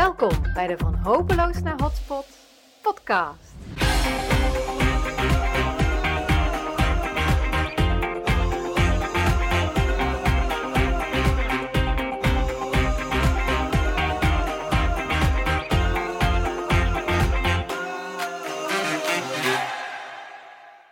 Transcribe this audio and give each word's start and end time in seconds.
Welkom 0.00 0.52
bij 0.54 0.66
de 0.66 0.76
Van 0.78 0.94
Hopeloos 0.94 1.62
naar 1.62 1.80
Hotspot 1.80 2.26
podcast. 2.82 3.54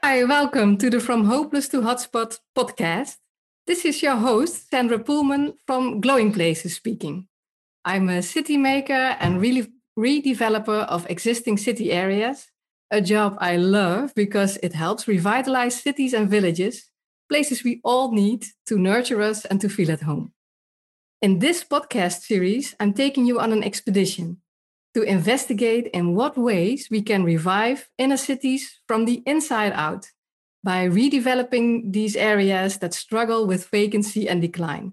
Hi, 0.01 0.27
welcome 0.27 0.77
to 0.77 0.89
the 0.89 1.01
From 1.01 1.25
Hopeless 1.25 1.69
to 1.69 1.83
Hotspot 1.83 2.45
podcast. 2.53 3.21
This 3.65 3.85
is 3.85 4.01
your 4.01 4.21
host, 4.21 4.67
Sandra 4.69 4.99
Pullman 4.99 5.59
from 5.65 6.01
Glowing 6.01 6.33
Places 6.33 6.75
speaking. 6.75 7.28
I'm 7.89 8.11
a 8.11 8.21
city 8.21 8.59
maker 8.59 9.17
and 9.19 9.41
really 9.41 9.67
redeveloper 9.99 10.87
of 10.89 11.09
existing 11.09 11.57
city 11.57 11.91
areas, 11.91 12.49
a 12.91 13.01
job 13.01 13.39
I 13.41 13.57
love 13.57 14.15
because 14.15 14.59
it 14.63 14.75
helps 14.75 15.09
revitalize 15.09 15.81
cities 15.81 16.13
and 16.13 16.29
villages, 16.29 16.91
places 17.31 17.65
we 17.65 17.81
all 17.83 18.13
need 18.13 18.45
to 18.67 18.79
nurture 18.79 19.23
us 19.23 19.47
and 19.47 19.59
to 19.63 19.71
feel 19.71 19.91
at 19.91 20.03
home. 20.03 20.33
In 21.23 21.39
this 21.39 21.65
podcast 21.65 22.21
series, 22.21 22.77
I'm 22.79 22.93
taking 22.93 23.25
you 23.25 23.41
on 23.41 23.53
an 23.55 23.65
expedition 23.65 24.43
to 24.93 25.01
investigate 25.01 25.87
in 25.95 26.15
what 26.15 26.37
ways 26.37 26.89
we 26.91 27.01
can 27.01 27.25
revive 27.25 27.89
inner 27.97 28.19
cities 28.19 28.83
from 28.87 29.07
the 29.07 29.23
inside 29.25 29.73
out 29.73 30.11
by 30.63 30.87
redeveloping 30.87 31.91
these 31.91 32.17
areas 32.17 32.81
that 32.81 32.93
struggle 32.93 33.47
with 33.47 33.71
vacancy 33.71 34.29
and 34.29 34.43
decline 34.43 34.93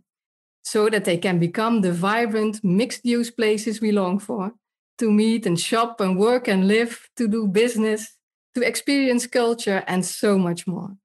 so 0.65 0.89
that 0.89 1.05
they 1.05 1.17
can 1.17 1.37
become 1.39 1.81
the 1.81 1.93
vibrant 1.93 2.63
mixed 2.63 3.05
use 3.05 3.29
places 3.29 3.79
we 3.79 3.91
long 3.91 4.17
for 4.17 4.51
to 4.97 5.11
meet 5.11 5.45
and 5.45 5.59
shop 5.59 6.01
and 6.01 6.17
work 6.17 6.47
and 6.47 6.67
live, 6.67 7.09
to 7.17 7.27
do 7.27 7.47
business, 7.47 8.17
to 8.55 8.61
experience 8.61 9.27
culture, 9.27 9.83
and 9.87 10.05
so 10.05 10.37
much 10.37 10.65
more. 10.65 10.95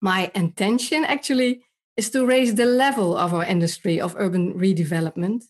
My 0.00 0.30
intention 0.34 1.04
actually 1.04 1.62
is 1.96 2.10
to 2.10 2.24
raise 2.24 2.54
the 2.54 2.66
level 2.66 3.16
of 3.16 3.34
our 3.34 3.44
industry 3.44 4.00
of 4.00 4.14
urban 4.18 4.54
redevelopment 4.54 5.44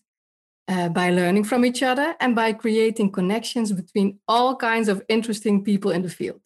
uh, 0.67 0.89
by 0.89 1.11
learning 1.11 1.43
from 1.43 1.65
each 1.65 1.83
other 1.83 2.15
and 2.19 2.35
by 2.35 2.53
creating 2.53 3.11
connections 3.11 3.71
between 3.71 4.19
all 4.27 4.55
kinds 4.55 4.87
of 4.87 5.03
interesting 5.09 5.63
people 5.63 5.91
in 5.91 6.01
the 6.01 6.09
field. 6.09 6.41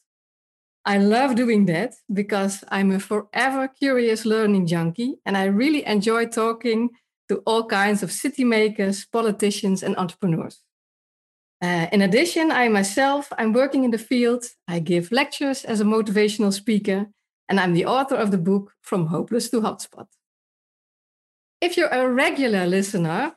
I 0.86 1.00
love 1.00 1.36
doing 1.36 1.66
that 1.66 1.96
because 2.14 2.64
I'm 2.70 2.92
a 2.92 3.00
forever 3.00 3.68
curious 3.68 4.24
learning 4.24 4.68
junkie 4.68 5.16
and 5.26 5.36
I 5.36 5.46
really 5.46 5.84
enjoy 5.86 6.28
talking 6.28 6.92
to 7.28 7.42
all 7.48 7.66
kinds 7.66 8.04
of 8.04 8.12
city 8.12 8.44
makers, 8.44 9.06
politicians, 9.06 9.82
and 9.82 9.98
entrepreneurs. 9.98 10.62
Uh, 11.60 11.88
in 11.92 12.02
addition, 12.04 12.52
I 12.52 12.68
myself, 12.68 13.34
I'm 13.38 13.52
working 13.52 13.84
in 13.84 13.90
the 13.90 13.98
field. 13.98 14.46
I 14.68 14.78
give 14.78 15.12
lectures 15.12 15.66
as 15.66 15.82
a 15.82 15.86
motivational 15.86 16.54
speaker, 16.54 17.08
and 17.50 17.60
I'm 17.60 17.74
the 17.74 17.86
author 17.86 18.16
of 18.16 18.30
the 18.30 18.38
book 18.38 18.74
From 18.82 19.08
Hopeless 19.08 19.50
to 19.50 19.62
Hotspot. 19.62 20.08
If 21.62 21.78
you're 21.78 21.88
a 21.90 22.08
regular 22.08 22.68
listener, 22.68 23.36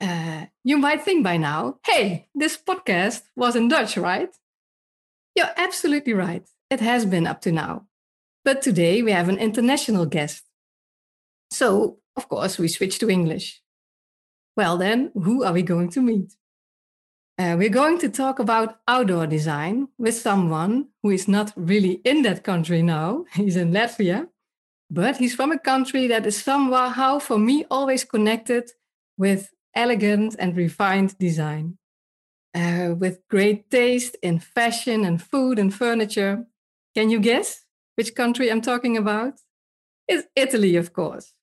uh, 0.00 0.46
you 0.64 0.78
might 0.78 1.02
think 1.02 1.24
by 1.24 1.36
now, 1.36 1.80
hey, 1.84 2.28
this 2.34 2.56
podcast 2.56 3.22
was 3.36 3.54
in 3.54 3.68
Dutch, 3.68 3.98
right? 3.98 4.34
You're 5.34 5.52
absolutely 5.56 6.14
right. 6.14 6.48
It 6.70 6.80
has 6.80 7.04
been 7.04 7.26
up 7.26 7.40
to 7.42 7.52
now. 7.52 7.86
But 8.44 8.62
today 8.62 9.02
we 9.02 9.12
have 9.12 9.28
an 9.28 9.38
international 9.38 10.06
guest. 10.06 10.44
So, 11.50 11.98
of 12.16 12.28
course, 12.28 12.58
we 12.58 12.68
switch 12.68 12.98
to 13.00 13.10
English. 13.10 13.60
Well, 14.56 14.78
then, 14.78 15.10
who 15.14 15.42
are 15.44 15.52
we 15.52 15.62
going 15.62 15.90
to 15.90 16.00
meet? 16.00 16.32
Uh, 17.38 17.56
we're 17.58 17.70
going 17.70 17.98
to 17.98 18.08
talk 18.08 18.38
about 18.38 18.80
outdoor 18.86 19.26
design 19.26 19.88
with 19.98 20.14
someone 20.14 20.88
who 21.02 21.10
is 21.10 21.26
not 21.26 21.52
really 21.56 22.00
in 22.04 22.22
that 22.22 22.44
country 22.44 22.82
now. 22.82 23.24
He's 23.34 23.56
in 23.56 23.72
Latvia, 23.72 24.28
but 24.90 25.16
he's 25.16 25.34
from 25.34 25.52
a 25.52 25.58
country 25.58 26.06
that 26.08 26.26
is 26.26 26.42
somehow, 26.42 27.18
for 27.18 27.38
me, 27.38 27.64
always 27.70 28.04
connected 28.04 28.70
with 29.16 29.54
elegant 29.74 30.36
and 30.38 30.56
refined 30.56 31.16
design. 31.18 31.78
Uh, 32.52 32.94
with 32.98 33.26
great 33.28 33.70
taste 33.70 34.16
in 34.22 34.40
fashion 34.40 35.04
and 35.04 35.22
food 35.22 35.58
and 35.58 35.72
furniture, 35.72 36.44
can 36.94 37.10
you 37.10 37.20
guess 37.20 37.64
which 37.96 38.14
country 38.14 38.50
I'm 38.50 38.60
talking 38.60 38.96
about? 38.96 39.34
It's 40.08 40.26
Italy, 40.34 40.76
of 40.76 40.92
course. 40.92 41.34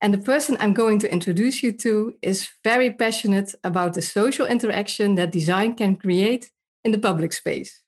And 0.00 0.12
the 0.12 0.18
person 0.18 0.56
I'm 0.60 0.74
going 0.74 0.98
to 1.00 1.10
introduce 1.10 1.62
you 1.62 1.72
to 1.72 2.14
is 2.22 2.48
very 2.62 2.92
passionate 2.92 3.54
about 3.64 3.94
the 3.94 4.02
social 4.02 4.46
interaction 4.46 5.14
that 5.14 5.32
design 5.32 5.74
can 5.74 5.96
create 5.96 6.50
in 6.84 6.92
the 6.92 6.98
public 6.98 7.32
space. 7.32 7.82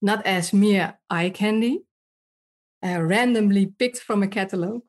Not 0.00 0.24
as 0.26 0.52
mere 0.52 0.98
eye 1.10 1.30
candy, 1.30 1.84
uh, 2.84 3.02
randomly 3.02 3.66
picked 3.66 3.98
from 3.98 4.22
a 4.22 4.28
catalog, 4.28 4.82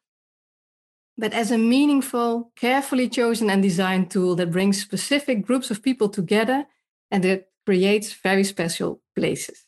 but 1.18 1.34
as 1.34 1.52
a 1.52 1.58
meaningful, 1.58 2.52
carefully 2.56 3.08
chosen 3.08 3.50
and 3.50 3.62
designed 3.62 4.12
tool 4.12 4.36
that 4.36 4.52
brings 4.52 4.82
specific 4.82 5.46
groups 5.46 5.72
of 5.72 5.84
people 5.84 6.10
together 6.10 6.66
and 7.12 7.24
that 7.24 7.50
creates 7.66 8.14
very 8.14 8.44
special 8.44 9.02
places. 9.16 9.65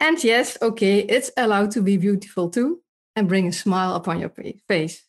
And 0.00 0.22
yes, 0.22 0.56
okay, 0.62 1.00
it's 1.00 1.30
allowed 1.36 1.72
to 1.72 1.82
be 1.82 1.96
beautiful 1.96 2.50
too 2.50 2.80
and 3.16 3.28
bring 3.28 3.48
a 3.48 3.52
smile 3.52 3.94
upon 3.94 4.20
your 4.20 4.32
face. 4.68 5.04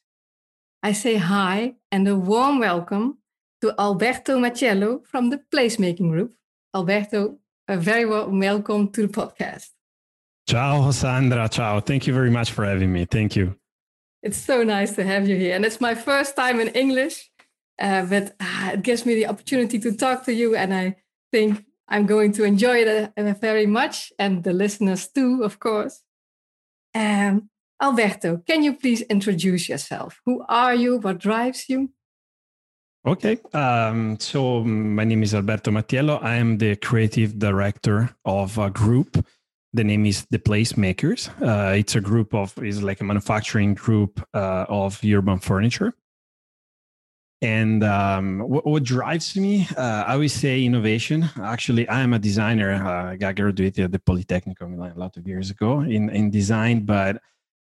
I 0.82 0.94
say 0.94 1.16
hi 1.16 1.76
and 1.92 2.08
a 2.08 2.16
warm 2.16 2.60
welcome 2.60 3.20
to 3.62 3.74
Alberto 3.78 4.40
Mattiello 4.40 5.06
from 5.06 5.30
the 5.30 5.42
Placemaking 5.54 6.10
Group. 6.10 6.34
Alberto, 6.76 7.38
a 7.68 7.78
very 7.78 8.06
warm 8.06 8.40
welcome 8.40 8.92
to 8.94 9.06
the 9.06 9.14
podcast. 9.14 9.70
Ciao, 10.48 10.90
Sandra. 10.90 11.48
Ciao. 11.48 11.80
Thank 11.80 12.08
you 12.08 12.14
very 12.14 12.32
much 12.32 12.52
for 12.52 12.66
having 12.66 12.92
me. 12.92 13.06
Thank 13.06 13.36
you. 13.36 13.56
It's 14.24 14.38
so 14.38 14.64
nice 14.64 14.96
to 14.96 15.04
have 15.04 15.30
you 15.30 15.36
here. 15.36 15.56
And 15.56 15.64
it's 15.66 15.80
my 15.80 15.94
first 15.94 16.36
time 16.36 16.60
in 16.60 16.70
English, 16.70 17.30
uh, 17.80 18.06
but 18.06 18.36
uh, 18.40 18.72
it 18.74 18.82
gives 18.82 19.06
me 19.06 19.14
the 19.14 19.28
opportunity 19.28 19.78
to 19.80 19.92
talk 19.92 20.26
to 20.26 20.34
you. 20.34 20.56
And 20.56 20.74
I 20.74 20.96
think 21.32 21.64
I'm 21.90 22.06
going 22.06 22.32
to 22.34 22.44
enjoy 22.44 22.84
it 22.84 23.14
very 23.42 23.66
much, 23.66 24.14
and 24.20 24.44
the 24.44 24.54
listeners 24.54 25.08
too, 25.08 25.42
of 25.44 25.60
course. 25.60 26.04
Um, 26.94 27.50
Alberto, 27.82 28.38
can 28.46 28.64
you 28.64 28.74
please 28.74 29.02
introduce 29.02 29.68
yourself? 29.68 30.22
Who 30.26 30.46
are 30.48 30.76
you? 30.76 30.98
What 30.98 31.18
drives 31.18 31.68
you? 31.68 31.90
Okay, 33.08 33.40
um, 33.54 34.20
so 34.20 34.64
my 34.64 35.06
name 35.06 35.24
is 35.24 35.34
Alberto 35.34 35.72
Mattiello. 35.72 36.22
I 36.22 36.36
am 36.36 36.58
the 36.58 36.76
creative 36.76 37.40
director 37.40 38.10
of 38.26 38.58
a 38.58 38.70
group. 38.70 39.26
The 39.72 39.84
name 39.84 40.06
is 40.06 40.28
The 40.30 40.40
Placemakers. 40.40 41.30
Uh, 41.42 41.74
it's 41.76 41.96
a 41.96 42.02
group 42.02 42.34
of, 42.34 42.58
is 42.62 42.84
like 42.84 43.02
a 43.02 43.06
manufacturing 43.06 43.74
group 43.74 44.22
uh, 44.34 44.66
of 44.68 45.00
urban 45.04 45.40
furniture. 45.40 45.94
And 47.42 47.84
um, 47.86 48.40
what, 48.40 48.66
what, 48.66 48.84
drives 48.84 49.36
me, 49.38 49.66
uh, 49.78 50.04
I 50.06 50.18
would 50.18 50.32
say 50.32 50.62
innovation. 50.64 51.30
Actually, 51.42 51.88
I 51.88 52.02
am 52.02 52.14
a 52.14 52.20
designer. 52.20 52.74
Uh, 52.74 53.12
I 53.12 53.16
got 53.16 53.36
graduated 53.36 53.86
at 53.86 53.92
the 53.94 54.00
Polytechnic 54.00 54.60
of 54.60 54.70
Milan 54.70 54.92
a 54.96 55.00
lot 55.00 55.16
of 55.16 55.26
years 55.26 55.50
ago 55.50 55.80
in, 55.80 56.10
in 56.10 56.32
design, 56.32 56.86
but 56.86 57.22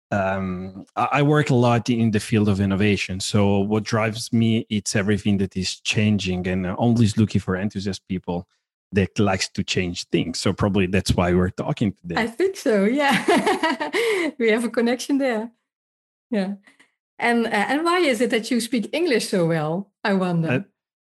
um, 0.10 0.86
I 0.96 1.22
work 1.22 1.50
a 1.50 1.56
lot 1.56 1.90
in 1.90 2.12
the 2.12 2.20
field 2.20 2.50
of 2.50 2.60
innovation. 2.60 3.20
So 3.20 3.60
what 3.60 3.84
drives 3.84 4.34
me, 4.34 4.66
it's 4.70 4.96
everything 4.96 5.38
that 5.40 5.56
is 5.56 5.80
changing 5.82 6.48
and 6.48 6.66
always 6.66 7.18
looking 7.18 7.42
for 7.42 7.56
enthusiast 7.56 8.08
people 8.08 8.48
that 8.94 9.20
likes 9.20 9.50
to 9.50 9.64
change 9.64 10.06
things. 10.06 10.40
So 10.40 10.54
probably 10.54 10.88
that's 10.88 11.14
why 11.14 11.34
we're 11.34 11.50
talking 11.50 11.94
today. 11.94 12.16
I 12.18 12.28
think 12.28 12.56
so. 12.56 12.86
Yeah, 12.86 14.32
we 14.40 14.50
have 14.50 14.64
a 14.64 14.70
connection 14.70 15.18
there. 15.18 15.52
Yeah. 16.32 16.54
And 17.20 17.46
uh, 17.46 17.50
and 17.50 17.84
why 17.84 18.00
is 18.00 18.22
it 18.22 18.30
that 18.30 18.52
you 18.52 18.60
speak 18.62 18.90
English 18.94 19.30
so 19.30 19.46
well? 19.46 19.92
I 20.04 20.14
wonder. 20.14 20.50
Uh, 20.50 20.60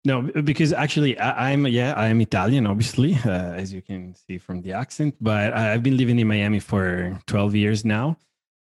no, 0.07 0.23
because 0.23 0.73
actually 0.73 1.19
I, 1.19 1.51
am 1.51 1.67
yeah 1.67 1.93
I 1.95 2.09
am 2.09 2.21
Italian, 2.23 2.67
obviously, 2.67 3.15
uh, 3.25 3.53
as 3.53 3.73
you 3.73 3.83
can 3.83 4.15
see 4.15 4.39
from 4.39 4.63
the 4.63 4.73
accent. 4.73 5.15
But 5.21 5.53
I've 5.53 5.83
been 5.83 5.97
living 5.97 6.19
in 6.19 6.27
Miami 6.27 6.61
for 6.61 7.19
12 7.27 7.55
years 7.55 7.85
now. 7.85 8.17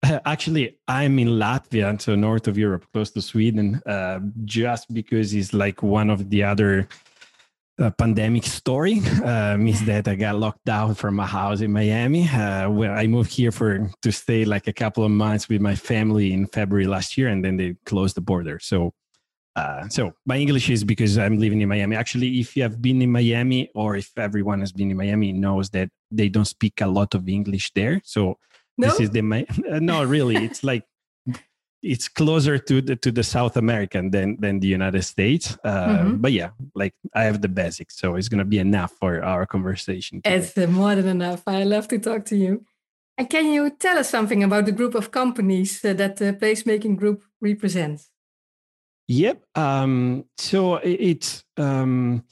actually, 0.25 0.77
I'm 0.87 1.19
in 1.19 1.27
Latvia, 1.29 1.99
so 2.01 2.15
north 2.15 2.47
of 2.47 2.57
Europe, 2.57 2.85
close 2.93 3.11
to 3.11 3.21
Sweden, 3.21 3.81
uh, 3.85 4.19
just 4.45 4.93
because 4.93 5.33
it's 5.33 5.53
like 5.53 5.83
one 5.83 6.09
of 6.09 6.29
the 6.29 6.43
other 6.43 6.87
a 7.77 7.91
pandemic 7.91 8.45
story 8.45 9.01
uh, 9.23 9.57
means 9.57 9.83
that 9.85 10.07
I 10.07 10.15
got 10.15 10.35
locked 10.35 10.63
down 10.65 10.95
from 10.95 11.15
my 11.15 11.25
house 11.25 11.61
in 11.61 11.71
Miami. 11.71 12.27
Uh, 12.27 12.69
where 12.69 12.93
I 12.93 13.07
moved 13.07 13.33
here 13.33 13.51
for 13.51 13.89
to 14.01 14.11
stay 14.11 14.45
like 14.45 14.67
a 14.67 14.73
couple 14.73 15.03
of 15.03 15.11
months 15.11 15.49
with 15.49 15.61
my 15.61 15.75
family 15.75 16.31
in 16.31 16.47
February 16.47 16.87
last 16.87 17.17
year, 17.17 17.27
and 17.27 17.43
then 17.43 17.57
they 17.57 17.75
closed 17.85 18.15
the 18.15 18.21
border. 18.21 18.59
So, 18.59 18.93
uh, 19.55 19.89
so 19.89 20.13
my 20.25 20.37
English 20.37 20.69
is 20.69 20.83
because 20.83 21.17
I'm 21.17 21.37
living 21.37 21.61
in 21.61 21.67
Miami. 21.67 21.95
Actually, 21.95 22.39
if 22.39 22.55
you 22.55 22.63
have 22.63 22.81
been 22.81 23.01
in 23.01 23.11
Miami, 23.11 23.69
or 23.75 23.97
if 23.97 24.17
everyone 24.17 24.61
has 24.61 24.71
been 24.71 24.91
in 24.91 24.97
Miami, 24.97 25.33
knows 25.33 25.69
that 25.71 25.89
they 26.11 26.29
don't 26.29 26.45
speak 26.45 26.79
a 26.79 26.87
lot 26.87 27.13
of 27.13 27.27
English 27.27 27.71
there. 27.73 28.01
So 28.05 28.37
no? 28.77 28.87
this 28.87 29.01
is 29.01 29.09
the 29.09 29.19
uh, 29.69 29.79
no, 29.79 30.03
really, 30.05 30.37
it's 30.37 30.63
like 30.63 30.83
it's 31.85 32.07
closer 32.07 32.57
to 32.57 32.81
the 32.81 32.95
to 32.95 33.11
the 33.11 33.23
South 33.23 33.55
American 33.57 34.11
than 34.11 34.37
than 34.39 34.59
the 34.59 34.67
United 34.67 35.03
States. 35.03 35.57
Uh, 35.63 35.87
mm-hmm. 35.87 36.15
But 36.17 36.31
yeah, 36.31 36.49
like 36.73 36.93
I 37.13 37.23
have 37.23 37.41
the 37.41 37.47
basics, 37.47 37.97
so 37.97 38.15
it's 38.15 38.29
gonna 38.29 38.45
be 38.45 38.59
enough 38.59 38.91
for 38.99 39.23
our 39.23 39.45
conversation. 39.45 40.21
Today. 40.21 40.35
It's 40.37 40.57
more 40.71 40.95
than 40.95 41.07
enough. 41.07 41.43
I 41.47 41.63
love 41.63 41.87
to 41.89 41.99
talk 41.99 42.25
to 42.25 42.35
you. 42.35 42.65
And 43.17 43.29
can 43.29 43.45
you 43.53 43.69
tell 43.69 43.97
us 43.97 44.09
something 44.09 44.43
about 44.43 44.65
the 44.65 44.73
group 44.73 44.95
of 44.95 45.11
companies 45.11 45.83
uh, 45.85 45.93
that 45.93 46.17
the 46.17 46.33
placemaking 46.33 46.97
group 46.97 47.23
represents? 47.39 48.09
Yep. 49.07 49.43
Um, 49.55 50.25
so 50.37 50.75
it's 50.77 51.43
um, 51.57 52.23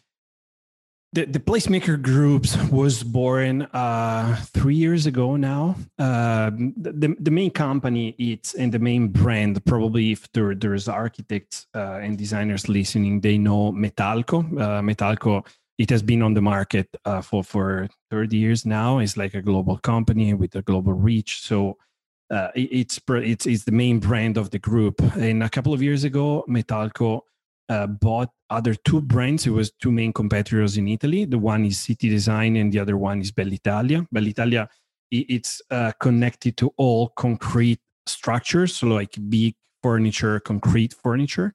the, 1.14 1.26
the 1.26 1.40
placemaker 1.40 2.02
groups 2.02 2.58
was 2.72 3.04
born 3.04 3.64
uh, 3.74 4.36
three 4.54 4.76
years 4.76 5.06
ago 5.06 5.36
now. 5.36 5.76
Uh, 6.00 6.50
the, 6.50 7.16
the 7.20 7.32
main 7.32 7.52
company 7.52 8.16
it's 8.18 8.56
and 8.56 8.72
the 8.72 8.80
main 8.80 9.08
brand 9.10 9.64
probably 9.66 10.12
if 10.12 10.32
there, 10.34 10.56
there's 10.56 10.88
architects 10.88 11.68
uh, 11.76 12.00
and 12.02 12.18
designers 12.18 12.68
listening 12.68 13.22
they 13.22 13.38
know 13.38 13.72
metalco. 13.72 14.40
Uh, 14.60 14.82
metalco 14.82 15.46
it 15.78 15.90
has 15.90 16.02
been 16.02 16.22
on 16.22 16.34
the 16.34 16.42
market 16.42 16.88
uh, 17.06 17.22
for 17.22 17.44
for 17.44 17.88
30 18.10 18.38
years 18.38 18.66
now. 18.66 19.00
It's 19.00 19.18
like 19.18 19.34
a 19.36 19.42
global 19.42 19.78
company 19.78 20.34
with 20.34 20.56
a 20.56 20.62
global 20.62 20.94
reach. 20.94 21.42
So 21.42 21.78
uh, 22.32 22.50
it's 22.56 23.00
it's 23.08 23.46
it's 23.46 23.64
the 23.66 23.72
main 23.72 24.00
brand 24.00 24.38
of 24.38 24.50
the 24.50 24.60
group. 24.60 25.00
And 25.16 25.44
a 25.44 25.50
couple 25.50 25.74
of 25.74 25.82
years 25.84 26.04
ago 26.04 26.44
metalco 26.50 27.22
uh, 27.70 27.88
bought 27.88 28.30
other 28.50 28.76
two 28.76 29.02
brands. 29.02 29.48
It 29.48 29.52
was 29.52 29.72
two 29.72 29.92
main 29.92 30.14
competitors 30.14 30.78
in 30.78 30.88
Italy. 30.88 31.26
The 31.26 31.40
one 31.40 31.66
is 31.66 31.80
City 31.80 32.10
Design 32.10 32.56
and 32.56 32.72
the 32.72 32.80
other 32.80 32.98
one 32.98 33.22
is 33.22 33.32
Bellitalia. 33.32 34.06
Bellitalia, 34.14 34.68
it's 35.12 35.62
uh, 35.72 35.92
connected 36.00 36.58
to 36.58 36.74
all 36.78 37.10
concrete 37.10 37.80
structures, 38.06 38.76
so 38.78 38.88
like 38.88 39.16
big 39.30 39.56
furniture, 39.82 40.40
concrete 40.40 40.94
furniture. 40.94 41.54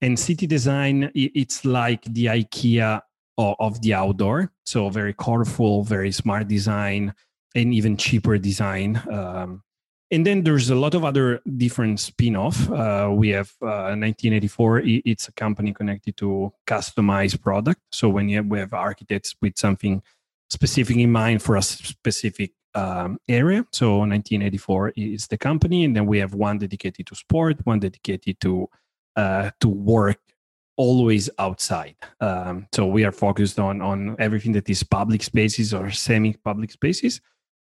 And 0.00 0.18
City 0.18 0.46
Design, 0.46 1.10
it's 1.14 1.64
like 1.64 2.04
the 2.04 2.26
IKEA 2.26 3.00
of 3.38 3.80
the 3.82 3.94
outdoor. 3.94 4.52
So 4.64 4.88
very 4.88 5.14
colorful, 5.14 5.84
very 5.84 6.12
smart 6.12 6.48
design, 6.48 7.14
and 7.54 7.72
even 7.72 7.96
cheaper 7.96 8.38
design. 8.38 9.02
Um, 9.10 9.62
and 10.10 10.24
then 10.24 10.44
there's 10.44 10.70
a 10.70 10.74
lot 10.74 10.94
of 10.94 11.04
other 11.04 11.40
different 11.56 11.98
spin-off. 11.98 12.70
Uh, 12.70 13.10
we 13.12 13.30
have 13.30 13.52
uh, 13.60 13.94
1984 13.96 14.82
it's 14.84 15.28
a 15.28 15.32
company 15.32 15.72
connected 15.72 16.16
to 16.18 16.52
customized 16.66 17.42
product. 17.42 17.80
So 17.90 18.08
when 18.08 18.28
you 18.28 18.36
have, 18.36 18.46
we 18.46 18.58
have 18.58 18.72
architects 18.72 19.34
with 19.42 19.58
something 19.58 20.02
specific 20.48 20.96
in 20.96 21.10
mind 21.10 21.42
for 21.42 21.56
a 21.56 21.62
specific 21.62 22.52
um, 22.74 23.18
area. 23.28 23.66
So 23.72 23.98
1984 23.98 24.92
is 24.96 25.26
the 25.26 25.38
company. 25.38 25.84
And 25.84 25.96
then 25.96 26.06
we 26.06 26.18
have 26.18 26.34
one 26.34 26.58
dedicated 26.58 27.06
to 27.06 27.14
sport 27.14 27.58
one 27.64 27.80
dedicated 27.80 28.38
to 28.40 28.68
uh, 29.16 29.50
to 29.60 29.68
work 29.68 30.20
always 30.76 31.30
outside. 31.38 31.96
Um, 32.20 32.68
so 32.72 32.86
we 32.86 33.04
are 33.04 33.12
focused 33.12 33.58
on 33.58 33.80
on 33.80 34.14
everything 34.18 34.52
that 34.52 34.68
is 34.68 34.82
public 34.84 35.22
spaces 35.22 35.74
or 35.74 35.90
semi 35.90 36.34
public 36.34 36.70
spaces 36.70 37.20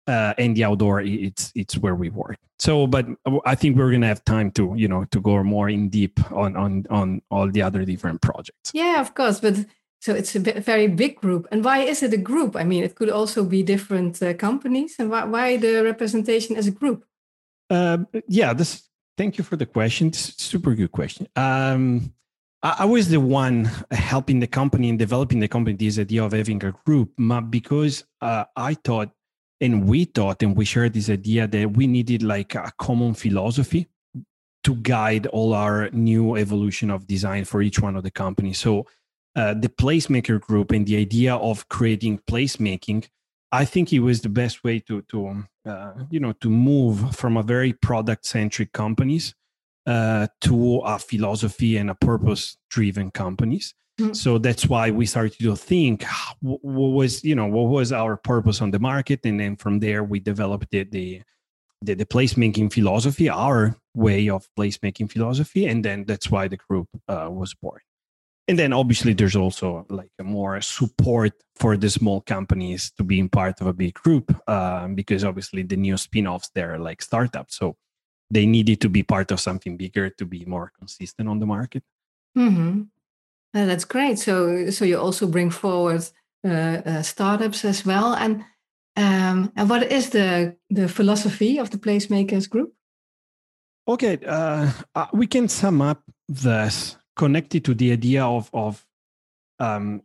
uh, 0.07 0.33
and 0.37 0.55
the 0.55 0.63
outdoor 0.63 1.01
it's 1.01 1.51
it's 1.55 1.77
where 1.77 1.95
we 1.95 2.09
work. 2.09 2.37
So 2.59 2.87
but 2.87 3.05
i 3.45 3.55
think 3.55 3.77
we're 3.77 3.91
gonna 3.91 4.07
have 4.07 4.23
time 4.25 4.51
to 4.51 4.73
you 4.75 4.87
know 4.87 5.05
to 5.05 5.21
go 5.21 5.43
more 5.43 5.69
in 5.69 5.89
deep 5.89 6.19
on 6.31 6.55
on 6.55 6.85
on 6.89 7.21
all 7.29 7.49
the 7.49 7.61
other 7.61 7.85
different 7.85 8.21
projects. 8.21 8.71
Yeah 8.73 9.01
of 9.01 9.13
course 9.13 9.39
but 9.39 9.65
so 9.99 10.15
it's 10.15 10.35
a 10.35 10.39
very 10.39 10.87
big 10.87 11.21
group. 11.21 11.47
And 11.51 11.63
why 11.63 11.79
is 11.79 12.01
it 12.01 12.13
a 12.13 12.17
group? 12.17 12.55
I 12.55 12.63
mean 12.63 12.83
it 12.83 12.95
could 12.95 13.09
also 13.09 13.43
be 13.45 13.61
different 13.63 14.21
uh, 14.21 14.33
companies. 14.33 14.95
And 14.97 15.11
why, 15.11 15.25
why 15.25 15.57
the 15.57 15.83
representation 15.83 16.55
as 16.55 16.67
a 16.67 16.71
group? 16.71 17.05
Uh, 17.69 17.99
yeah 18.27 18.53
this 18.53 18.89
thank 19.17 19.37
you 19.37 19.43
for 19.43 19.55
the 19.55 19.65
question. 19.65 20.11
Super 20.13 20.73
good 20.73 20.91
question. 20.91 21.27
Um, 21.35 22.13
I, 22.63 22.77
I 22.79 22.85
was 22.85 23.09
the 23.09 23.19
one 23.19 23.69
helping 23.91 24.39
the 24.39 24.47
company 24.47 24.89
and 24.89 24.99
developing 24.99 25.39
the 25.39 25.47
company 25.47 25.75
this 25.75 25.99
idea 25.99 26.23
of 26.23 26.31
having 26.31 26.63
a 26.63 26.71
group 26.85 27.11
because 27.49 28.03
uh, 28.21 28.45
i 28.55 28.73
thought 28.73 29.09
and 29.61 29.87
we 29.87 30.05
thought 30.05 30.43
and 30.43 30.57
we 30.57 30.65
shared 30.65 30.93
this 30.93 31.09
idea 31.09 31.47
that 31.47 31.71
we 31.73 31.87
needed 31.87 32.23
like 32.23 32.55
a 32.55 32.71
common 32.77 33.13
philosophy 33.13 33.87
to 34.63 34.75
guide 34.75 35.27
all 35.27 35.53
our 35.53 35.89
new 35.91 36.35
evolution 36.35 36.91
of 36.91 37.07
design 37.07 37.45
for 37.45 37.61
each 37.61 37.79
one 37.79 37.95
of 37.95 38.03
the 38.03 38.11
companies. 38.11 38.59
So 38.59 38.85
uh, 39.35 39.53
the 39.53 39.69
placemaker 39.69 40.41
group 40.41 40.71
and 40.71 40.85
the 40.85 40.97
idea 40.97 41.35
of 41.35 41.67
creating 41.69 42.19
placemaking 42.29 43.07
i 43.51 43.63
think 43.63 43.93
it 43.93 43.99
was 43.99 44.21
the 44.21 44.29
best 44.29 44.63
way 44.63 44.79
to 44.79 45.01
to 45.03 45.27
um, 45.27 45.47
uh, 45.65 45.93
you 46.09 46.19
know 46.19 46.33
to 46.33 46.49
move 46.49 47.15
from 47.15 47.37
a 47.37 47.43
very 47.43 47.71
product 47.73 48.25
centric 48.25 48.73
companies 48.73 49.33
uh, 49.87 50.27
to 50.41 50.79
a 50.79 50.99
philosophy 50.99 51.77
and 51.77 51.89
a 51.89 51.95
purpose 51.95 52.57
driven 52.69 53.09
companies 53.09 53.73
Mm. 54.01 54.15
So 54.15 54.37
that's 54.37 54.65
why 54.67 54.89
we 54.89 55.05
started 55.05 55.37
to 55.39 55.55
think 55.55 56.03
what 56.41 56.63
was 56.63 57.23
you 57.23 57.35
know 57.35 57.45
what 57.45 57.69
was 57.69 57.91
our 57.91 58.17
purpose 58.17 58.61
on 58.61 58.71
the 58.71 58.79
market, 58.79 59.19
and 59.25 59.39
then 59.39 59.55
from 59.55 59.79
there 59.79 60.03
we 60.03 60.19
developed 60.19 60.71
the 60.71 60.83
the, 60.83 61.21
the, 61.81 61.93
the 61.93 62.05
placemaking 62.05 62.73
philosophy, 62.73 63.29
our 63.29 63.75
way 63.93 64.29
of 64.29 64.47
placemaking 64.57 65.11
philosophy, 65.11 65.67
and 65.67 65.85
then 65.85 66.05
that's 66.05 66.31
why 66.31 66.47
the 66.47 66.57
group 66.57 66.87
uh, 67.07 67.29
was 67.29 67.53
born. 67.53 67.79
And 68.47 68.57
then 68.57 68.73
obviously 68.73 69.13
there's 69.13 69.35
also 69.35 69.85
like 69.89 70.11
a 70.19 70.23
more 70.23 70.59
support 70.61 71.33
for 71.55 71.77
the 71.77 71.89
small 71.89 72.21
companies 72.21 72.91
to 72.97 73.03
being 73.03 73.29
part 73.29 73.61
of 73.61 73.67
a 73.67 73.73
big 73.73 73.93
group 73.93 74.35
uh, 74.47 74.87
because 74.87 75.23
obviously 75.23 75.63
the 75.63 75.77
new 75.77 75.95
spin-offs 75.95 76.49
they're 76.55 76.79
like 76.79 77.01
startups, 77.01 77.57
so 77.57 77.75
they 78.31 78.45
needed 78.45 78.81
to 78.81 78.89
be 78.89 79.03
part 79.03 79.31
of 79.31 79.39
something 79.39 79.77
bigger 79.77 80.09
to 80.09 80.25
be 80.25 80.43
more 80.45 80.71
consistent 80.77 81.29
on 81.29 81.39
the 81.39 81.45
market. 81.45 81.83
Mm-hmm. 82.37 82.83
Uh, 83.53 83.65
that's 83.65 83.85
great. 83.85 84.17
So, 84.17 84.69
so 84.69 84.85
you 84.85 84.97
also 84.97 85.27
bring 85.27 85.49
forward 85.49 86.03
uh, 86.47 86.81
uh, 86.85 87.01
startups 87.01 87.65
as 87.65 87.85
well. 87.85 88.13
And 88.13 88.43
um, 88.97 89.51
and 89.55 89.69
what 89.69 89.91
is 89.91 90.09
the 90.09 90.55
the 90.69 90.87
philosophy 90.87 91.59
of 91.59 91.69
the 91.69 91.77
Placemakers 91.77 92.49
Group? 92.49 92.73
Okay, 93.87 94.19
uh, 94.25 94.71
we 95.13 95.27
can 95.27 95.47
sum 95.47 95.81
up 95.81 96.01
this 96.27 96.97
connected 97.15 97.63
to 97.65 97.73
the 97.73 97.91
idea 97.91 98.25
of 98.25 98.49
of 98.53 98.85
um, 99.59 100.01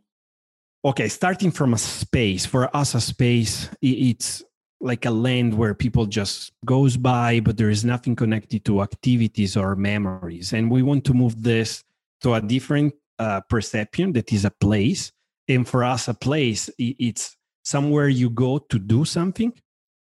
okay, 0.85 1.07
starting 1.07 1.51
from 1.51 1.73
a 1.73 1.77
space. 1.77 2.45
For 2.45 2.75
us, 2.75 2.95
a 2.95 3.01
space 3.01 3.69
it's 3.81 4.43
like 4.79 5.05
a 5.05 5.11
land 5.11 5.57
where 5.57 5.73
people 5.73 6.05
just 6.05 6.51
goes 6.65 6.97
by, 6.97 7.39
but 7.39 7.57
there 7.57 7.69
is 7.69 7.83
nothing 7.83 8.15
connected 8.15 8.63
to 8.65 8.81
activities 8.81 9.57
or 9.57 9.75
memories. 9.75 10.53
And 10.53 10.69
we 10.69 10.83
want 10.83 11.03
to 11.05 11.13
move 11.13 11.41
this 11.41 11.83
to 12.21 12.35
a 12.35 12.41
different 12.41 12.93
uh, 13.19 13.41
perception 13.49 14.13
that 14.13 14.31
is 14.31 14.45
a 14.45 14.51
place. 14.51 15.11
And 15.47 15.67
for 15.67 15.83
us 15.83 16.07
a 16.07 16.13
place 16.13 16.69
it's 16.77 17.37
somewhere 17.63 18.09
you 18.09 18.29
go 18.29 18.57
to 18.57 18.79
do 18.79 19.05
something 19.05 19.53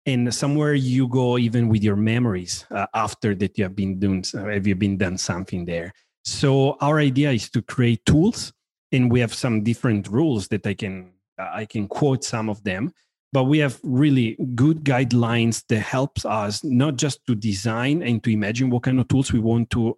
and 0.06 0.34
somewhere 0.34 0.74
you 0.74 1.08
go 1.08 1.38
even 1.38 1.70
with 1.70 1.84
your 1.84 1.96
memories 1.96 2.66
uh, 2.70 2.86
after 2.94 3.34
that 3.36 3.58
you 3.58 3.64
have 3.64 3.76
been 3.76 4.00
doing 4.00 4.24
have 4.34 4.68
you 4.68 4.76
been 4.76 4.98
done 4.98 5.18
something 5.18 5.66
there. 5.66 5.92
So 6.24 6.78
our 6.82 7.00
idea 7.00 7.32
is 7.32 7.50
to 7.52 7.62
create 7.62 8.06
tools 8.06 8.54
and 8.94 9.12
we 9.12 9.20
have 9.20 9.34
some 9.34 9.64
different 9.64 10.08
rules 10.08 10.48
that 10.48 10.66
i 10.66 10.74
can 10.74 11.12
uh, 11.40 11.50
i 11.52 11.66
can 11.66 11.88
quote 11.88 12.24
some 12.24 12.48
of 12.48 12.64
them 12.64 12.94
but 13.34 13.46
we 13.46 13.58
have 13.58 13.80
really 13.82 14.38
good 14.54 14.84
guidelines 14.84 15.64
that 15.68 15.80
helps 15.80 16.24
us 16.24 16.64
not 16.64 16.96
just 16.96 17.26
to 17.26 17.34
design 17.34 18.04
and 18.04 18.24
to 18.24 18.30
imagine 18.30 18.70
what 18.70 18.84
kind 18.84 19.00
of 19.00 19.08
tools 19.08 19.34
we 19.34 19.40
want 19.40 19.70
to 19.72 19.98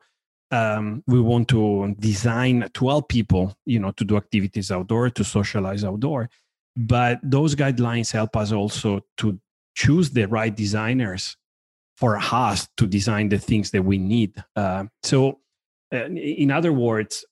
um, 0.51 1.03
we 1.07 1.19
want 1.19 1.47
to 1.49 1.95
design 1.99 2.69
to 2.73 2.87
help 2.87 3.09
people, 3.09 3.57
you 3.65 3.79
know, 3.79 3.91
to 3.91 4.03
do 4.03 4.17
activities 4.17 4.71
outdoor, 4.71 5.09
to 5.09 5.23
socialize 5.23 5.83
outdoor. 5.83 6.29
But 6.75 7.19
those 7.23 7.55
guidelines 7.55 8.11
help 8.11 8.35
us 8.35 8.51
also 8.51 9.01
to 9.17 9.39
choose 9.75 10.11
the 10.11 10.27
right 10.27 10.55
designers 10.55 11.37
for 11.95 12.17
us 12.17 12.67
to 12.77 12.85
design 12.85 13.29
the 13.29 13.37
things 13.37 13.71
that 13.71 13.83
we 13.83 13.97
need. 13.97 14.43
Uh, 14.55 14.85
so, 15.03 15.39
uh, 15.93 16.05
in 16.05 16.51
other 16.51 16.73
words, 16.73 17.25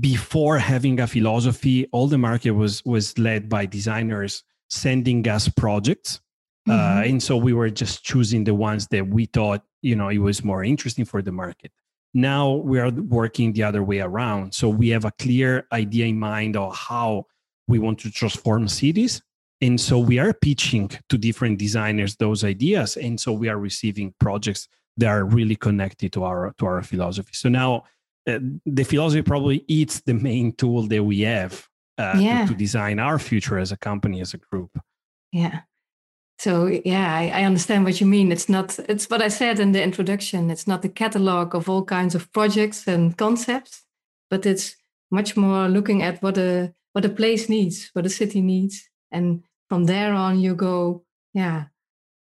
before 0.00 0.58
having 0.58 1.00
a 1.00 1.06
philosophy, 1.06 1.86
all 1.92 2.08
the 2.08 2.18
market 2.18 2.52
was 2.52 2.84
was 2.84 3.16
led 3.18 3.48
by 3.48 3.66
designers 3.66 4.42
sending 4.70 5.26
us 5.28 5.48
projects. 5.48 6.20
Uh, 6.68 6.72
mm-hmm. 6.72 6.98
Uh, 6.98 7.02
and 7.02 7.22
so 7.22 7.36
we 7.36 7.52
were 7.52 7.70
just 7.70 8.04
choosing 8.04 8.44
the 8.44 8.54
ones 8.54 8.86
that 8.88 9.06
we 9.08 9.24
thought 9.26 9.62
you 9.82 9.94
know 9.94 10.08
it 10.08 10.18
was 10.18 10.44
more 10.44 10.64
interesting 10.64 11.04
for 11.04 11.22
the 11.22 11.32
market 11.32 11.72
now 12.14 12.52
we 12.52 12.78
are 12.78 12.90
working 12.90 13.52
the 13.52 13.62
other 13.62 13.82
way 13.82 14.00
around. 14.00 14.54
So 14.54 14.68
we 14.68 14.88
have 14.90 15.04
a 15.04 15.12
clear 15.18 15.66
idea 15.72 16.06
in 16.06 16.18
mind 16.18 16.56
of 16.56 16.74
how 16.74 17.26
we 17.66 17.78
want 17.78 17.98
to 18.00 18.10
transform 18.10 18.68
cities. 18.68 19.22
And 19.60 19.80
so 19.80 19.98
we 19.98 20.18
are 20.18 20.32
pitching 20.32 20.90
to 21.08 21.18
different 21.18 21.58
designers 21.58 22.16
those 22.16 22.44
ideas. 22.44 22.96
And 22.96 23.20
so 23.20 23.32
we 23.32 23.48
are 23.48 23.58
receiving 23.58 24.14
projects 24.20 24.68
that 24.96 25.08
are 25.08 25.24
really 25.24 25.56
connected 25.56 26.12
to 26.12 26.24
our 26.24 26.54
to 26.58 26.66
our 26.66 26.82
philosophy. 26.82 27.32
So 27.32 27.48
now 27.48 27.84
uh, 28.28 28.38
the 28.66 28.84
philosophy 28.84 29.22
probably 29.22 29.64
it's 29.68 30.00
the 30.00 30.14
main 30.14 30.52
tool 30.52 30.86
that 30.88 31.02
we 31.02 31.20
have 31.22 31.66
uh, 31.98 32.16
yeah. 32.18 32.42
to, 32.42 32.52
to 32.52 32.58
design 32.58 32.98
our 32.98 33.18
future 33.18 33.58
as 33.58 33.72
a 33.72 33.76
company, 33.76 34.20
as 34.20 34.34
a 34.34 34.38
group. 34.38 34.78
Yeah. 35.32 35.60
So 36.38 36.66
yeah, 36.66 37.14
I, 37.14 37.40
I, 37.40 37.42
understand 37.44 37.84
what 37.84 38.00
you 38.00 38.06
mean. 38.06 38.30
It's 38.30 38.48
not. 38.48 38.78
It's 38.88 39.10
what 39.10 39.22
I 39.22 39.28
said 39.28 39.58
in 39.58 39.72
the 39.72 39.82
introduction. 39.82 40.50
It's 40.50 40.68
not 40.68 40.84
a 40.84 40.88
catalog 40.88 41.54
of 41.54 41.68
all 41.68 41.84
kinds 41.84 42.14
of 42.14 42.32
projects 42.32 42.86
and 42.86 43.16
concepts, 43.16 43.82
but 44.30 44.46
it's 44.46 44.76
much 45.10 45.36
more 45.36 45.68
looking 45.68 46.02
at 46.02 46.22
what 46.22 46.38
a 46.38 46.72
what 46.92 47.04
a 47.04 47.08
place 47.08 47.48
needs, 47.48 47.90
what 47.92 48.06
a 48.06 48.10
city 48.10 48.40
needs, 48.40 48.88
and 49.10 49.42
from 49.68 49.84
there 49.84 50.14
on 50.14 50.38
you 50.38 50.54
go, 50.54 51.04
yeah, 51.34 51.64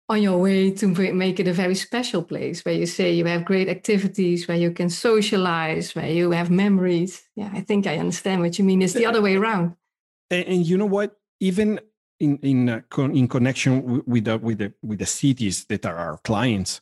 on 0.09 0.21
your 0.21 0.38
way 0.38 0.73
to 0.73 0.88
make 0.88 1.38
it 1.38 1.47
a 1.47 1.52
very 1.52 1.76
special 1.76 2.21
place 2.21 2.64
where 2.64 2.75
you 2.75 2.87
say 2.87 3.12
you 3.12 3.25
have 3.26 3.45
great 3.45 3.69
activities, 3.69 4.49
where 4.49 4.57
you 4.57 4.73
can 4.73 4.90
socialize, 4.90 5.95
where 5.95 6.11
you 6.11 6.33
have 6.33 6.50
memories. 6.50 7.23
Yeah, 7.37 7.50
I 7.52 7.61
think 7.61 7.87
I 7.87 7.97
understand 7.97 8.40
what 8.40 8.59
you 8.59 8.64
mean. 8.64 8.83
It's 8.83 8.93
the 8.93 9.07
other 9.07 9.23
way 9.23 9.37
around. 9.37 9.76
And, 10.31 10.47
and 10.49 10.67
you 10.67 10.76
know 10.76 10.87
what? 10.87 11.17
Even 11.38 11.79
in 12.21 12.39
in 12.43 12.69
uh, 12.69 12.81
con- 12.91 13.17
in 13.17 13.27
connection 13.27 14.03
with 14.07 14.25
the 14.25 14.39
with 14.39 14.59
the 14.59 14.73
with 14.83 14.99
the 14.99 15.07
cities 15.07 15.65
that 15.65 15.85
are 15.87 15.97
our 15.97 16.19
clients, 16.19 16.81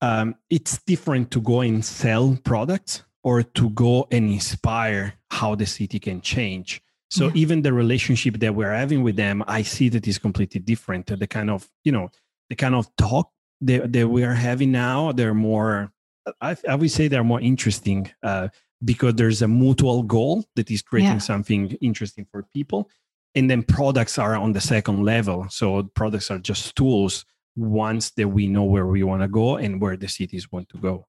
um, 0.00 0.36
it's 0.48 0.78
different 0.84 1.30
to 1.32 1.40
go 1.40 1.60
and 1.60 1.84
sell 1.84 2.38
products 2.44 3.02
or 3.24 3.42
to 3.42 3.70
go 3.70 4.06
and 4.10 4.30
inspire 4.30 5.14
how 5.30 5.54
the 5.54 5.66
city 5.66 5.98
can 5.98 6.20
change. 6.20 6.80
So 7.10 7.26
yeah. 7.26 7.32
even 7.34 7.62
the 7.62 7.72
relationship 7.72 8.38
that 8.38 8.54
we're 8.54 8.72
having 8.72 9.02
with 9.02 9.16
them, 9.16 9.42
I 9.46 9.62
see 9.62 9.88
that 9.90 10.06
is 10.06 10.18
completely 10.18 10.60
different. 10.60 11.06
The 11.06 11.26
kind 11.26 11.50
of 11.50 11.68
you 11.84 11.92
know 11.92 12.10
the 12.48 12.56
kind 12.56 12.74
of 12.74 12.94
talk 12.96 13.30
that, 13.60 13.92
that 13.92 14.08
we 14.08 14.24
are 14.24 14.34
having 14.34 14.72
now, 14.72 15.12
they're 15.12 15.34
more. 15.34 15.92
I, 16.40 16.56
I 16.68 16.74
would 16.74 16.90
say 16.90 17.08
they're 17.08 17.24
more 17.24 17.40
interesting 17.40 18.10
uh, 18.22 18.48
because 18.84 19.14
there's 19.14 19.40
a 19.40 19.48
mutual 19.48 20.02
goal 20.02 20.44
that 20.56 20.70
is 20.70 20.82
creating 20.82 21.12
yeah. 21.12 21.18
something 21.18 21.70
interesting 21.80 22.26
for 22.30 22.42
people 22.42 22.88
and 23.34 23.50
then 23.50 23.62
products 23.62 24.18
are 24.18 24.34
on 24.36 24.52
the 24.52 24.60
second 24.60 25.04
level. 25.04 25.46
So 25.50 25.82
products 25.94 26.30
are 26.30 26.38
just 26.38 26.74
tools 26.76 27.24
once 27.56 28.10
that 28.12 28.28
we 28.28 28.46
know 28.46 28.64
where 28.64 28.86
we 28.86 29.02
want 29.02 29.22
to 29.22 29.28
go 29.28 29.56
and 29.56 29.80
where 29.80 29.96
the 29.96 30.08
cities 30.08 30.50
want 30.50 30.68
to 30.70 30.78
go. 30.78 31.06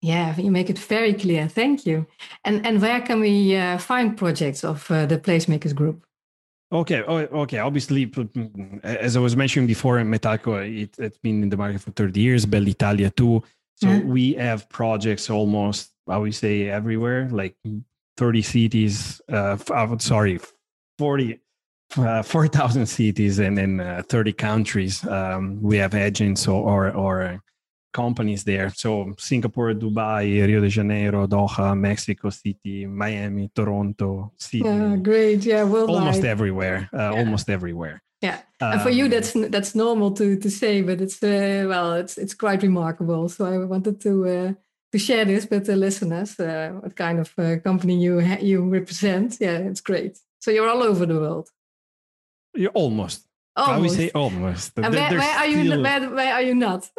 Yeah 0.00 0.36
you 0.36 0.50
make 0.50 0.68
it 0.68 0.78
very 0.78 1.14
clear. 1.14 1.48
Thank 1.48 1.86
you. 1.86 2.06
And 2.44 2.66
and 2.66 2.82
where 2.82 3.00
can 3.00 3.20
we 3.20 3.56
uh, 3.56 3.78
find 3.78 4.16
projects 4.16 4.64
of 4.64 4.90
uh, 4.90 5.06
the 5.06 5.18
placemakers 5.18 5.74
group? 5.74 6.04
Okay 6.72 7.02
oh, 7.06 7.18
okay 7.44 7.58
obviously 7.58 8.10
as 8.82 9.14
i 9.14 9.20
was 9.20 9.36
mentioning 9.36 9.66
before 9.66 9.98
metalco 9.98 10.56
it, 10.56 10.96
has 10.96 11.18
been 11.18 11.42
in 11.42 11.50
the 11.50 11.56
market 11.56 11.82
for 11.82 11.90
30 11.90 12.18
years 12.18 12.46
Bell 12.46 12.66
Italia 12.66 13.10
too. 13.10 13.42
So 13.74 13.88
yeah. 13.88 14.00
we 14.00 14.32
have 14.34 14.68
projects 14.70 15.28
almost 15.28 15.90
i 16.08 16.16
would 16.16 16.34
say 16.34 16.68
everywhere 16.70 17.28
like 17.30 17.56
30 18.16 18.40
cities 18.40 19.20
uh, 19.28 19.58
sorry 19.98 20.40
40 20.98 21.40
uh, 21.96 22.22
4,000 22.22 22.86
cities 22.86 23.38
and 23.38 23.58
in 23.58 23.80
uh, 23.80 24.02
30 24.08 24.32
countries. 24.32 25.06
Um, 25.06 25.60
we 25.62 25.76
have 25.78 25.94
agents 25.94 26.48
or, 26.48 26.62
or, 26.62 26.90
or, 26.90 27.42
companies 27.92 28.42
there. 28.44 28.70
So 28.70 29.12
Singapore, 29.18 29.74
Dubai, 29.74 30.46
Rio 30.46 30.60
de 30.62 30.70
Janeiro, 30.70 31.26
Doha, 31.26 31.78
Mexico 31.78 32.30
City, 32.30 32.86
Miami, 32.86 33.50
Toronto, 33.54 34.32
Sydney. 34.38 34.70
Yeah, 34.70 34.96
great. 34.96 35.44
Yeah, 35.44 35.64
worldwide. 35.64 35.98
Almost 35.98 36.24
everywhere. 36.24 36.88
Uh, 36.90 36.96
yeah. 36.96 37.18
Almost 37.18 37.50
everywhere. 37.50 38.02
Yeah, 38.22 38.38
um, 38.60 38.72
and 38.72 38.80
for 38.80 38.88
you, 38.88 39.04
um, 39.04 39.10
that's 39.10 39.32
that's 39.32 39.74
normal 39.74 40.12
to 40.12 40.36
to 40.38 40.50
say, 40.50 40.80
but 40.80 41.00
it's 41.00 41.22
uh, 41.22 41.66
well, 41.68 41.92
it's 41.94 42.16
it's 42.16 42.34
quite 42.34 42.62
remarkable. 42.62 43.28
So 43.28 43.44
I 43.44 43.58
wanted 43.58 44.00
to 44.02 44.26
uh, 44.26 44.52
to 44.92 44.98
share 44.98 45.24
this 45.24 45.50
with 45.50 45.66
the 45.66 45.74
listeners. 45.74 46.38
Uh, 46.38 46.70
what 46.80 46.94
kind 46.94 47.18
of 47.18 47.34
uh, 47.36 47.56
company 47.64 48.00
you 48.00 48.20
you 48.40 48.62
represent? 48.62 49.38
Yeah, 49.40 49.58
it's 49.58 49.80
great. 49.80 50.18
So 50.42 50.50
you're 50.50 50.68
all 50.68 50.82
over 50.82 51.06
the 51.06 51.14
world. 51.14 51.48
You're 52.54 52.72
almost. 52.72 53.28
almost. 53.54 53.72
I 53.72 53.78
would 53.78 53.90
say 53.92 54.10
almost. 54.10 54.72
And 54.76 54.92
where, 54.92 55.10
where 55.10 55.38
are 55.38 55.46
you? 55.46 55.80
Where, 55.80 56.10
where 56.10 56.34
are 56.34 56.42
you 56.42 56.54
not? 56.56 56.90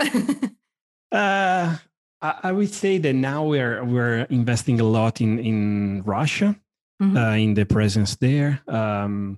uh, 1.11 1.75
I, 2.21 2.39
I, 2.41 2.51
would 2.53 2.73
say 2.73 2.99
that 2.99 3.13
now 3.13 3.43
we're 3.43 3.83
we're 3.83 4.19
investing 4.29 4.79
a 4.79 4.85
lot 4.85 5.19
in 5.19 5.39
in 5.39 6.03
Russia, 6.03 6.55
mm-hmm. 7.01 7.17
uh, 7.17 7.35
in 7.35 7.53
the 7.53 7.65
presence 7.65 8.15
there. 8.15 8.61
Um, 8.65 9.37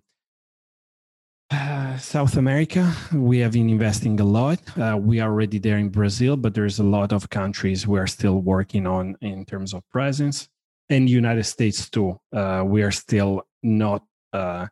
uh, 1.49 1.97
South 1.97 2.37
America, 2.37 2.93
we 3.11 3.39
have 3.39 3.53
been 3.53 3.69
investing 3.69 4.19
a 4.19 4.23
lot. 4.23 4.59
Uh, 4.77 4.99
we 5.01 5.19
are 5.19 5.31
already 5.31 5.57
there 5.57 5.79
in 5.79 5.89
Brazil, 5.89 6.37
but 6.37 6.53
there's 6.53 6.77
a 6.77 6.83
lot 6.83 7.11
of 7.11 7.31
countries 7.31 7.87
we're 7.87 8.07
still 8.07 8.39
working 8.39 8.85
on 8.85 9.17
in 9.21 9.45
terms 9.45 9.73
of 9.73 9.81
presence. 9.89 10.47
And 10.89 11.09
United 11.09 11.45
States 11.45 11.89
too. 11.89 12.19
Uh, 12.31 12.63
we 12.65 12.83
are 12.83 12.91
still 12.91 13.47
not 13.63 14.03
uh, 14.33 14.67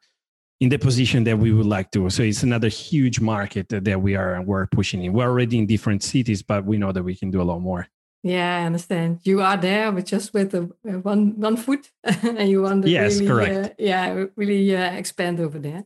in 0.60 0.70
the 0.70 0.78
position 0.78 1.24
that 1.26 1.38
we 1.38 1.52
would 1.52 1.66
like 1.66 1.92
to. 1.92 2.10
So 2.10 2.24
it's 2.24 2.44
another 2.44 2.70
huge 2.70 3.20
market 3.20 3.70
that 3.70 4.02
we 4.02 4.16
are 4.16 4.42
we're 4.42 4.68
pushing 4.68 5.04
in. 5.04 5.14
We're 5.14 5.30
already 5.30 5.58
in 5.58 5.66
different 5.66 6.04
cities, 6.04 6.44
but 6.44 6.66
we 6.66 6.78
know 6.78 6.92
that 6.92 7.04
we 7.04 7.16
can 7.16 7.32
do 7.32 7.42
a 7.42 7.44
lot 7.52 7.60
more. 7.60 7.88
Yeah, 8.24 8.60
I 8.60 8.66
understand. 8.66 9.20
You 9.24 9.42
are 9.42 9.58
there 9.58 9.92
with 9.92 10.06
just 10.06 10.34
with 10.34 10.54
a, 10.54 10.62
one 11.02 11.38
one 11.40 11.58
foot, 11.58 11.92
and 12.04 12.50
you 12.50 12.62
want 12.62 12.84
to 12.84 12.90
yes, 12.90 13.20
really, 13.20 13.28
correct. 13.28 13.66
Uh, 13.66 13.74
yeah, 13.78 14.26
really 14.38 14.76
uh, 14.76 14.94
expand 14.94 15.42
over 15.42 15.60
there. 15.60 15.86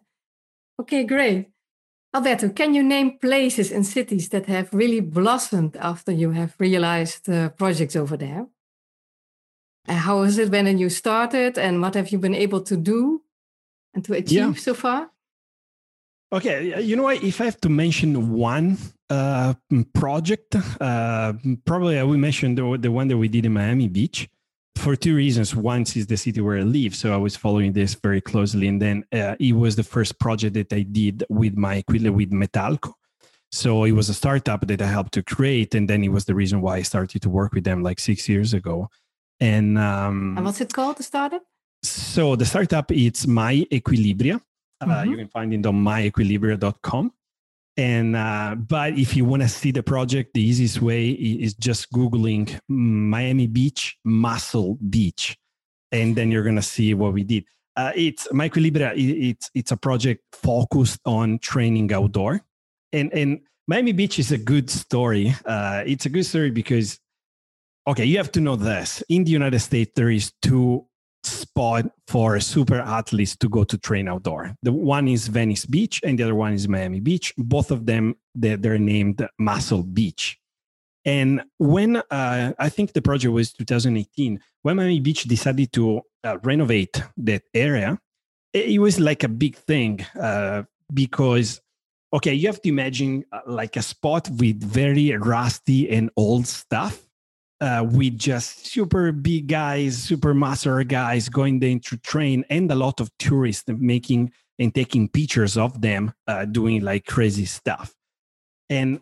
Okay, 0.79 1.03
great. 1.03 1.47
Alberto, 2.13 2.49
can 2.49 2.73
you 2.73 2.83
name 2.83 3.17
places 3.19 3.71
and 3.71 3.85
cities 3.85 4.29
that 4.29 4.45
have 4.45 4.73
really 4.73 5.01
blossomed 5.01 5.75
after 5.77 6.11
you 6.11 6.31
have 6.31 6.55
realized 6.59 7.27
uh, 7.29 7.49
projects 7.49 7.95
over 7.95 8.15
there? 8.15 8.47
How 9.87 10.23
has 10.23 10.37
it 10.37 10.51
been 10.51 10.65
when 10.65 10.77
you 10.77 10.89
started, 10.89 11.57
and 11.57 11.81
what 11.81 11.95
have 11.95 12.11
you 12.11 12.19
been 12.19 12.35
able 12.35 12.61
to 12.61 12.75
do 12.75 13.21
and 13.93 14.03
to 14.05 14.13
achieve 14.13 14.37
yeah. 14.37 14.53
so 14.53 14.73
far? 14.73 15.09
Okay, 16.31 16.81
you 16.83 16.97
know 16.97 17.03
what? 17.03 17.23
If 17.23 17.39
I 17.39 17.45
have 17.45 17.61
to 17.61 17.69
mention 17.69 18.33
one 18.33 18.77
uh, 19.09 19.53
project, 19.93 20.55
uh, 20.81 21.33
probably 21.63 21.97
I 21.97 22.03
will 22.03 22.17
mention 22.17 22.55
the, 22.55 22.77
the 22.77 22.91
one 22.91 23.07
that 23.07 23.17
we 23.17 23.29
did 23.29 23.45
in 23.45 23.53
Miami 23.53 23.87
Beach 23.87 24.27
for 24.75 24.97
two 24.97 25.15
reasons. 25.15 25.55
One 25.55 25.83
is 25.83 26.05
the 26.05 26.17
city 26.17 26.41
where 26.41 26.57
I 26.57 26.63
live, 26.63 26.95
so 26.95 27.13
I 27.13 27.17
was 27.17 27.37
following 27.37 27.71
this 27.71 27.95
very 27.95 28.19
closely, 28.19 28.67
and 28.67 28.81
then 28.81 29.05
uh, 29.13 29.35
it 29.39 29.53
was 29.53 29.77
the 29.77 29.83
first 29.83 30.19
project 30.19 30.55
that 30.55 30.73
I 30.73 30.81
did 30.81 31.23
with 31.29 31.55
my 31.55 31.83
with 31.87 32.31
Metalco. 32.31 32.91
So 33.49 33.85
it 33.85 33.93
was 33.93 34.09
a 34.09 34.13
startup 34.13 34.67
that 34.67 34.81
I 34.81 34.87
helped 34.87 35.13
to 35.13 35.23
create, 35.23 35.73
and 35.73 35.89
then 35.89 36.03
it 36.03 36.09
was 36.09 36.25
the 36.25 36.35
reason 36.35 36.59
why 36.59 36.77
I 36.77 36.81
started 36.81 37.21
to 37.21 37.29
work 37.29 37.53
with 37.53 37.63
them 37.63 37.83
like 37.83 37.99
six 37.99 38.27
years 38.27 38.53
ago. 38.53 38.89
And 39.39 39.77
um, 39.77 40.35
and 40.35 40.45
what's 40.45 40.61
it 40.61 40.73
called? 40.73 40.97
The 40.97 41.03
startup? 41.03 41.43
So 41.83 42.35
the 42.35 42.45
startup 42.45 42.91
it's 42.91 43.27
My 43.27 43.65
Equilibria. 43.71 44.41
Uh, 44.81 44.85
mm-hmm. 44.85 44.91
Uh, 44.91 45.03
you 45.03 45.17
can 45.17 45.27
find 45.27 45.53
it 45.53 45.65
on 45.65 45.75
myequilibria.com. 45.75 47.11
And 47.77 48.15
uh, 48.15 48.55
but 48.55 48.97
if 48.97 49.15
you 49.15 49.23
want 49.23 49.43
to 49.43 49.47
see 49.47 49.71
the 49.71 49.83
project, 49.83 50.33
the 50.33 50.41
easiest 50.41 50.81
way 50.81 51.09
is 51.11 51.53
just 51.53 51.91
googling 51.91 52.59
Miami 52.67 53.45
Beach 53.45 53.97
Muscle 54.03 54.79
Beach, 54.89 55.37
and 55.91 56.15
then 56.15 56.31
you're 56.31 56.43
gonna 56.43 56.63
see 56.63 56.95
what 56.95 57.13
we 57.13 57.23
did. 57.23 57.45
Uh, 57.75 57.91
it's 57.95 58.27
My 58.33 58.49
Equilibria. 58.49 58.93
It's 58.95 59.51
it's 59.53 59.71
a 59.71 59.77
project 59.77 60.23
focused 60.31 60.99
on 61.05 61.37
training 61.37 61.93
outdoor, 61.93 62.41
and 62.93 63.13
and 63.13 63.41
Miami 63.67 63.91
Beach 63.91 64.17
is 64.17 64.31
a 64.31 64.39
good 64.39 64.71
story. 64.71 65.35
Uh, 65.45 65.83
it's 65.85 66.07
a 66.07 66.09
good 66.09 66.25
story 66.25 66.49
because 66.49 66.99
okay, 67.87 68.03
you 68.03 68.17
have 68.17 68.31
to 68.33 68.41
know 68.41 68.55
this. 68.55 69.01
In 69.09 69.23
the 69.23 69.31
United 69.31 69.59
States, 69.59 69.91
there 69.95 70.09
is 70.09 70.33
two 70.41 70.85
spot 71.23 71.85
for 72.07 72.39
super 72.39 72.79
athletes 72.79 73.35
to 73.37 73.49
go 73.49 73.63
to 73.63 73.77
train 73.77 74.07
outdoor. 74.07 74.55
The 74.61 74.71
one 74.71 75.07
is 75.07 75.27
Venice 75.27 75.65
Beach 75.65 76.01
and 76.03 76.19
the 76.19 76.23
other 76.23 76.35
one 76.35 76.53
is 76.53 76.67
Miami 76.67 76.99
Beach. 76.99 77.33
Both 77.37 77.71
of 77.71 77.85
them, 77.85 78.15
they're, 78.35 78.57
they're 78.57 78.77
named 78.77 79.27
Muscle 79.39 79.83
Beach. 79.83 80.37
And 81.05 81.43
when 81.57 81.97
uh, 81.97 82.53
I 82.59 82.69
think 82.69 82.91
the 82.91 83.01
project 83.01 83.33
was 83.33 83.53
2018, 83.53 84.39
when 84.63 84.75
Miami 84.75 84.99
Beach 84.99 85.23
decided 85.23 85.71
to 85.73 86.01
uh, 86.23 86.37
renovate 86.43 87.01
that 87.17 87.43
area, 87.53 87.97
it, 88.53 88.79
was 88.81 88.99
like 88.99 89.23
a 89.23 89.29
big 89.29 89.55
thing 89.55 90.05
uh, 90.19 90.63
because, 90.93 91.61
okay, 92.13 92.33
you 92.33 92.47
have 92.47 92.61
to 92.61 92.69
imagine 92.69 93.23
uh, 93.31 93.41
like 93.45 93.77
a 93.77 93.81
spot 93.81 94.29
with 94.29 94.61
very 94.61 95.15
rusty 95.15 95.89
and 95.89 96.09
old 96.17 96.47
stuff 96.47 97.06
uh, 97.59 97.85
with 97.89 98.17
just 98.17 98.67
super 98.67 99.11
big 99.11 99.47
guys, 99.47 99.97
super 99.97 100.33
muscular 100.33 100.83
guys 100.83 101.29
going 101.29 101.59
there 101.59 101.79
to 101.79 101.97
train, 101.97 102.45
and 102.49 102.71
a 102.71 102.75
lot 102.75 102.99
of 102.99 103.09
tourists 103.17 103.65
making 103.67 104.31
and 104.59 104.73
taking 104.73 105.07
pictures 105.07 105.57
of 105.57 105.81
them 105.81 106.13
uh, 106.27 106.45
doing 106.45 106.81
like 106.81 107.05
crazy 107.05 107.45
stuff. 107.45 107.93
And 108.69 108.99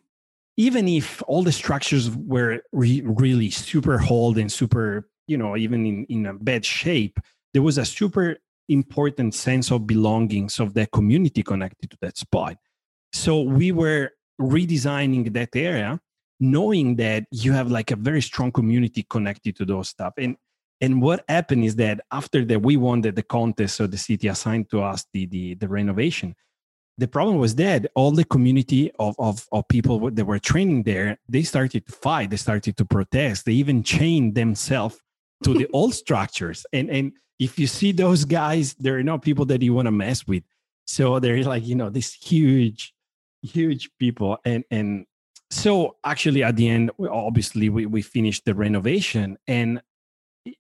even 0.58 0.88
if 0.88 1.22
all 1.28 1.44
the 1.44 1.52
structures 1.52 2.10
were 2.10 2.62
re- 2.72 3.04
really 3.06 3.50
super 3.50 4.02
old 4.10 4.38
and 4.38 4.52
super, 4.52 5.08
you 5.28 5.38
know, 5.38 5.58
even 5.58 5.86
in, 5.86 6.06
in 6.06 6.26
a 6.26 6.34
bad 6.34 6.66
shape, 6.66 7.20
there 7.54 7.62
was 7.62 7.78
a 7.78 7.86
super 7.86 8.38
important 8.68 9.34
sense 9.34 9.72
of 9.72 9.88
belongings 9.88 10.60
of 10.60 10.74
the 10.74 10.88
community 10.88 11.44
connected 11.44 11.92
to 11.92 11.98
that 12.02 12.18
spot. 12.18 12.58
So 13.14 13.42
we 13.42 13.72
were 13.72 14.12
redesigning 14.40 15.32
that 15.34 15.56
area 15.56 16.00
knowing 16.40 16.96
that 16.96 17.26
you 17.32 17.52
have 17.54 17.72
like 17.72 17.92
a 17.92 17.96
very 17.96 18.22
strong 18.22 18.52
community 18.52 19.06
connected 19.10 19.56
to 19.56 19.66
those 19.66 19.90
stuff 19.90 20.14
and 20.18 20.36
and 20.82 21.02
what 21.02 21.24
happened 21.30 21.64
is 21.64 21.78
that 21.78 22.02
after 22.12 22.44
that 22.44 22.62
we 22.62 22.76
won 22.76 23.02
the, 23.02 23.12
the 23.12 23.24
contest 23.24 23.78
so 23.78 23.88
the 23.88 23.98
city 23.98 24.28
assigned 24.28 24.70
to 24.70 24.82
us 24.82 25.06
the, 25.14 25.26
the 25.28 25.54
the 25.56 25.68
renovation 25.68 26.36
the 26.98 27.08
problem 27.08 27.38
was 27.38 27.56
that 27.56 27.88
all 27.94 28.12
the 28.12 28.24
community 28.24 28.92
of, 29.00 29.16
of, 29.20 29.46
of 29.52 29.68
people 29.68 30.12
that 30.12 30.26
were 30.26 30.40
training 30.40 30.84
there, 30.84 31.18
they 31.28 31.44
started 31.44 31.86
to 31.86 31.92
fight, 31.92 32.30
they 32.30 32.38
started 32.38 32.78
to 32.78 32.86
protest, 32.86 33.46
they 33.46 33.52
even 33.54 33.84
chained 33.84 34.36
themselves 34.36 34.98
to 35.44 35.54
the 35.54 35.68
old 35.74 35.94
structures. 35.94 36.66
And, 36.72 36.90
and 36.90 37.12
if 37.38 37.60
you 37.60 37.68
see 37.68 37.92
those 37.92 38.24
guys, 38.24 38.76
they're 38.76 39.04
not 39.04 39.24
people 39.24 39.46
that 39.48 39.62
you 39.62 39.74
want 39.74 39.88
to 39.88 39.92
mess 39.92 40.26
with. 40.26 40.44
So 40.86 41.20
they're 41.20 41.44
like, 41.44 41.66
you 41.66 41.76
know, 41.76 41.90
this 41.90 42.14
huge, 42.14 42.94
huge 43.42 43.90
people. 44.00 44.38
And, 44.46 44.64
and 44.72 45.06
so 45.50 45.96
actually 46.04 46.44
at 46.44 46.56
the 46.56 46.68
end, 46.68 46.92
obviously 47.10 47.70
we, 47.70 47.86
we 47.86 48.02
finished 48.02 48.46
the 48.46 48.54
renovation 48.54 49.38
and 49.48 49.82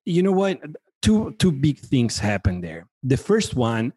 you 0.06 0.24
know 0.24 0.32
what? 0.32 0.60
Two, 1.02 1.36
two 1.38 1.52
big 1.52 1.80
things 1.80 2.18
happened 2.18 2.64
there. 2.64 2.88
The 3.04 3.18
first 3.18 3.56
one, 3.56 3.94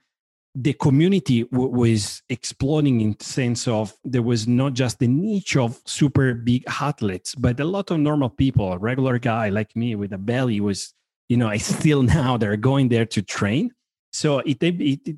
the 0.55 0.73
community 0.75 1.45
w- 1.45 1.71
was 1.71 2.23
exploding 2.29 3.01
in 3.01 3.19
sense 3.21 3.69
of 3.69 3.95
there 4.05 4.23
was 4.23 4.49
not 4.49 4.75
just 4.75 4.99
the 4.99 5.09
niche 5.09 5.57
of 5.57 5.81
super 5.87 6.35
big 6.35 6.65
athletes, 6.81 7.35
but 7.35 7.61
a 7.61 7.65
lot 7.65 7.91
of 7.91 8.01
normal 8.01 8.29
people, 8.29 8.73
a 8.73 8.79
regular 8.79 9.19
guy 9.19 9.49
like 9.49 9.75
me 9.77 9.95
with 9.95 10.13
a 10.13 10.19
belly 10.19 10.61
was, 10.61 10.93
you 11.29 11.37
know, 11.37 11.49
I 11.49 11.57
still 11.59 12.03
now 12.03 12.37
they're 12.37 12.57
going 12.57 12.89
there 12.89 13.07
to 13.07 13.23
train. 13.23 13.73
So 14.13 14.41
it, 14.41 14.63
it, 14.63 14.81
it, 14.81 15.17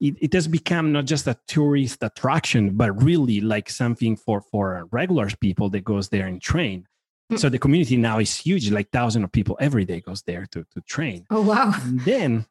it 0.00 0.32
has 0.32 0.46
become 0.46 0.92
not 0.92 1.06
just 1.06 1.26
a 1.26 1.36
tourist 1.46 2.02
attraction, 2.02 2.76
but 2.76 3.02
really 3.02 3.40
like 3.40 3.68
something 3.68 4.16
for, 4.16 4.40
for 4.40 4.86
regular 4.92 5.28
people 5.40 5.70
that 5.70 5.84
goes 5.84 6.08
there 6.08 6.26
and 6.26 6.40
train. 6.40 6.86
Mm. 7.32 7.38
So 7.38 7.48
the 7.48 7.58
community 7.58 7.96
now 7.96 8.18
is 8.18 8.36
huge, 8.36 8.70
like 8.70 8.90
thousands 8.90 9.24
of 9.24 9.32
people 9.32 9.56
every 9.60 9.84
day 9.84 10.00
goes 10.00 10.22
there 10.22 10.46
to, 10.52 10.64
to 10.72 10.80
train. 10.82 11.26
Oh, 11.30 11.42
wow. 11.42 11.72
And 11.74 12.00
then 12.00 12.46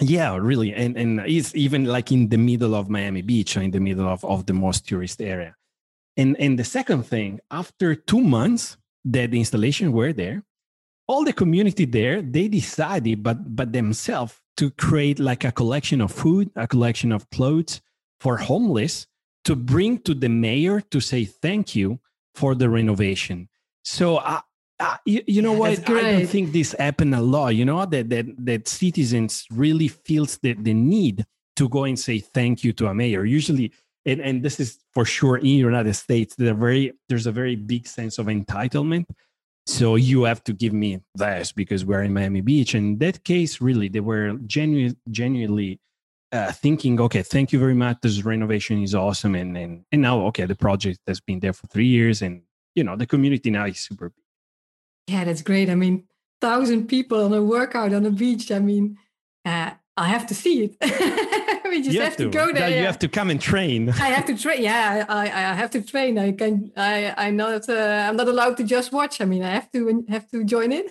yeah, 0.00 0.36
really. 0.36 0.74
And 0.74 0.96
and 0.96 1.20
it's 1.20 1.54
even 1.54 1.84
like 1.84 2.10
in 2.10 2.28
the 2.28 2.38
middle 2.38 2.74
of 2.74 2.88
Miami 2.88 3.22
Beach 3.22 3.56
or 3.56 3.62
in 3.62 3.70
the 3.70 3.80
middle 3.80 4.08
of, 4.08 4.24
of 4.24 4.46
the 4.46 4.52
most 4.52 4.88
tourist 4.88 5.22
area. 5.22 5.54
And 6.16 6.36
and 6.38 6.58
the 6.58 6.64
second 6.64 7.04
thing, 7.04 7.40
after 7.50 7.94
two 7.94 8.20
months 8.20 8.76
that 9.04 9.30
the 9.30 9.38
installation 9.38 9.92
were 9.92 10.12
there, 10.12 10.42
all 11.06 11.24
the 11.24 11.32
community 11.32 11.84
there, 11.84 12.22
they 12.22 12.48
decided 12.48 13.22
but 13.22 13.54
but 13.54 13.72
themselves 13.72 14.40
to 14.56 14.70
create 14.70 15.18
like 15.18 15.44
a 15.44 15.52
collection 15.52 16.00
of 16.00 16.12
food, 16.12 16.50
a 16.56 16.66
collection 16.66 17.12
of 17.12 17.28
clothes 17.30 17.80
for 18.20 18.36
homeless 18.36 19.06
to 19.44 19.54
bring 19.54 19.98
to 19.98 20.14
the 20.14 20.28
mayor 20.28 20.80
to 20.80 21.00
say 21.00 21.24
thank 21.24 21.74
you 21.74 22.00
for 22.34 22.54
the 22.54 22.68
renovation. 22.68 23.48
So 23.84 24.16
uh, 24.16 24.40
uh, 24.80 24.96
you, 25.04 25.22
you, 25.26 25.42
know 25.42 25.52
what? 25.52 25.88
I 25.88 26.02
don't 26.02 26.26
think 26.26 26.52
this 26.52 26.74
happened 26.78 27.14
a 27.14 27.20
lot. 27.20 27.54
You 27.54 27.64
know 27.64 27.84
that 27.86 28.08
that 28.10 28.26
that 28.44 28.68
citizens 28.68 29.44
really 29.50 29.88
feels 29.88 30.38
the, 30.38 30.54
the 30.54 30.74
need 30.74 31.24
to 31.56 31.68
go 31.68 31.84
and 31.84 31.98
say 31.98 32.18
thank 32.18 32.64
you 32.64 32.72
to 32.74 32.86
a 32.86 32.94
mayor. 32.94 33.24
Usually, 33.24 33.72
and, 34.04 34.20
and 34.20 34.42
this 34.42 34.58
is 34.58 34.78
for 34.92 35.04
sure 35.04 35.36
in 35.36 35.44
the 35.44 35.50
United 35.50 35.94
States, 35.94 36.34
there 36.34 36.54
very 36.54 36.92
there's 37.08 37.26
a 37.26 37.32
very 37.32 37.56
big 37.56 37.86
sense 37.86 38.18
of 38.18 38.26
entitlement. 38.26 39.06
So 39.66 39.96
you 39.96 40.24
have 40.24 40.44
to 40.44 40.52
give 40.52 40.72
me 40.72 41.00
this 41.14 41.52
because 41.52 41.84
we're 41.84 42.02
in 42.02 42.12
Miami 42.12 42.42
Beach. 42.42 42.74
And 42.74 43.00
that 43.00 43.24
case, 43.24 43.60
really, 43.60 43.88
they 43.88 44.00
were 44.00 44.34
genuine, 44.46 44.96
genuinely 45.10 45.80
uh, 46.32 46.52
thinking, 46.52 47.00
okay, 47.00 47.22
thank 47.22 47.52
you 47.52 47.58
very 47.58 47.74
much. 47.74 47.98
This 48.02 48.24
renovation 48.24 48.82
is 48.82 48.94
awesome, 48.94 49.34
and 49.34 49.56
and 49.56 49.84
and 49.92 50.02
now, 50.02 50.26
okay, 50.26 50.46
the 50.46 50.56
project 50.56 50.98
has 51.06 51.20
been 51.20 51.40
there 51.40 51.52
for 51.52 51.66
three 51.68 51.86
years, 51.86 52.22
and 52.22 52.42
you 52.74 52.82
know 52.82 52.96
the 52.96 53.06
community 53.06 53.50
now 53.50 53.66
is 53.66 53.78
super 53.78 54.10
big. 54.10 55.14
Yeah, 55.14 55.24
that's 55.24 55.42
great. 55.42 55.70
I 55.70 55.76
mean, 55.76 56.04
thousand 56.40 56.88
people 56.88 57.24
on 57.24 57.32
a 57.32 57.42
workout 57.42 57.94
on 57.94 58.02
the 58.02 58.10
beach. 58.10 58.50
I 58.50 58.58
mean, 58.58 58.98
uh, 59.44 59.70
I 59.96 60.08
have 60.08 60.26
to 60.26 60.34
see 60.34 60.64
it. 60.64 60.76
we 61.74 61.82
just 61.82 61.98
have, 61.98 62.08
have, 62.08 62.16
to, 62.16 62.30
go 62.30 62.52
there. 62.52 62.70
You 62.70 62.86
have 62.86 62.98
to 63.00 63.08
come 63.08 63.30
and 63.30 63.40
train. 63.40 63.88
I 64.08 64.08
have 64.16 64.26
to 64.26 64.36
train. 64.36 64.62
Yeah, 64.62 65.04
I, 65.08 65.24
I 65.24 65.54
have 65.54 65.70
to 65.70 65.82
train. 65.82 66.18
I 66.18 66.32
can. 66.32 66.72
I 66.76 67.14
I'm 67.16 67.36
not. 67.36 67.68
Uh, 67.68 68.06
I'm 68.08 68.16
not 68.16 68.28
allowed 68.28 68.56
to 68.58 68.64
just 68.64 68.92
watch. 68.92 69.20
I 69.20 69.24
mean, 69.24 69.42
I 69.42 69.50
have 69.50 69.70
to 69.72 70.04
have 70.08 70.30
to 70.30 70.44
join 70.44 70.72
in. 70.72 70.86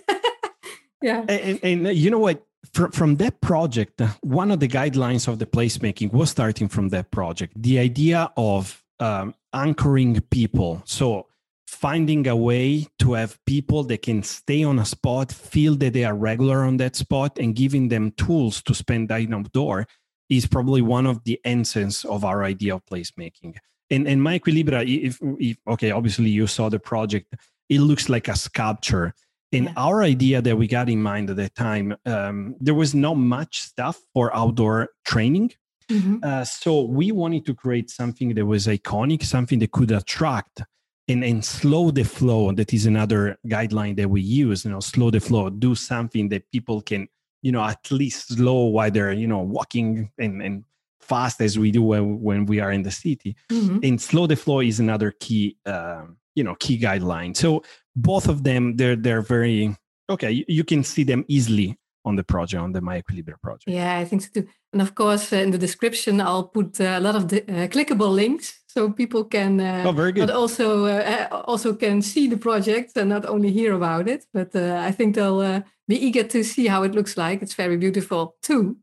yeah. 1.02 1.24
And, 1.28 1.60
and, 1.62 1.86
and 1.86 1.96
you 1.96 2.10
know 2.10 2.18
what? 2.18 2.44
From, 2.72 2.90
from 2.90 3.16
that 3.16 3.40
project, 3.40 4.00
one 4.22 4.50
of 4.50 4.58
the 4.58 4.68
guidelines 4.68 5.28
of 5.28 5.38
the 5.38 5.46
placemaking 5.46 6.12
was 6.12 6.30
starting 6.30 6.68
from 6.68 6.88
that 6.88 7.10
project. 7.10 7.52
The 7.56 7.78
idea 7.78 8.32
of 8.36 8.82
um, 9.00 9.34
anchoring 9.52 10.20
people. 10.30 10.82
So 10.84 11.26
finding 11.66 12.26
a 12.26 12.36
way 12.36 12.86
to 12.98 13.12
have 13.12 13.38
people 13.46 13.84
that 13.84 14.02
can 14.02 14.22
stay 14.22 14.64
on 14.64 14.78
a 14.78 14.84
spot, 14.84 15.30
feel 15.30 15.76
that 15.76 15.92
they 15.92 16.04
are 16.04 16.14
regular 16.14 16.64
on 16.64 16.78
that 16.78 16.96
spot, 16.96 17.38
and 17.38 17.54
giving 17.54 17.88
them 17.88 18.10
tools 18.12 18.62
to 18.62 18.74
spend 18.74 19.08
time 19.08 19.34
outdoor 19.34 19.86
is 20.28 20.46
probably 20.46 20.82
one 20.82 21.06
of 21.06 21.22
the 21.24 21.40
essence 21.44 22.04
of 22.04 22.24
our 22.24 22.44
idea 22.44 22.74
of 22.74 22.84
placemaking. 22.86 23.56
And, 23.90 24.08
and 24.08 24.22
my 24.22 24.38
equilibria, 24.38 24.82
if, 24.84 25.18
if 25.38 25.56
okay, 25.68 25.90
obviously 25.90 26.30
you 26.30 26.46
saw 26.46 26.68
the 26.68 26.78
project, 26.78 27.34
it 27.68 27.80
looks 27.80 28.08
like 28.08 28.28
a 28.28 28.36
sculpture. 28.36 29.14
And 29.52 29.66
yeah. 29.66 29.72
our 29.76 30.02
idea 30.02 30.42
that 30.42 30.56
we 30.56 30.66
got 30.66 30.88
in 30.88 31.02
mind 31.02 31.30
at 31.30 31.36
that 31.36 31.54
time, 31.54 31.94
um, 32.06 32.56
there 32.60 32.74
was 32.74 32.94
not 32.94 33.14
much 33.14 33.60
stuff 33.60 34.00
for 34.12 34.34
outdoor 34.34 34.88
training. 35.04 35.52
Mm-hmm. 35.90 36.16
Uh, 36.22 36.44
so 36.44 36.82
we 36.82 37.12
wanted 37.12 37.44
to 37.46 37.54
create 37.54 37.90
something 37.90 38.34
that 38.34 38.46
was 38.46 38.66
iconic, 38.66 39.22
something 39.22 39.58
that 39.58 39.70
could 39.70 39.92
attract 39.92 40.62
and, 41.08 41.24
and 41.24 41.44
slow 41.44 41.90
the 41.90 42.04
flow 42.04 42.52
that 42.52 42.72
is 42.72 42.86
another 42.86 43.36
guideline 43.46 43.96
that 43.96 44.08
we 44.08 44.20
use 44.20 44.64
you 44.64 44.70
know 44.70 44.80
slow 44.80 45.10
the 45.10 45.20
flow 45.20 45.50
do 45.50 45.74
something 45.74 46.28
that 46.28 46.50
people 46.50 46.80
can 46.80 47.08
you 47.44 47.52
know 47.52 47.62
at 47.62 47.90
least 47.92 48.34
slow 48.34 48.64
while 48.64 48.90
they're 48.90 49.12
you 49.12 49.28
know 49.28 49.40
walking 49.40 50.10
and, 50.18 50.42
and 50.42 50.64
fast 51.00 51.40
as 51.42 51.58
we 51.58 51.70
do 51.70 51.82
when, 51.82 52.22
when 52.22 52.46
we 52.46 52.58
are 52.58 52.72
in 52.72 52.82
the 52.82 52.90
city. 52.90 53.36
Mm-hmm. 53.52 53.78
and 53.82 54.00
slow 54.00 54.26
the 54.26 54.34
flow 54.34 54.60
is 54.60 54.80
another 54.80 55.12
key 55.20 55.56
um, 55.66 56.16
you 56.34 56.42
know 56.42 56.56
key 56.58 56.76
guideline. 56.80 57.36
So 57.36 57.62
both 57.94 58.26
of 58.28 58.42
them 58.42 58.76
they're 58.76 58.96
they're 58.96 59.26
very 59.36 59.76
okay 60.08 60.30
you, 60.30 60.44
you 60.48 60.64
can 60.64 60.82
see 60.82 61.04
them 61.04 61.24
easily 61.28 61.78
on 62.06 62.16
the 62.16 62.24
project 62.24 62.62
on 62.62 62.72
the 62.72 62.80
my 62.80 62.96
equilibrium 62.98 63.38
project. 63.42 63.68
Yeah 63.68 63.98
i 63.98 64.04
think 64.04 64.22
so 64.22 64.28
too. 64.34 64.46
And 64.72 64.82
of 64.82 64.94
course 64.94 65.32
uh, 65.32 65.36
in 65.36 65.50
the 65.50 65.58
description 65.58 66.20
i'll 66.20 66.48
put 66.58 66.80
uh, 66.80 66.96
a 66.98 67.00
lot 67.00 67.14
of 67.14 67.28
the 67.28 67.42
uh, 67.42 67.68
clickable 67.68 68.12
links 68.12 68.60
so 68.74 68.90
people 68.90 69.24
can 69.24 69.60
uh, 69.60 69.84
oh, 69.86 69.92
very 69.92 70.12
good. 70.12 70.26
but 70.26 70.34
also 70.34 70.86
uh, 70.86 71.28
also 71.46 71.74
can 71.74 72.02
see 72.02 72.26
the 72.26 72.36
project 72.36 72.96
and 72.96 73.08
not 73.08 73.24
only 73.24 73.52
hear 73.52 73.72
about 73.72 74.08
it 74.08 74.26
but 74.32 74.54
uh, 74.56 74.88
i 74.88 74.90
think 74.90 75.14
they'll 75.14 75.38
uh, 75.40 75.60
be 75.86 75.96
eager 76.06 76.24
to 76.24 76.42
see 76.42 76.66
how 76.66 76.82
it 76.82 76.94
looks 76.94 77.16
like. 77.16 77.42
It's 77.42 77.54
very 77.54 77.76
beautiful 77.76 78.36
too. 78.42 78.76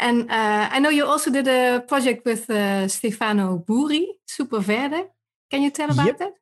And 0.00 0.30
uh, 0.30 0.68
i 0.70 0.78
know 0.78 0.90
you 0.90 1.04
also 1.04 1.30
did 1.30 1.48
a 1.48 1.80
project 1.80 2.24
with 2.24 2.48
uh, 2.50 2.86
stefano 2.88 3.58
boeri 3.58 4.06
super 4.26 4.60
verde 4.60 5.02
can 5.50 5.62
you 5.62 5.70
tell 5.70 5.90
about 5.90 6.06
yep. 6.06 6.18
that? 6.18 6.34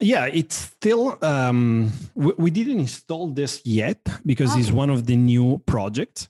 Yeah 0.00 0.26
it's 0.26 0.56
still 0.56 1.16
um, 1.22 1.92
we, 2.14 2.32
we, 2.36 2.50
didn't 2.50 2.80
install 2.80 3.28
this 3.28 3.62
yet 3.64 4.00
because 4.24 4.56
it's 4.56 4.72
one 4.72 4.90
of 4.90 5.06
the 5.06 5.16
new 5.16 5.62
projects 5.66 6.28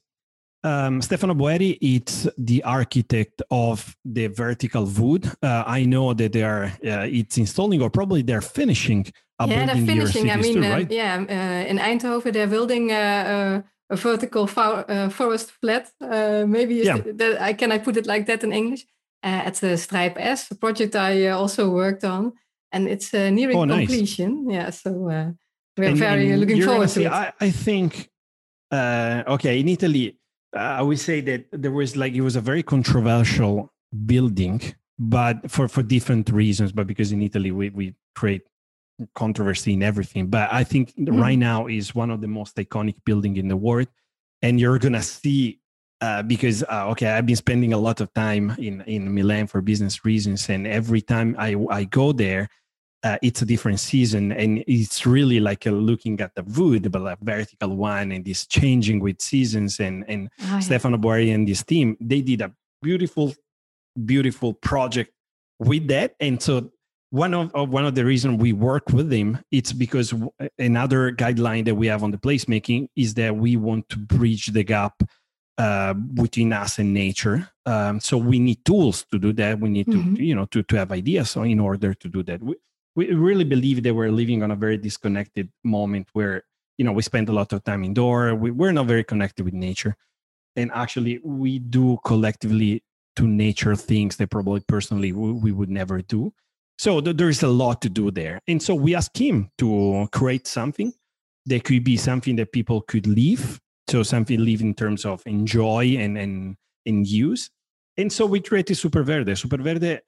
um, 0.67 1.01
Stefano 1.01 1.35
Boeri 1.35 1.79
is 1.81 2.29
the 2.37 2.63
architect 2.65 3.41
of 3.51 3.97
the 4.05 4.27
vertical 4.27 4.85
wood. 4.85 5.31
Uh, 5.43 5.63
I 5.67 5.85
know 5.85 6.13
that 6.15 6.33
they 6.33 6.43
are 6.43 6.65
uh, 6.65 7.21
it's 7.21 7.39
installing 7.39 7.81
or 7.83 7.91
probably 7.91 8.23
they're 8.23 8.49
finishing. 8.61 9.07
A 9.39 9.47
yeah, 9.47 9.67
they're 9.67 9.87
finishing. 9.87 10.31
I 10.31 10.37
mean, 10.37 10.55
too, 10.55 10.65
uh, 10.65 10.71
right? 10.71 10.91
uh, 10.91 10.95
yeah, 10.95 11.71
in 11.71 11.79
Eindhoven 11.79 12.33
they're 12.33 12.49
building 12.49 12.91
uh, 12.91 13.63
a 13.91 13.97
vertical 13.97 14.51
uh, 14.57 15.09
forest 15.09 15.53
flat. 15.61 15.91
maybe 16.01 16.75
yeah. 16.77 16.99
that, 17.15 17.41
I 17.41 17.53
can 17.53 17.71
I 17.71 17.79
put 17.79 17.97
it 17.97 18.07
like 18.07 18.27
that 18.27 18.43
in 18.43 18.53
English? 18.53 18.87
at 19.23 19.55
the 19.57 19.77
Strijp-S, 19.77 20.53
a 20.53 20.55
project 20.55 20.95
I 20.95 21.31
also 21.31 21.69
worked 21.71 22.05
on, 22.05 22.33
and 22.71 22.87
it's 22.87 23.13
nearing 23.13 23.57
oh, 23.57 23.67
completion. 23.67 24.47
Nice. 24.47 24.55
Yeah, 24.55 24.71
so 24.71 24.93
we're 25.77 25.89
and, 25.89 25.99
very 25.99 26.31
and 26.31 26.41
looking 26.41 26.63
forward 26.63 26.89
to 26.91 27.03
it. 27.03 27.11
I, 27.11 27.33
I 27.41 27.51
think 27.51 28.09
okay 28.73 29.59
in 29.59 29.69
Italy 29.69 30.17
I 30.53 30.83
would 30.83 30.99
say 30.99 31.21
that 31.23 31.47
there 31.53 31.73
was 31.73 31.97
like 31.97 32.15
it 32.15 32.23
was 32.23 32.37
a 32.37 32.41
very 32.41 32.63
controversial 32.63 33.73
building, 34.07 34.63
but 34.99 35.51
for 35.51 35.69
for 35.69 35.83
different 35.83 36.31
reasons. 36.31 36.73
But 36.73 36.87
because 36.87 37.13
in 37.13 37.23
Italy 37.23 37.51
we 37.51 37.71
we 37.71 37.95
create 38.15 38.43
controversy 39.15 39.75
in 39.75 39.83
everything. 39.83 40.29
But 40.29 40.53
I 40.53 40.65
think 40.65 40.95
mm. 40.97 41.21
right 41.21 41.39
now 41.39 41.67
is 41.67 41.95
one 41.95 42.11
of 42.11 42.21
the 42.21 42.29
most 42.29 42.57
iconic 42.57 42.97
building 43.05 43.37
in 43.37 43.49
the 43.49 43.57
world, 43.57 43.89
and 44.43 44.61
you're 44.61 44.79
gonna 44.79 45.03
see. 45.03 45.61
Uh, 46.03 46.23
because 46.23 46.63
uh, 46.65 46.89
okay, 46.91 47.09
I've 47.09 47.25
been 47.25 47.37
spending 47.37 47.73
a 47.73 47.79
lot 47.79 48.03
of 48.03 48.13
time 48.13 48.55
in 48.59 48.83
in 48.83 49.15
Milan 49.15 49.47
for 49.47 49.63
business 49.63 50.05
reasons, 50.05 50.51
and 50.51 50.67
every 50.67 51.01
time 51.01 51.35
I 51.39 51.57
I 51.71 51.85
go 51.85 52.13
there, 52.13 52.51
uh, 53.05 53.19
it's 53.23 53.43
a 53.43 53.47
different 53.47 53.79
season 53.79 54.33
and 54.33 54.65
it's 54.67 55.07
really 55.07 55.41
like 55.41 55.67
a 55.67 55.71
looking 55.71 56.21
at 56.21 56.35
the 56.35 56.43
wood 56.43 56.91
but 56.91 57.03
a 57.03 57.17
vertical 57.23 57.77
one 57.77 58.13
and 58.13 58.25
this 58.25 58.47
changing 58.47 59.01
with 59.01 59.21
seasons 59.21 59.81
and 59.81 60.05
and 60.09 60.29
oh, 60.43 60.45
yeah. 60.45 60.61
stefano 60.61 60.97
boeri 60.97 61.35
and 61.35 61.47
his 61.49 61.63
team 61.63 61.97
they 62.01 62.21
did 62.21 62.41
a 62.41 62.53
beautiful 62.83 63.35
beautiful 64.05 64.55
project 64.55 65.13
with 65.59 65.87
that 65.89 66.15
and 66.21 66.43
so 66.43 66.71
one 67.11 67.33
of, 67.33 67.55
of 67.55 67.69
one 67.71 67.87
of 67.87 67.95
the 67.95 68.05
reasons 68.05 68.41
we 68.41 68.53
work 68.53 68.89
with 68.91 69.09
them 69.11 69.39
it's 69.51 69.73
because 69.73 70.13
another 70.59 71.13
guideline 71.13 71.65
that 71.65 71.75
we 71.75 71.87
have 71.87 72.03
on 72.03 72.11
the 72.11 72.19
placemaking 72.19 72.89
is 72.97 73.15
that 73.15 73.37
we 73.37 73.57
want 73.57 73.89
to 73.89 73.99
bridge 73.99 74.47
the 74.49 74.65
gap 74.65 75.03
uh, 75.59 75.95
between 75.95 76.53
us 76.53 76.79
and 76.79 76.93
nature. 76.93 77.49
Um, 77.65 77.99
so 77.99 78.19
we 78.19 78.39
need 78.39 78.63
tools 78.65 79.07
to 79.11 79.19
do 79.19 79.33
that. 79.35 79.59
We 79.59 79.71
need 79.71 79.87
to, 79.87 79.93
mm-hmm. 79.93 80.17
you 80.17 80.35
know, 80.35 80.45
to, 80.47 80.63
to 80.63 80.77
have 80.77 80.93
ideas 80.93 81.35
in 81.37 81.61
order 81.61 81.95
to 81.95 82.09
do 82.09 82.23
that. 82.25 82.43
We, 82.43 82.57
we 82.97 83.13
really 83.13 83.45
believe 83.45 83.83
that 83.83 83.95
we're 83.95 84.11
living 84.11 84.43
on 84.43 84.51
a 84.51 84.57
very 84.57 84.79
disconnected 84.79 85.51
moment 85.63 86.09
where, 86.15 86.43
you 86.79 86.85
know, 86.85 86.93
we 86.93 87.03
spend 87.03 87.29
a 87.29 87.33
lot 87.33 87.53
of 87.53 87.63
time 87.63 87.85
indoor. 87.85 88.35
We, 88.35 88.51
we're 88.51 88.73
not 88.73 88.87
very 88.87 89.05
connected 89.05 89.45
with 89.45 89.55
nature. 89.55 89.97
And 90.57 90.73
actually, 90.73 91.21
we 91.23 91.59
do 91.59 91.99
collectively 92.05 92.83
to 93.17 93.29
nature 93.29 93.77
things 93.77 94.17
that 94.17 94.31
probably 94.31 94.61
personally 94.67 95.13
we, 95.13 95.33
we 95.33 95.53
would 95.53 95.71
never 95.71 96.01
do. 96.01 96.33
So 96.79 97.01
th- 97.01 97.17
there's 97.17 97.43
a 97.43 97.49
lot 97.49 97.83
to 97.83 97.91
do 97.91 98.11
there. 98.11 98.41
And 98.49 98.63
so 98.63 98.75
we 98.75 98.95
asked 98.95 99.17
him 99.17 99.51
to 99.59 100.09
create 100.13 100.47
something 100.47 100.93
that 101.47 101.65
could 101.65 101.85
be 101.85 101.97
something 101.97 102.37
that 102.37 102.53
people 102.53 102.81
could 102.83 103.07
live 103.07 103.61
so 103.89 104.03
something 104.03 104.45
live 104.45 104.61
in 104.61 104.75
terms 104.75 105.05
of 105.05 105.23
enjoy 105.27 105.97
and 105.97 106.19
and, 106.19 106.57
and 106.85 107.07
use 107.07 107.51
and 107.97 108.13
so 108.13 108.27
we 108.27 108.41
created 108.41 108.75
super 108.75 109.05
verde 109.05 109.33
superverde 109.33 109.83
yeah, 109.83 109.99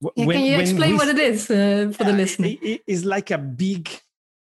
when, 0.00 0.30
can 0.30 0.44
you 0.44 0.58
explain 0.58 0.96
what 0.96 1.08
it 1.08 1.18
is 1.18 1.50
uh, 1.50 1.92
for 1.96 2.04
the 2.04 2.12
uh, 2.12 2.16
listener 2.16 2.48
it 2.60 2.82
is 2.86 3.04
like 3.04 3.30
a 3.30 3.38
big 3.38 3.88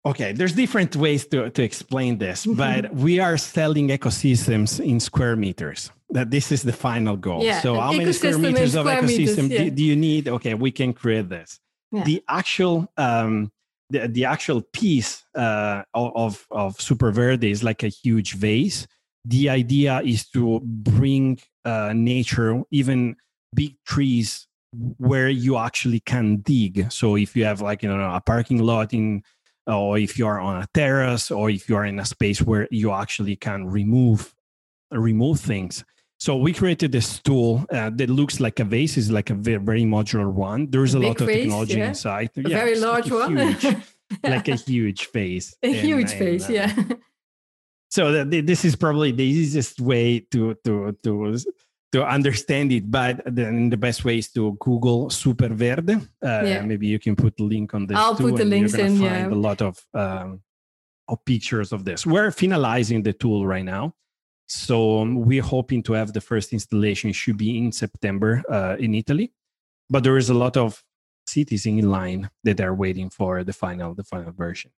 okay 0.05 0.31
there's 0.31 0.53
different 0.53 0.95
ways 0.95 1.25
to, 1.27 1.49
to 1.49 1.63
explain 1.63 2.17
this 2.17 2.45
but 2.63 2.93
we 2.93 3.19
are 3.19 3.38
selling 3.38 3.89
ecosystems 3.89 4.79
in 4.79 4.99
square 4.99 5.36
meters 5.36 5.91
that 6.10 6.31
this 6.31 6.51
is 6.51 6.63
the 6.63 6.73
final 6.73 7.17
goal 7.17 7.43
yeah, 7.43 7.60
so 7.62 7.79
how 7.79 7.91
many 7.91 8.12
square 8.13 8.38
meters 8.38 8.75
of 8.75 8.86
ecosystem 8.86 9.49
meters, 9.49 9.51
yeah. 9.51 9.63
do, 9.65 9.71
do, 9.71 9.83
you 9.83 9.95
need 9.95 10.27
okay 10.27 10.53
we 10.53 10.71
can 10.71 10.93
create 10.93 11.29
this 11.29 11.60
yeah. 11.91 12.03
the 12.03 12.23
actual 12.29 12.91
um, 12.97 13.51
the, 13.89 14.07
the 14.07 14.25
actual 14.25 14.62
piece 14.62 15.23
uh, 15.36 15.83
of, 15.93 16.45
of 16.51 16.77
Superverde 16.77 17.49
is 17.49 17.63
like 17.63 17.83
a 17.83 17.88
huge 17.88 18.33
vase. 18.33 18.88
The 19.25 19.49
idea 19.49 20.01
is 20.01 20.27
to 20.29 20.62
bring 20.63 21.39
uh, 21.65 21.93
nature, 21.95 22.63
even 22.71 23.15
big 23.53 23.75
trees, 23.86 24.47
where 24.97 25.29
you 25.29 25.57
actually 25.57 25.99
can 26.01 26.37
dig. 26.37 26.91
So 26.91 27.15
if 27.15 27.35
you 27.35 27.45
have 27.45 27.61
like 27.61 27.83
you 27.83 27.89
know 27.89 28.13
a 28.13 28.21
parking 28.21 28.61
lot 28.61 28.93
in, 28.93 29.23
or 29.65 29.97
if 29.97 30.17
you 30.17 30.27
are 30.27 30.39
on 30.39 30.61
a 30.61 30.67
terrace, 30.73 31.31
or 31.31 31.49
if 31.49 31.69
you 31.69 31.75
are 31.75 31.85
in 31.85 31.99
a 31.99 32.05
space 32.05 32.41
where 32.41 32.67
you 32.71 32.91
actually 32.91 33.35
can 33.35 33.65
remove 33.67 34.33
remove 34.91 35.39
things. 35.39 35.83
So 36.19 36.35
we 36.35 36.51
created 36.51 36.91
this 36.91 37.19
tool 37.19 37.65
uh, 37.71 37.91
that 37.91 38.09
looks 38.09 38.39
like 38.39 38.59
a 38.59 38.65
vase, 38.65 38.97
is 38.97 39.11
like 39.11 39.29
a 39.29 39.35
very, 39.35 39.59
very 39.59 39.83
modular 39.83 40.31
one. 40.31 40.67
There's 40.71 40.95
a, 40.95 40.97
a 40.97 40.99
lot 40.99 41.21
of 41.21 41.27
vase, 41.27 41.43
technology 41.43 41.77
yeah. 41.77 41.87
inside. 41.89 42.31
A 42.37 42.41
yeah, 42.41 42.57
very 42.57 42.79
large 42.79 43.11
one. 43.11 43.37
Huge, 43.37 43.77
like 44.23 44.47
a 44.47 44.55
huge 44.55 45.11
vase. 45.11 45.55
A 45.61 45.67
and, 45.67 45.75
huge 45.75 46.11
face, 46.11 46.49
uh, 46.49 46.53
yeah. 46.53 46.75
So 47.89 48.25
the, 48.25 48.41
this 48.41 48.65
is 48.65 48.75
probably 48.75 49.11
the 49.11 49.23
easiest 49.23 49.79
way 49.79 50.19
to 50.31 50.55
to 50.65 50.97
to 51.03 51.37
to 51.97 52.05
understand 52.05 52.71
it. 52.71 52.89
But 52.89 53.21
then 53.25 53.69
the 53.69 53.77
best 53.77 54.05
way 54.05 54.19
is 54.19 54.29
to 54.33 54.55
Google 54.60 55.10
Superverde. 55.10 55.95
Uh, 56.23 56.43
yeah. 56.45 56.62
Maybe 56.62 56.88
you 56.88 56.99
can 56.99 57.15
put 57.15 57.36
the 57.38 57.43
link 57.43 57.73
on 57.73 57.88
this. 57.88 57.97
I'll 57.97 58.15
put 58.15 58.36
the 58.36 58.45
links 58.45 58.75
in. 58.75 59.01
yeah, 59.01 59.27
a 59.27 59.41
lot 59.47 59.62
of 59.62 59.83
um, 59.93 60.41
of 61.07 61.23
pictures 61.25 61.71
of 61.71 61.86
this. 61.86 62.05
We're 62.05 62.31
finalizing 62.31 63.03
the 63.03 63.13
tool 63.13 63.47
right 63.47 63.65
now. 63.65 63.95
So 64.47 65.01
um, 65.01 65.25
we're 65.25 65.41
hoping 65.41 65.83
to 65.83 65.93
have 65.93 66.13
the 66.13 66.21
first 66.21 66.53
installation 66.53 67.12
should 67.12 67.38
be 67.38 67.57
in 67.57 67.71
September 67.71 68.43
uh, 68.49 68.77
in 68.79 68.95
Italy, 68.95 69.33
but 69.89 70.03
there 70.03 70.17
is 70.17 70.29
a 70.29 70.33
lot 70.33 70.55
of 70.55 70.83
cities 71.25 71.65
in 71.65 71.89
line 71.89 72.29
that 72.45 72.62
are 72.62 72.73
waiting 72.73 73.10
for 73.10 73.43
the 73.43 73.51
final 73.51 73.93
the 73.93 74.03
final 74.03 74.31
version. 74.31 74.71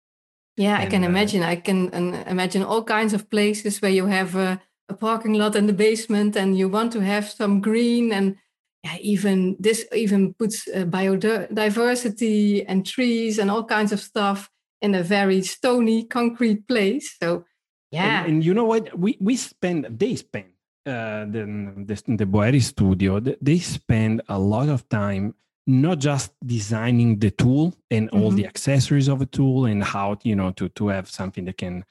Yeah, 0.57 0.75
and, 0.75 0.83
I 0.83 0.85
can 0.87 1.03
uh, 1.03 1.07
imagine. 1.07 1.43
I 1.43 1.57
can 1.57 1.79
uh, 1.93 2.23
imagine 2.27 2.63
all 2.63 2.83
kinds 2.83 3.13
of 3.13 3.29
places 3.29 3.81
where 3.81 3.91
you 3.91 4.07
have 4.07 4.59
a, 4.89 4.93
a, 4.93 4.97
parking 4.97 5.33
lot 5.33 5.55
in 5.55 5.67
the 5.67 5.73
basement, 5.73 6.35
and 6.35 6.57
you 6.57 6.69
want 6.69 6.91
to 6.93 6.99
have 7.01 7.29
some 7.29 7.61
green, 7.61 8.11
and 8.11 8.35
yeah, 8.83 8.97
even 9.01 9.55
this 9.59 9.85
even 9.93 10.33
puts 10.33 10.67
uh, 10.67 10.85
biodiversity 10.85 12.65
and 12.67 12.85
trees 12.85 13.39
and 13.39 13.51
all 13.51 13.63
kinds 13.63 13.91
of 13.91 13.99
stuff 13.99 14.49
in 14.81 14.95
a 14.95 15.03
very 15.03 15.41
stony 15.41 16.03
concrete 16.03 16.67
place. 16.67 17.15
So 17.21 17.45
yeah, 17.91 18.21
and, 18.21 18.33
and 18.33 18.45
you 18.45 18.53
know 18.53 18.65
what? 18.65 18.97
We 18.97 19.17
we 19.19 19.35
spend 19.35 19.87
they 19.89 20.15
spend 20.15 20.45
uh, 20.85 21.25
the 21.25 21.73
the, 21.85 22.15
the 22.15 22.25
Boeri 22.25 22.61
studio. 22.61 23.19
They 23.19 23.59
spend 23.59 24.21
a 24.29 24.39
lot 24.39 24.69
of 24.69 24.87
time 24.89 25.35
not 25.67 25.99
just 25.99 26.31
designing 26.45 27.19
the 27.19 27.29
tool 27.29 27.75
and 27.91 28.09
mm-hmm. 28.09 28.23
all 28.23 28.31
the 28.31 28.45
accessories 28.45 29.07
of 29.07 29.21
a 29.21 29.25
tool 29.25 29.65
and 29.65 29.83
how 29.83 30.17
you 30.23 30.35
know 30.35 30.51
to 30.51 30.69
to 30.69 30.87
have 30.87 31.09
something 31.09 31.45
that 31.45 31.57
can 31.57 31.83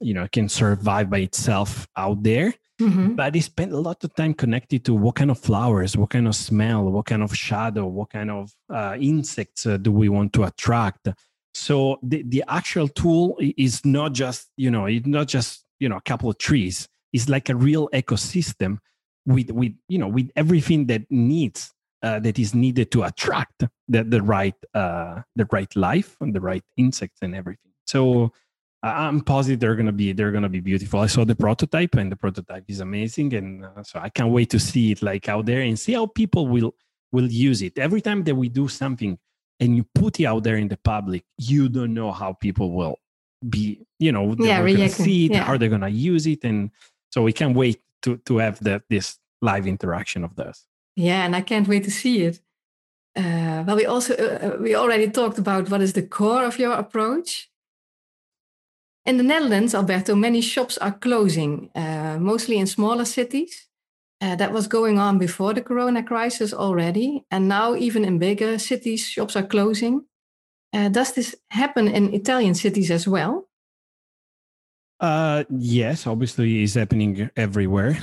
you 0.00 0.14
know 0.14 0.26
can 0.32 0.48
survive 0.48 1.08
by 1.10 1.18
itself 1.18 1.86
out 1.96 2.22
there 2.22 2.52
mm-hmm. 2.80 3.14
but 3.14 3.32
they 3.32 3.40
spend 3.40 3.72
a 3.72 3.78
lot 3.78 4.02
of 4.04 4.14
time 4.14 4.34
connected 4.34 4.84
to 4.84 4.94
what 4.94 5.14
kind 5.14 5.30
of 5.30 5.38
flowers 5.38 5.96
what 5.96 6.10
kind 6.10 6.26
of 6.26 6.34
smell 6.34 6.84
what 6.84 7.06
kind 7.06 7.22
of 7.22 7.34
shadow 7.34 7.86
what 7.86 8.10
kind 8.10 8.30
of 8.30 8.52
uh, 8.72 8.96
insects 9.00 9.66
uh, 9.66 9.76
do 9.76 9.90
we 9.90 10.08
want 10.08 10.32
to 10.32 10.44
attract 10.44 11.08
so 11.54 11.98
the, 12.02 12.22
the 12.24 12.44
actual 12.48 12.88
tool 12.88 13.36
is 13.56 13.84
not 13.84 14.12
just 14.12 14.48
you 14.56 14.70
know 14.70 14.86
it's 14.86 15.06
not 15.06 15.26
just 15.26 15.64
you 15.80 15.88
know 15.88 15.96
a 15.96 16.02
couple 16.02 16.28
of 16.28 16.38
trees 16.38 16.88
it's 17.12 17.28
like 17.28 17.48
a 17.48 17.56
real 17.56 17.88
ecosystem 17.94 18.78
with 19.26 19.50
with 19.50 19.72
you 19.88 19.98
know 19.98 20.08
with 20.08 20.30
everything 20.36 20.86
that 20.86 21.02
needs 21.10 21.72
uh, 22.02 22.20
that 22.20 22.38
is 22.38 22.54
needed 22.54 22.90
to 22.92 23.02
attract 23.02 23.64
the, 23.88 24.04
the 24.04 24.22
right 24.22 24.54
uh, 24.74 25.22
the 25.34 25.46
right 25.50 25.74
life 25.74 26.16
and 26.20 26.34
the 26.34 26.40
right 26.40 26.62
insects 26.76 27.18
and 27.22 27.34
everything. 27.34 27.72
So 27.86 28.32
I'm 28.82 29.20
positive 29.20 29.58
they're 29.60 29.74
gonna 29.74 29.92
be 29.92 30.12
they're 30.12 30.32
gonna 30.32 30.48
be 30.48 30.60
beautiful. 30.60 31.00
I 31.00 31.06
saw 31.06 31.24
the 31.24 31.34
prototype 31.34 31.94
and 31.94 32.10
the 32.10 32.16
prototype 32.16 32.64
is 32.68 32.80
amazing, 32.80 33.34
and 33.34 33.64
uh, 33.64 33.82
so 33.82 33.98
I 33.98 34.08
can't 34.08 34.30
wait 34.30 34.50
to 34.50 34.58
see 34.58 34.92
it 34.92 35.02
like 35.02 35.28
out 35.28 35.46
there 35.46 35.62
and 35.62 35.78
see 35.78 35.94
how 35.94 36.06
people 36.06 36.46
will 36.46 36.74
will 37.12 37.30
use 37.30 37.62
it. 37.62 37.78
Every 37.78 38.00
time 38.00 38.24
that 38.24 38.34
we 38.34 38.48
do 38.48 38.68
something 38.68 39.18
and 39.60 39.76
you 39.76 39.84
put 39.94 40.20
it 40.20 40.26
out 40.26 40.44
there 40.44 40.56
in 40.56 40.68
the 40.68 40.76
public, 40.76 41.24
you 41.38 41.68
don't 41.68 41.94
know 41.94 42.12
how 42.12 42.34
people 42.34 42.72
will 42.72 42.98
be, 43.48 43.80
you 43.98 44.12
know, 44.12 44.34
yeah, 44.38 44.60
gonna 44.60 44.88
see 44.88 45.26
it, 45.26 45.32
yeah. 45.32 45.44
how 45.44 45.56
they're 45.56 45.68
gonna 45.68 45.88
use 45.88 46.26
it, 46.26 46.44
and 46.44 46.70
so 47.10 47.22
we 47.22 47.32
can't 47.32 47.56
wait 47.56 47.80
to 48.02 48.18
to 48.18 48.38
have 48.38 48.60
that 48.60 48.82
this 48.90 49.18
live 49.42 49.66
interaction 49.66 50.22
of 50.24 50.36
this. 50.36 50.66
Yeah, 50.96 51.24
and 51.24 51.34
I 51.34 51.40
can't 51.40 51.68
wait 51.68 51.84
to 51.84 51.90
see 51.90 52.22
it. 52.22 52.40
Uh, 53.16 53.64
well, 53.66 53.76
we 53.76 53.86
also 53.86 54.14
uh, 54.14 54.46
uh, 54.46 54.56
we 54.60 54.74
already 54.74 55.10
talked 55.10 55.38
about 55.38 55.70
what 55.70 55.80
is 55.80 55.94
the 55.94 56.02
core 56.02 56.44
of 56.44 56.58
your 56.58 56.72
approach. 56.72 57.50
In 59.06 59.18
the 59.18 59.22
Netherlands, 59.22 59.72
Alberto, 59.72 60.16
many 60.16 60.40
shops 60.40 60.76
are 60.78 60.90
closing, 60.90 61.70
uh, 61.76 62.18
mostly 62.20 62.58
in 62.58 62.66
smaller 62.66 63.04
cities. 63.04 63.68
Uh, 64.22 64.34
that 64.34 64.50
was 64.50 64.66
going 64.66 64.98
on 64.98 65.18
before 65.18 65.52
the 65.52 65.60
corona 65.60 66.02
crisis 66.02 66.54
already, 66.54 67.26
and 67.30 67.48
now 67.48 67.74
even 67.74 68.02
in 68.02 68.18
bigger 68.18 68.58
cities, 68.58 69.06
shops 69.06 69.36
are 69.36 69.46
closing. 69.46 70.06
Uh, 70.72 70.88
does 70.88 71.12
this 71.12 71.36
happen 71.50 71.86
in 71.86 72.14
Italian 72.14 72.54
cities 72.54 72.90
as 72.90 73.06
well? 73.06 73.46
yes, 75.50 76.06
obviously, 76.06 76.62
it's 76.62 76.74
happening 76.74 77.28
everywhere. 77.36 77.98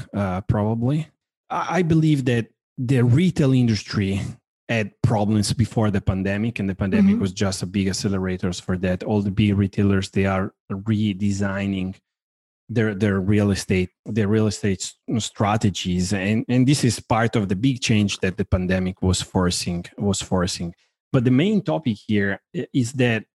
probably, 0.47 1.07
I 1.49 1.81
believe 1.81 2.25
that 2.25 2.47
the 2.77 3.03
retail 3.03 3.51
industry 3.51 4.21
had 4.69 4.91
problems 5.01 5.53
before 5.53 5.91
the 5.91 6.01
pandemic 6.01 6.59
and 6.59 6.69
the 6.69 6.75
pandemic 6.75 7.13
mm-hmm. 7.13 7.21
was 7.21 7.33
just 7.33 7.63
a 7.63 7.65
big 7.65 7.87
accelerators 7.87 8.61
for 8.61 8.77
that. 8.77 9.03
All 9.03 9.21
the 9.21 9.31
big 9.31 9.55
retailers 9.55 10.09
they 10.09 10.25
are 10.25 10.53
redesigning 10.71 11.95
their 12.69 12.95
their 12.95 13.19
real 13.19 13.51
estate 13.51 13.89
their 14.05 14.27
real 14.27 14.47
estate 14.47 14.93
strategies. 15.17 16.13
And 16.13 16.45
and 16.47 16.67
this 16.67 16.83
is 16.83 16.99
part 16.99 17.35
of 17.35 17.49
the 17.49 17.55
big 17.55 17.81
change 17.81 18.19
that 18.19 18.37
the 18.37 18.45
pandemic 18.45 19.01
was 19.01 19.21
forcing 19.21 19.85
was 19.97 20.21
forcing. 20.21 20.73
But 21.11 21.25
the 21.25 21.31
main 21.31 21.61
topic 21.61 21.97
here 22.07 22.41
is 22.73 22.93
that 22.93 23.25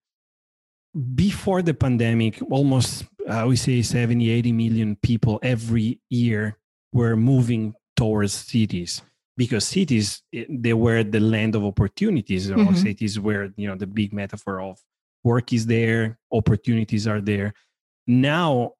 before 1.15 1.61
the 1.61 1.73
pandemic 1.73 2.41
almost 2.49 3.05
i 3.29 3.45
would 3.45 3.59
say 3.59 3.81
70 3.81 4.29
80 4.29 4.51
million 4.51 4.95
people 4.95 5.39
every 5.43 5.99
year 6.09 6.57
were 6.91 7.15
moving 7.15 7.75
towards 7.95 8.33
cities 8.33 9.01
because 9.39 9.65
cities 9.65 10.21
eh, 10.33 10.43
they 10.49 10.73
were 10.73 11.01
the 11.01 11.21
land 11.21 11.55
of 11.55 11.63
opportunities 11.63 12.51
mm-hmm. 12.51 12.75
cities 12.75 13.17
where 13.19 13.43
you 13.55 13.67
know 13.69 13.77
the 13.83 13.87
big 13.87 14.11
metaphor 14.13 14.59
of 14.59 14.77
work 15.23 15.53
is 15.53 15.65
there 15.65 16.19
opportunities 16.31 17.07
are 17.07 17.21
there. 17.21 17.53
Now 18.05 18.73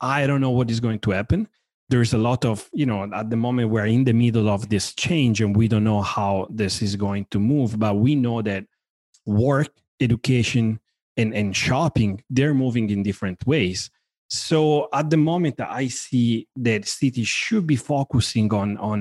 i 0.00 0.26
don't 0.26 0.42
know 0.42 0.56
what 0.58 0.70
is 0.70 0.80
going 0.86 1.00
to 1.00 1.10
happen. 1.10 1.48
There's 1.88 2.12
a 2.12 2.18
lot 2.18 2.44
of 2.44 2.68
you 2.72 2.86
know 2.90 3.00
at 3.20 3.30
the 3.30 3.40
moment 3.46 3.70
we're 3.70 3.86
in 3.86 4.04
the 4.04 4.12
middle 4.12 4.48
of 4.50 4.68
this 4.68 4.94
change 4.94 5.40
and 5.40 5.56
we 5.56 5.66
don't 5.66 5.88
know 5.90 6.02
how 6.02 6.46
this 6.50 6.82
is 6.82 6.94
going 6.94 7.24
to 7.32 7.38
move 7.40 7.78
but 7.78 7.94
we 7.96 8.14
know 8.14 8.42
that 8.42 8.64
work 9.24 9.72
education 10.00 10.78
and, 11.16 11.32
and 11.32 11.56
shopping 11.56 12.22
they're 12.28 12.58
moving 12.64 12.90
in 12.90 13.02
different 13.02 13.40
ways. 13.46 13.90
So 14.28 14.88
at 14.92 15.08
the 15.08 15.16
moment 15.16 15.56
i 15.60 15.88
see 15.88 16.48
that 16.56 16.86
cities 16.86 17.28
should 17.28 17.66
be 17.66 17.76
focusing 17.76 18.52
on 18.52 18.76
on 18.76 19.00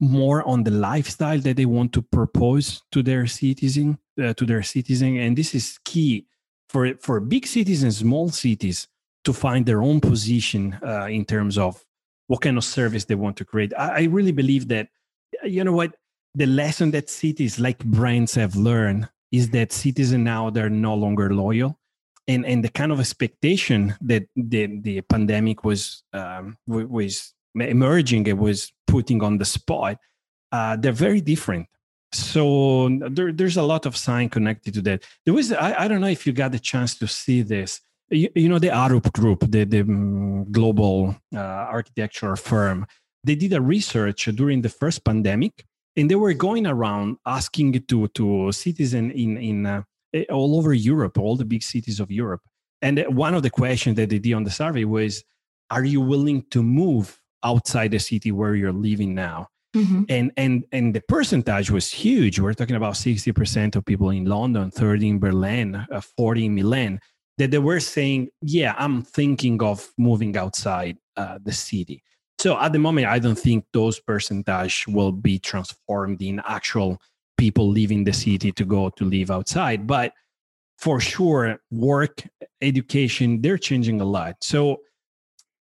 more 0.00 0.46
on 0.46 0.64
the 0.64 0.70
lifestyle 0.70 1.38
that 1.38 1.56
they 1.56 1.64
want 1.64 1.92
to 1.92 2.02
propose 2.02 2.82
to 2.92 3.02
their 3.02 3.26
citizen 3.26 3.98
uh, 4.22 4.34
to 4.34 4.44
their 4.44 4.62
citizen 4.62 5.16
and 5.16 5.36
this 5.36 5.54
is 5.54 5.78
key 5.84 6.26
for 6.68 6.94
for 7.00 7.20
big 7.20 7.46
cities 7.46 7.82
and 7.82 7.94
small 7.94 8.28
cities 8.28 8.88
to 9.24 9.32
find 9.32 9.66
their 9.66 9.82
own 9.82 10.00
position 10.00 10.78
uh, 10.86 11.06
in 11.06 11.24
terms 11.24 11.58
of 11.58 11.84
what 12.28 12.40
kind 12.40 12.56
of 12.56 12.64
service 12.64 13.04
they 13.04 13.14
want 13.14 13.36
to 13.36 13.44
create. 13.44 13.72
I, 13.76 13.88
I 13.88 14.02
really 14.04 14.32
believe 14.32 14.68
that, 14.68 14.88
you 15.44 15.64
know 15.64 15.72
what, 15.72 15.94
the 16.34 16.46
lesson 16.46 16.92
that 16.92 17.10
cities 17.10 17.58
like 17.58 17.84
brands 17.84 18.34
have 18.34 18.54
learned 18.54 19.08
is 19.32 19.50
that 19.50 19.72
citizens 19.72 20.24
now 20.24 20.50
they're 20.50 20.70
no 20.70 20.94
longer 20.94 21.34
loyal 21.34 21.78
and 22.28 22.44
and 22.46 22.62
the 22.62 22.68
kind 22.68 22.92
of 22.92 23.00
expectation 23.00 23.94
that 24.00 24.24
the 24.36 24.78
the 24.80 25.00
pandemic 25.02 25.64
was 25.64 26.02
um, 26.12 26.56
was 26.66 27.34
emerging 27.60 28.26
it 28.26 28.38
was 28.38 28.72
putting 28.86 29.22
on 29.22 29.38
the 29.38 29.44
spot 29.44 29.98
uh, 30.52 30.76
they're 30.76 30.92
very 30.92 31.20
different. 31.20 31.66
So 32.12 32.88
there, 33.10 33.32
there's 33.32 33.56
a 33.56 33.62
lot 33.62 33.84
of 33.84 33.96
sign 33.96 34.28
connected 34.28 34.74
to 34.74 34.82
that. 34.82 35.02
There 35.24 35.34
was 35.34 35.52
I, 35.52 35.84
I 35.84 35.88
don't 35.88 36.00
know 36.00 36.08
if 36.08 36.26
you 36.26 36.32
got 36.32 36.52
the 36.52 36.58
chance 36.58 36.96
to 36.98 37.06
see 37.06 37.42
this. 37.42 37.80
You, 38.10 38.30
you 38.34 38.48
know 38.48 38.60
the 38.60 38.68
arup 38.68 39.12
group 39.12 39.40
the, 39.48 39.64
the 39.64 39.80
um, 39.80 40.50
global 40.52 41.16
uh, 41.34 41.38
architecture 41.38 42.36
firm. 42.36 42.86
They 43.24 43.34
did 43.34 43.52
a 43.52 43.60
research 43.60 44.26
during 44.26 44.62
the 44.62 44.68
first 44.68 45.04
pandemic 45.04 45.64
and 45.96 46.08
they 46.08 46.14
were 46.14 46.32
going 46.32 46.66
around 46.66 47.16
asking 47.26 47.72
to 47.88 48.08
to 48.08 48.52
citizens 48.52 49.12
in 49.12 49.36
in 49.36 49.66
uh, 49.66 49.82
eh, 50.14 50.24
all 50.30 50.56
over 50.56 50.72
Europe, 50.72 51.18
all 51.18 51.36
the 51.36 51.44
big 51.44 51.62
cities 51.62 51.98
of 51.98 52.10
Europe. 52.10 52.42
And 52.82 53.04
one 53.08 53.34
of 53.34 53.42
the 53.42 53.50
questions 53.50 53.96
that 53.96 54.10
they 54.10 54.20
did 54.20 54.34
on 54.34 54.44
the 54.44 54.50
survey 54.50 54.84
was, 54.84 55.24
"Are 55.70 55.84
you 55.84 56.00
willing 56.00 56.44
to 56.50 56.62
move 56.62 57.18
outside 57.50 57.90
the 57.92 57.98
city 58.10 58.30
where 58.32 58.54
you're 58.54 58.80
living 58.88 59.14
now?" 59.14 59.48
Mm-hmm. 59.76 60.02
And 60.08 60.32
and 60.36 60.64
and 60.72 60.94
the 60.94 61.02
percentage 61.14 61.70
was 61.70 61.86
huge. 61.92 62.40
We're 62.40 62.58
talking 62.60 62.76
about 62.76 62.96
sixty 62.96 63.32
percent 63.32 63.76
of 63.76 63.84
people 63.84 64.10
in 64.10 64.24
London, 64.24 64.70
thirty 64.70 65.08
in 65.08 65.18
Berlin, 65.18 65.68
uh, 65.74 66.00
forty 66.16 66.46
in 66.46 66.54
Milan. 66.54 67.00
That 67.38 67.50
they 67.50 67.58
were 67.58 67.80
saying, 67.80 68.30
"Yeah, 68.40 68.74
I'm 68.78 69.02
thinking 69.02 69.62
of 69.62 69.78
moving 69.98 70.36
outside 70.36 70.96
uh, 71.16 71.38
the 71.42 71.52
city." 71.52 72.02
So 72.38 72.58
at 72.58 72.72
the 72.72 72.78
moment, 72.78 73.06
I 73.06 73.18
don't 73.18 73.38
think 73.38 73.64
those 73.72 74.00
percentage 74.00 74.86
will 74.88 75.12
be 75.12 75.38
transformed 75.38 76.20
in 76.22 76.40
actual 76.46 76.98
people 77.36 77.68
leaving 77.68 78.04
the 78.04 78.12
city 78.12 78.52
to 78.52 78.64
go 78.64 78.90
to 78.90 79.04
live 79.04 79.30
outside. 79.30 79.86
But 79.86 80.12
for 80.78 81.00
sure, 81.00 81.58
work, 81.70 82.24
education, 82.60 83.40
they're 83.42 83.58
changing 83.58 84.00
a 84.00 84.04
lot. 84.04 84.36
So 84.42 84.80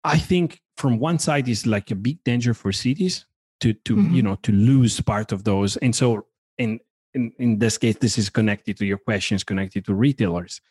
I 0.04 0.18
think 0.18 0.60
from 0.78 1.00
one 1.00 1.20
side 1.20 1.48
is 1.48 1.66
like 1.66 1.92
a 1.92 1.96
big 1.96 2.24
danger 2.24 2.54
for 2.54 2.72
cities 2.72 3.26
to 3.62 3.74
to 3.74 3.96
mm-hmm. 3.96 4.14
you 4.14 4.22
know 4.22 4.36
to 4.44 4.52
lose 4.52 5.00
part 5.02 5.32
of 5.32 5.44
those. 5.44 5.78
And 5.78 5.96
so 5.96 6.28
in 6.58 6.80
in, 7.14 7.32
in 7.38 7.60
this 7.60 7.78
case, 7.78 7.98
this 7.98 8.18
is 8.18 8.30
connected 8.30 8.78
to 8.78 8.86
your 8.86 8.98
questions, 8.98 9.44
connected 9.44 9.86
to 9.86 9.94
retailers. 9.94 10.62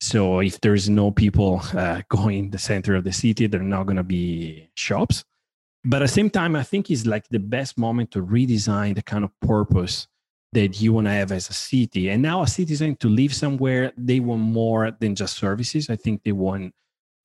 So 0.00 0.40
if 0.40 0.60
there's 0.60 0.88
no 0.88 1.10
people 1.10 1.62
uh, 1.74 2.02
going 2.08 2.50
the 2.50 2.58
center 2.58 2.94
of 2.94 3.04
the 3.04 3.12
city, 3.12 3.46
there 3.46 3.60
are 3.60 3.64
not 3.64 3.84
going 3.84 3.96
to 3.96 4.04
be 4.04 4.68
shops. 4.74 5.24
But 5.84 6.02
at 6.02 6.06
the 6.06 6.14
same 6.14 6.30
time, 6.30 6.56
I 6.56 6.62
think 6.62 6.90
it's 6.90 7.06
like 7.06 7.28
the 7.28 7.38
best 7.38 7.78
moment 7.78 8.10
to 8.12 8.22
redesign 8.22 8.94
the 8.94 9.02
kind 9.02 9.24
of 9.24 9.30
purpose 9.40 10.06
that 10.52 10.80
you 10.80 10.92
want 10.92 11.06
to 11.06 11.12
have 11.12 11.32
as 11.32 11.48
a 11.50 11.52
city. 11.52 12.08
And 12.10 12.22
now 12.22 12.42
a 12.42 12.46
citizen 12.46 12.96
to 12.96 13.08
live 13.08 13.34
somewhere, 13.34 13.92
they 13.96 14.20
want 14.20 14.42
more 14.42 14.90
than 14.90 15.14
just 15.14 15.36
services. 15.36 15.90
I 15.90 15.96
think 15.96 16.24
they 16.24 16.32
want, 16.32 16.74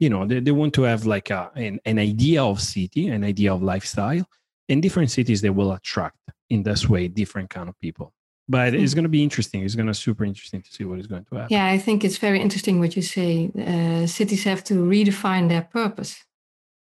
you 0.03 0.09
know, 0.09 0.25
they, 0.25 0.39
they 0.39 0.51
want 0.51 0.73
to 0.75 0.83
have 0.83 1.05
like 1.05 1.29
a, 1.29 1.51
an, 1.55 1.79
an 1.85 1.97
idea 1.99 2.43
of 2.43 2.61
city, 2.61 3.07
an 3.07 3.23
idea 3.23 3.53
of 3.53 3.61
lifestyle. 3.63 4.25
In 4.67 4.81
different 4.81 5.11
cities, 5.11 5.41
they 5.41 5.49
will 5.49 5.71
attract 5.71 6.17
in 6.49 6.63
this 6.63 6.87
way 6.87 7.07
different 7.07 7.49
kind 7.49 7.67
of 7.69 7.75
people 7.79 8.13
but 8.47 8.73
it's 8.73 8.91
hmm. 8.91 8.97
going 8.97 9.03
to 9.03 9.09
be 9.09 9.23
interesting. 9.23 9.63
It's 9.63 9.75
going 9.75 9.87
to 9.87 9.91
be 9.91 9.95
super 9.95 10.25
interesting 10.25 10.61
to 10.61 10.71
see 10.71 10.83
what 10.83 10.99
is 10.99 11.07
going 11.07 11.25
to 11.25 11.35
happen. 11.35 11.47
Yeah, 11.51 11.65
I 11.65 11.77
think 11.77 12.03
it's 12.03 12.17
very 12.17 12.41
interesting 12.41 12.79
what 12.79 12.95
you 12.95 13.01
say. 13.01 13.51
Uh, 13.57 14.05
cities 14.07 14.43
have 14.43 14.63
to 14.65 14.73
redefine 14.73 15.49
their 15.49 15.61
purpose, 15.61 16.23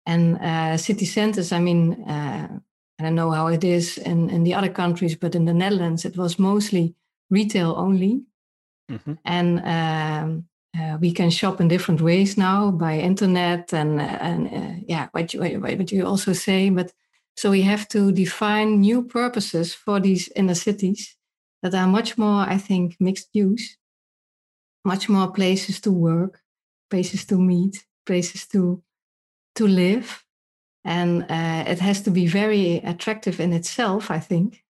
and 0.07 0.39
uh, 0.39 0.77
city 0.77 1.05
centers. 1.05 1.53
I 1.53 1.61
mean, 1.61 2.03
uh, 2.05 2.49
I 2.99 3.03
don't 3.03 3.15
know 3.15 3.31
how 3.31 3.49
it 3.49 3.65
is 3.65 3.99
in 3.99 4.31
in 4.31 4.45
the 4.45 4.55
other 4.55 4.71
countries, 4.71 5.17
but 5.17 5.35
in 5.35 5.45
the 5.45 5.55
Netherlands, 5.55 6.05
it 6.05 6.17
was 6.17 6.39
mostly 6.39 6.95
retail 7.31 7.75
only, 7.77 8.23
mm-hmm. 8.91 9.15
and 9.25 9.61
um, 9.65 10.49
uh, 10.79 10.99
we 11.01 11.13
can 11.13 11.31
shop 11.31 11.61
in 11.61 11.69
different 11.69 12.01
ways 12.01 12.37
now 12.37 12.71
by 12.71 12.99
internet 12.99 13.73
and 13.73 14.01
and 14.01 14.49
uh, 14.49 14.75
yeah, 14.89 15.09
what 15.13 15.33
you 15.33 15.41
what 15.41 15.93
you 15.93 16.07
also 16.07 16.33
say, 16.33 16.71
but. 16.71 16.93
So 17.37 17.51
we 17.51 17.63
have 17.63 17.89
to 17.89 18.13
define 18.13 18.81
new 18.81 19.03
purposes 19.03 19.75
for 19.75 19.99
these 19.99 20.29
inner 20.37 20.55
cities 20.55 21.17
that 21.63 21.75
are 21.75 21.89
much 21.89 22.17
more, 22.17 22.43
I 22.43 22.59
think, 22.59 22.97
mixed 23.01 23.31
use, 23.33 23.77
much 24.85 25.09
more 25.09 25.33
places 25.33 25.81
to 25.81 25.91
work, 25.91 26.41
places 26.91 27.25
to 27.27 27.37
meet, 27.37 27.85
places 28.07 28.47
to 28.49 28.83
to 29.57 29.67
live, 29.67 30.25
and 30.85 31.23
uh, 31.23 31.65
it 31.67 31.81
has 31.81 32.03
to 32.03 32.11
be 32.11 32.27
very 32.27 32.77
attractive 32.77 33.41
in 33.41 33.53
itself. 33.53 34.11
I 34.11 34.21
think 34.21 34.63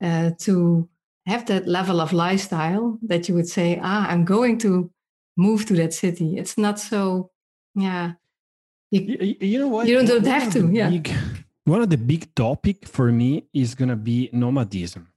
uh, 0.00 0.30
to 0.40 0.88
have 1.26 1.46
that 1.46 1.66
level 1.66 2.00
of 2.00 2.12
lifestyle 2.12 2.98
that 3.02 3.28
you 3.28 3.34
would 3.34 3.48
say, 3.48 3.78
ah, 3.82 4.06
I'm 4.08 4.24
going 4.24 4.58
to 4.58 4.90
move 5.36 5.66
to 5.66 5.74
that 5.74 5.94
city. 5.94 6.38
It's 6.38 6.58
not 6.58 6.78
so, 6.78 7.30
yeah. 7.74 8.12
You, 8.90 9.36
you 9.40 9.58
know 9.58 9.68
what? 9.68 9.86
You 9.86 9.94
don't, 9.96 10.06
don't 10.06 10.26
have 10.26 10.52
to. 10.52 10.70
Yeah. 10.70 10.90
Big, 10.90 11.14
one 11.64 11.80
of 11.80 11.90
the 11.90 11.96
big 11.96 12.34
topic 12.34 12.86
for 12.86 13.10
me 13.10 13.46
is 13.54 13.74
going 13.74 13.88
to 13.88 13.96
be 13.96 14.28
nomadism 14.32 15.08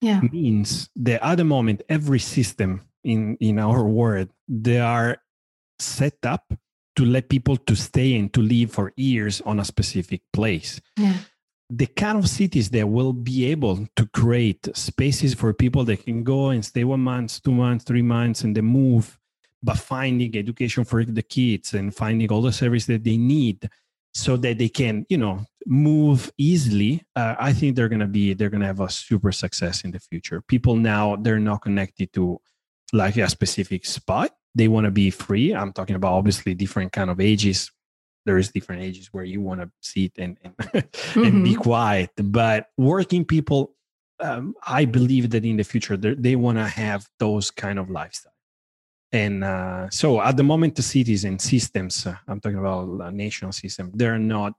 yeah. 0.00 0.20
means 0.32 0.88
that 0.96 1.24
at 1.24 1.36
the 1.36 1.44
moment 1.44 1.82
every 1.88 2.18
system 2.18 2.82
in 3.04 3.36
in 3.40 3.58
our 3.58 3.84
world 3.84 4.28
they 4.48 4.78
are 4.80 5.18
set 5.78 6.16
up 6.24 6.52
to 6.96 7.04
let 7.04 7.28
people 7.28 7.56
to 7.56 7.76
stay 7.76 8.16
and 8.16 8.32
to 8.32 8.42
live 8.42 8.72
for 8.72 8.92
years 8.96 9.40
on 9.42 9.60
a 9.60 9.64
specific 9.64 10.20
place 10.32 10.80
yeah. 10.96 11.14
the 11.70 11.86
kind 11.86 12.18
of 12.18 12.28
cities 12.28 12.70
that 12.70 12.88
will 12.88 13.12
be 13.12 13.46
able 13.46 13.86
to 13.94 14.06
create 14.06 14.68
spaces 14.76 15.34
for 15.34 15.52
people 15.52 15.84
that 15.84 16.04
can 16.04 16.24
go 16.24 16.48
and 16.48 16.64
stay 16.64 16.84
one 16.84 17.00
month 17.00 17.42
two 17.42 17.52
months 17.52 17.84
three 17.84 18.02
months 18.02 18.42
and 18.42 18.56
then 18.56 18.64
move 18.64 19.17
but 19.62 19.78
finding 19.78 20.36
education 20.36 20.84
for 20.84 21.04
the 21.04 21.22
kids 21.22 21.74
and 21.74 21.94
finding 21.94 22.30
all 22.30 22.42
the 22.42 22.52
service 22.52 22.86
that 22.86 23.04
they 23.04 23.16
need 23.16 23.68
so 24.14 24.36
that 24.36 24.58
they 24.58 24.68
can 24.68 25.04
you 25.08 25.18
know 25.18 25.44
move 25.66 26.32
easily 26.38 27.04
uh, 27.14 27.34
i 27.38 27.52
think 27.52 27.76
they're 27.76 27.88
going 27.88 28.00
to 28.00 28.06
be 28.06 28.32
they're 28.32 28.50
going 28.50 28.60
to 28.60 28.66
have 28.66 28.80
a 28.80 28.88
super 28.88 29.32
success 29.32 29.84
in 29.84 29.90
the 29.90 30.00
future. 30.00 30.40
People 30.40 30.76
now 30.76 31.16
they're 31.16 31.38
not 31.38 31.62
connected 31.62 32.12
to 32.14 32.40
like 32.92 33.16
a 33.16 33.28
specific 33.28 33.84
spot. 33.84 34.30
They 34.54 34.66
want 34.66 34.86
to 34.86 34.90
be 34.90 35.10
free. 35.10 35.54
I'm 35.54 35.72
talking 35.72 35.96
about 35.96 36.14
obviously 36.14 36.54
different 36.54 36.92
kind 36.92 37.10
of 37.10 37.20
ages. 37.20 37.70
There 38.24 38.38
is 38.38 38.50
different 38.50 38.82
ages 38.82 39.08
where 39.12 39.24
you 39.24 39.40
want 39.42 39.60
to 39.60 39.70
sit 39.80 40.12
and 40.18 40.38
and, 40.42 40.56
mm-hmm. 40.56 41.22
and 41.24 41.44
be 41.44 41.52
mm-hmm. 41.52 41.62
quiet. 41.62 42.10
But 42.16 42.68
working 42.76 43.24
people 43.24 43.74
um, 44.20 44.54
i 44.66 44.84
believe 44.84 45.30
that 45.30 45.44
in 45.44 45.56
the 45.56 45.64
future 45.64 45.96
they 45.96 46.34
want 46.34 46.58
to 46.58 46.66
have 46.66 47.06
those 47.18 47.50
kind 47.50 47.78
of 47.78 47.88
lifestyle 47.88 48.32
and 49.12 49.42
uh, 49.42 49.88
so 49.90 50.20
at 50.20 50.36
the 50.36 50.42
moment 50.42 50.74
the 50.74 50.82
cities 50.82 51.24
and 51.24 51.40
systems 51.40 52.06
uh, 52.06 52.14
i'm 52.28 52.40
talking 52.40 52.58
about 52.58 52.86
a 53.00 53.10
national 53.10 53.52
system 53.52 53.90
they're 53.94 54.18
not 54.18 54.52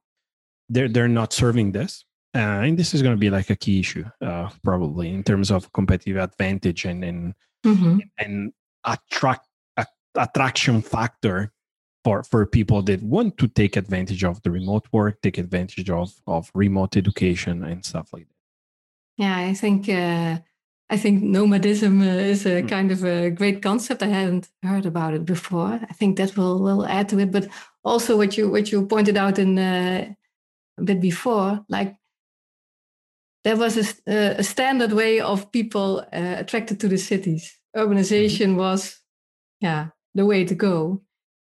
they're 0.69 0.89
they're 0.89 1.07
not 1.07 1.33
serving 1.33 1.71
this 1.71 2.05
uh, 2.35 2.61
and 2.61 2.77
this 2.77 2.93
is 2.93 3.01
going 3.01 3.15
to 3.15 3.19
be 3.19 3.29
like 3.29 3.49
a 3.49 3.55
key 3.55 3.79
issue 3.79 4.05
uh, 4.21 4.49
probably 4.63 5.09
in 5.09 5.23
terms 5.23 5.51
of 5.51 5.71
competitive 5.73 6.17
advantage 6.17 6.85
and 6.85 7.03
and, 7.03 7.33
mm-hmm. 7.65 7.99
and 8.17 8.53
attract 8.85 9.47
a, 9.77 9.85
attraction 10.15 10.81
factor 10.81 11.51
for 12.03 12.23
for 12.23 12.45
people 12.45 12.81
that 12.81 13.01
want 13.03 13.37
to 13.37 13.47
take 13.47 13.75
advantage 13.75 14.23
of 14.23 14.41
the 14.43 14.51
remote 14.51 14.87
work 14.91 15.21
take 15.21 15.37
advantage 15.37 15.89
of 15.89 16.13
of 16.25 16.49
remote 16.53 16.97
education 16.97 17.63
and 17.63 17.85
stuff 17.85 18.11
like 18.13 18.27
that 18.27 19.23
yeah 19.23 19.37
i 19.37 19.53
think 19.53 19.89
uh, 19.89 20.37
I 20.91 20.97
think 20.97 21.21
nomadism 21.21 22.01
uh, 22.01 22.05
is 22.05 22.45
a 22.45 22.61
hmm. 22.61 22.67
kind 22.67 22.91
of 22.91 23.03
a 23.03 23.29
great 23.29 23.61
concept. 23.61 24.01
I 24.01 24.07
hadn't 24.07 24.49
heard 24.63 24.85
about 24.85 25.13
it 25.13 25.25
before. 25.25 25.79
I 25.89 25.93
think 25.93 26.17
that 26.17 26.35
will 26.35 26.59
will 26.59 26.85
add 26.85 27.09
to 27.09 27.19
it. 27.19 27.31
But 27.31 27.47
also, 27.83 28.17
what 28.17 28.37
you 28.37 28.49
what 28.49 28.71
you 28.71 28.85
pointed 28.85 29.17
out 29.17 29.37
in 29.37 29.59
uh, 29.59 30.13
a 30.77 30.83
bit 30.83 30.99
before, 30.99 31.63
like 31.69 31.95
there 33.43 33.55
was 33.55 33.77
a, 34.07 34.39
a 34.39 34.43
standard 34.43 34.93
way 34.93 35.19
of 35.19 35.51
people 35.51 35.99
uh, 36.11 36.35
attracted 36.37 36.79
to 36.79 36.87
the 36.87 36.97
cities. 36.97 37.57
Urbanization 37.75 38.47
mm-hmm. 38.47 38.57
was, 38.57 38.99
yeah, 39.61 39.89
the 40.15 40.25
way 40.25 40.43
to 40.43 40.55
go. 40.55 41.01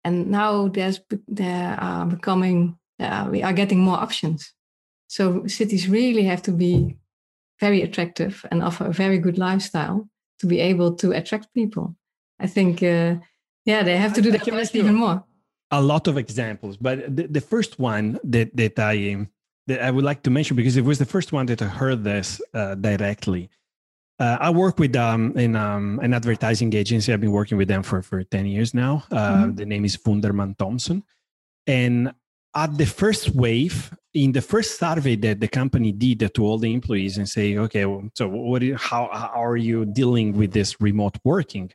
And 0.04 0.30
now 0.30 0.68
there's 0.68 1.00
there 1.26 1.78
are 1.80 2.06
becoming 2.06 2.78
uh, 2.98 3.28
we 3.30 3.42
are 3.42 3.52
getting 3.54 3.80
more 3.80 3.98
options. 3.98 4.52
So 5.08 5.46
cities 5.46 5.88
really 5.88 6.24
have 6.24 6.42
to 6.42 6.52
be 6.52 6.96
very 7.60 7.82
attractive 7.82 8.44
and 8.50 8.62
offer 8.62 8.86
a 8.86 8.92
very 8.92 9.18
good 9.18 9.38
lifestyle 9.38 10.08
to 10.40 10.46
be 10.46 10.58
able 10.60 10.94
to 10.96 11.12
attract 11.12 11.52
people. 11.54 11.94
I 12.38 12.46
think, 12.46 12.82
uh, 12.82 13.16
yeah, 13.66 13.82
they 13.82 13.96
have 13.96 14.14
to 14.14 14.22
do 14.22 14.30
that 14.32 14.74
even 14.74 14.94
more. 14.94 15.22
A 15.70 15.80
lot 15.80 16.08
of 16.08 16.16
examples, 16.16 16.76
but 16.76 17.14
the, 17.16 17.28
the 17.28 17.40
first 17.40 17.78
one 17.78 18.18
that 18.24 18.56
that 18.56 18.76
I 18.78 19.28
that 19.68 19.80
I 19.80 19.90
would 19.92 20.04
like 20.04 20.22
to 20.24 20.30
mention 20.30 20.56
because 20.56 20.76
it 20.76 20.84
was 20.84 20.98
the 20.98 21.04
first 21.04 21.32
one 21.32 21.46
that 21.46 21.62
I 21.62 21.66
heard 21.66 22.02
this 22.02 22.40
uh, 22.54 22.74
directly. 22.74 23.50
Uh, 24.18 24.36
I 24.40 24.50
work 24.50 24.80
with 24.80 24.96
um, 24.96 25.32
in 25.38 25.54
um, 25.54 26.00
an 26.02 26.12
advertising 26.12 26.74
agency. 26.74 27.12
I've 27.12 27.20
been 27.20 27.30
working 27.30 27.56
with 27.56 27.68
them 27.68 27.84
for 27.84 28.02
for 28.02 28.24
ten 28.24 28.46
years 28.46 28.74
now. 28.74 29.04
Uh, 29.12 29.16
mm-hmm. 29.16 29.54
The 29.54 29.66
name 29.66 29.84
is 29.84 29.96
Wunderman 29.96 30.58
Thompson, 30.58 31.04
and 31.68 32.12
at 32.54 32.76
the 32.76 32.86
first 32.86 33.34
wave, 33.34 33.94
in 34.12 34.32
the 34.32 34.40
first 34.40 34.78
survey 34.78 35.16
that 35.16 35.40
the 35.40 35.48
company 35.48 35.92
did 35.92 36.34
to 36.34 36.44
all 36.44 36.58
the 36.58 36.72
employees 36.72 37.16
and 37.16 37.28
say, 37.28 37.56
okay, 37.56 37.84
so 38.14 38.28
what? 38.28 38.62
Is, 38.62 38.80
how, 38.80 39.08
how 39.12 39.44
are 39.44 39.56
you 39.56 39.84
dealing 39.84 40.36
with 40.36 40.52
this 40.52 40.80
remote 40.80 41.16
working? 41.24 41.70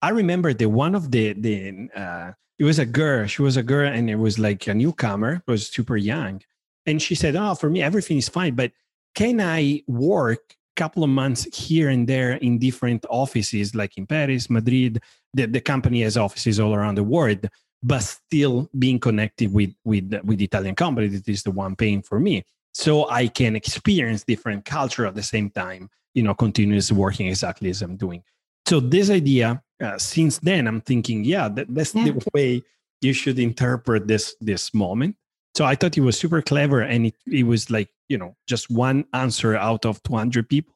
I 0.00 0.10
remember 0.10 0.54
that 0.54 0.68
one 0.68 0.94
of 0.94 1.10
the 1.10 1.32
the 1.34 1.88
uh, 1.94 2.32
it 2.58 2.64
was 2.64 2.78
a 2.78 2.86
girl. 2.86 3.26
She 3.26 3.42
was 3.42 3.56
a 3.56 3.62
girl, 3.62 3.90
and 3.92 4.08
it 4.08 4.16
was 4.16 4.38
like 4.38 4.66
a 4.66 4.74
newcomer. 4.74 5.42
Was 5.46 5.68
super 5.68 5.96
young, 5.96 6.42
and 6.86 7.00
she 7.00 7.14
said, 7.14 7.36
"Oh, 7.36 7.54
for 7.54 7.68
me, 7.68 7.82
everything 7.82 8.16
is 8.16 8.28
fine, 8.28 8.54
but 8.54 8.72
can 9.14 9.40
I 9.40 9.82
work 9.86 10.40
a 10.50 10.80
couple 10.80 11.02
of 11.02 11.10
months 11.10 11.44
here 11.56 11.88
and 11.88 12.06
there 12.06 12.32
in 12.32 12.58
different 12.58 13.04
offices, 13.10 13.74
like 13.74 13.96
in 13.98 14.06
Paris, 14.06 14.48
Madrid? 14.48 15.02
The 15.34 15.46
the 15.46 15.60
company 15.60 16.02
has 16.02 16.16
offices 16.16 16.60
all 16.60 16.74
around 16.74 16.96
the 16.96 17.04
world." 17.04 17.48
But 17.82 18.02
still 18.02 18.68
being 18.78 18.98
connected 18.98 19.52
with 19.52 19.74
with 19.84 20.12
with 20.24 20.40
Italian 20.40 20.74
company 20.74 21.08
that 21.08 21.28
is 21.28 21.42
the 21.42 21.50
one 21.50 21.76
paying 21.76 22.02
for 22.02 22.18
me. 22.18 22.44
So 22.72 23.08
I 23.08 23.28
can 23.28 23.56
experience 23.56 24.24
different 24.24 24.64
culture 24.64 25.06
at 25.06 25.14
the 25.14 25.22
same 25.22 25.50
time, 25.50 25.88
you 26.14 26.22
know, 26.22 26.34
continuously 26.34 26.96
working 26.96 27.28
exactly 27.28 27.70
as 27.70 27.80
I'm 27.80 27.96
doing. 27.96 28.22
So 28.66 28.80
this 28.80 29.08
idea, 29.08 29.62
uh, 29.82 29.96
since 29.96 30.38
then, 30.38 30.66
I'm 30.66 30.82
thinking, 30.82 31.24
yeah, 31.24 31.48
that, 31.48 31.72
that's 31.74 31.94
yeah. 31.94 32.04
the 32.04 32.22
way 32.34 32.62
you 33.00 33.12
should 33.12 33.38
interpret 33.38 34.06
this 34.06 34.34
this 34.40 34.74
moment. 34.74 35.16
So 35.54 35.64
I 35.64 35.74
thought 35.74 35.96
it 35.96 36.02
was 36.02 36.18
super 36.18 36.42
clever, 36.42 36.82
and 36.82 37.06
it, 37.06 37.14
it 37.26 37.44
was 37.44 37.70
like 37.70 37.88
you 38.08 38.18
know 38.18 38.36
just 38.46 38.70
one 38.70 39.06
answer 39.12 39.56
out 39.56 39.86
of 39.86 40.02
200 40.02 40.48
people. 40.48 40.74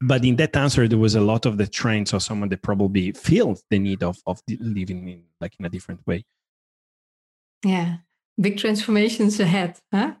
But 0.00 0.24
in 0.24 0.36
that 0.36 0.54
answer, 0.56 0.86
there 0.86 0.98
was 0.98 1.14
a 1.14 1.20
lot 1.20 1.46
of 1.46 1.56
the 1.56 1.66
trends 1.66 2.12
of 2.12 2.22
someone 2.22 2.50
that 2.50 2.62
probably 2.62 3.12
feels 3.12 3.62
the 3.70 3.78
need 3.78 4.02
of 4.02 4.18
of 4.26 4.40
living 4.48 5.08
in 5.08 5.22
like 5.40 5.54
in 5.58 5.64
a 5.64 5.70
different 5.70 6.06
way. 6.06 6.24
Yeah, 7.64 7.96
big 8.38 8.58
transformations 8.58 9.40
ahead, 9.40 9.78
huh? 9.92 10.12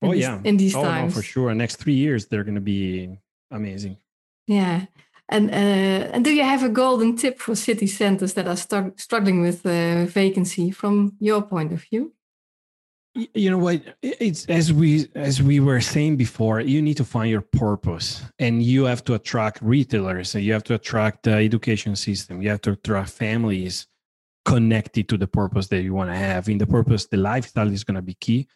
In 0.00 0.08
oh 0.08 0.12
these, 0.12 0.22
yeah, 0.22 0.40
in 0.44 0.56
these 0.56 0.74
oh, 0.74 0.82
times 0.82 1.14
no, 1.14 1.20
for 1.20 1.22
sure. 1.22 1.54
Next 1.54 1.76
three 1.76 1.94
years, 1.94 2.26
they're 2.26 2.44
going 2.44 2.54
to 2.54 2.60
be 2.60 3.18
amazing. 3.50 3.98
Yeah, 4.46 4.86
and 5.28 5.50
uh, 5.50 6.08
and 6.14 6.24
do 6.24 6.32
you 6.32 6.44
have 6.44 6.62
a 6.62 6.70
golden 6.70 7.16
tip 7.16 7.38
for 7.38 7.54
city 7.54 7.86
centers 7.86 8.32
that 8.32 8.48
are 8.48 8.92
struggling 8.96 9.42
with 9.42 9.66
uh, 9.66 10.06
vacancy 10.06 10.70
from 10.70 11.16
your 11.20 11.42
point 11.42 11.72
of 11.72 11.82
view? 11.82 12.14
You 13.34 13.50
know 13.50 13.58
what? 13.58 13.82
It's 14.02 14.46
as 14.46 14.72
we 14.72 15.08
as 15.14 15.42
we 15.42 15.58
were 15.60 15.80
saying 15.80 16.16
before. 16.16 16.60
You 16.60 16.80
need 16.80 16.96
to 16.98 17.04
find 17.04 17.30
your 17.30 17.40
purpose, 17.40 18.22
and 18.38 18.62
you 18.62 18.84
have 18.84 19.02
to 19.04 19.14
attract 19.14 19.60
retailers. 19.60 20.34
And 20.34 20.44
you 20.44 20.52
have 20.52 20.64
to 20.64 20.74
attract 20.74 21.24
the 21.24 21.32
education 21.32 21.96
system. 21.96 22.42
You 22.42 22.50
have 22.50 22.60
to 22.62 22.72
attract 22.72 23.10
families 23.10 23.86
connected 24.44 25.08
to 25.08 25.18
the 25.18 25.26
purpose 25.26 25.66
that 25.68 25.82
you 25.82 25.94
want 25.94 26.10
to 26.10 26.16
have. 26.16 26.48
In 26.48 26.58
the 26.58 26.66
purpose, 26.66 27.06
the 27.06 27.16
lifestyle 27.16 27.70
is 27.72 27.84
going 27.84 27.96
to 27.96 28.02
be 28.02 28.14
key. 28.14 28.46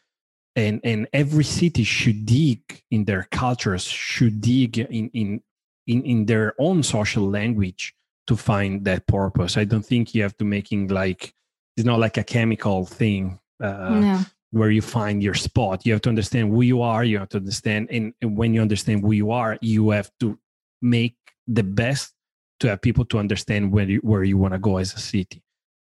And, 0.54 0.80
and 0.84 1.08
every 1.12 1.44
city 1.44 1.84
should 1.84 2.24
dig 2.24 2.60
in 2.90 3.04
their 3.04 3.26
cultures, 3.30 3.84
should 3.84 4.40
dig 4.40 4.78
in, 4.78 5.08
in, 5.10 5.42
in, 5.86 6.02
in 6.02 6.26
their 6.26 6.54
own 6.58 6.82
social 6.82 7.28
language 7.28 7.94
to 8.26 8.36
find 8.36 8.84
that 8.84 9.06
purpose. 9.06 9.56
I 9.56 9.64
don't 9.64 9.84
think 9.84 10.14
you 10.14 10.22
have 10.22 10.36
to 10.38 10.44
making 10.44 10.88
like, 10.88 11.34
it's 11.76 11.86
not 11.86 11.98
like 11.98 12.16
a 12.16 12.24
chemical 12.24 12.86
thing 12.86 13.38
uh. 13.62 14.22
Where 14.52 14.70
you 14.70 14.80
find 14.80 15.22
your 15.22 15.34
spot. 15.34 15.84
You 15.84 15.92
have 15.92 16.02
to 16.02 16.08
understand 16.08 16.50
who 16.50 16.62
you 16.62 16.80
are. 16.80 17.04
You 17.04 17.18
have 17.18 17.30
to 17.30 17.38
understand. 17.38 17.88
And, 17.90 18.14
and 18.22 18.36
when 18.36 18.54
you 18.54 18.62
understand 18.62 19.02
who 19.02 19.12
you 19.12 19.32
are, 19.32 19.58
you 19.60 19.90
have 19.90 20.10
to 20.20 20.38
make 20.80 21.16
the 21.46 21.64
best 21.64 22.14
to 22.60 22.68
have 22.68 22.80
people 22.80 23.04
to 23.06 23.18
understand 23.18 23.72
where 23.72 23.88
you, 23.88 23.98
where 23.98 24.22
you 24.22 24.38
want 24.38 24.54
to 24.54 24.58
go 24.58 24.76
as 24.76 24.94
a 24.94 25.00
city 25.00 25.42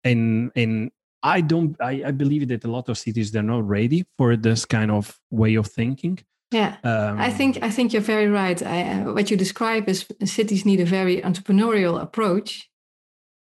and 0.04 0.52
and 0.56 0.92
I 1.24 1.42
don't. 1.42 1.76
I, 1.80 2.04
I 2.08 2.12
believe 2.12 2.48
that 2.48 2.64
a 2.64 2.72
lot 2.72 2.90
of 2.90 2.98
cities 2.98 3.32
they're 3.32 3.44
not 3.44 3.68
ready 3.68 4.06
for 4.18 4.36
this 4.36 4.66
kind 4.66 4.92
of 4.92 5.20
way 5.30 5.56
of 5.56 5.68
thinking. 5.68 6.20
Yeah, 6.52 6.78
um, 6.84 7.20
I 7.20 7.30
think 7.32 7.60
I 7.62 7.70
think 7.70 7.94
you're 7.94 8.02
very 8.02 8.28
right. 8.28 8.62
I, 8.62 8.82
uh, 8.82 9.14
what 9.14 9.30
you 9.30 9.38
describe 9.38 9.88
is 9.88 10.06
cities 10.26 10.66
need 10.66 10.80
a 10.80 10.86
very 10.86 11.22
entrepreneurial 11.22 12.02
approach 12.02 12.70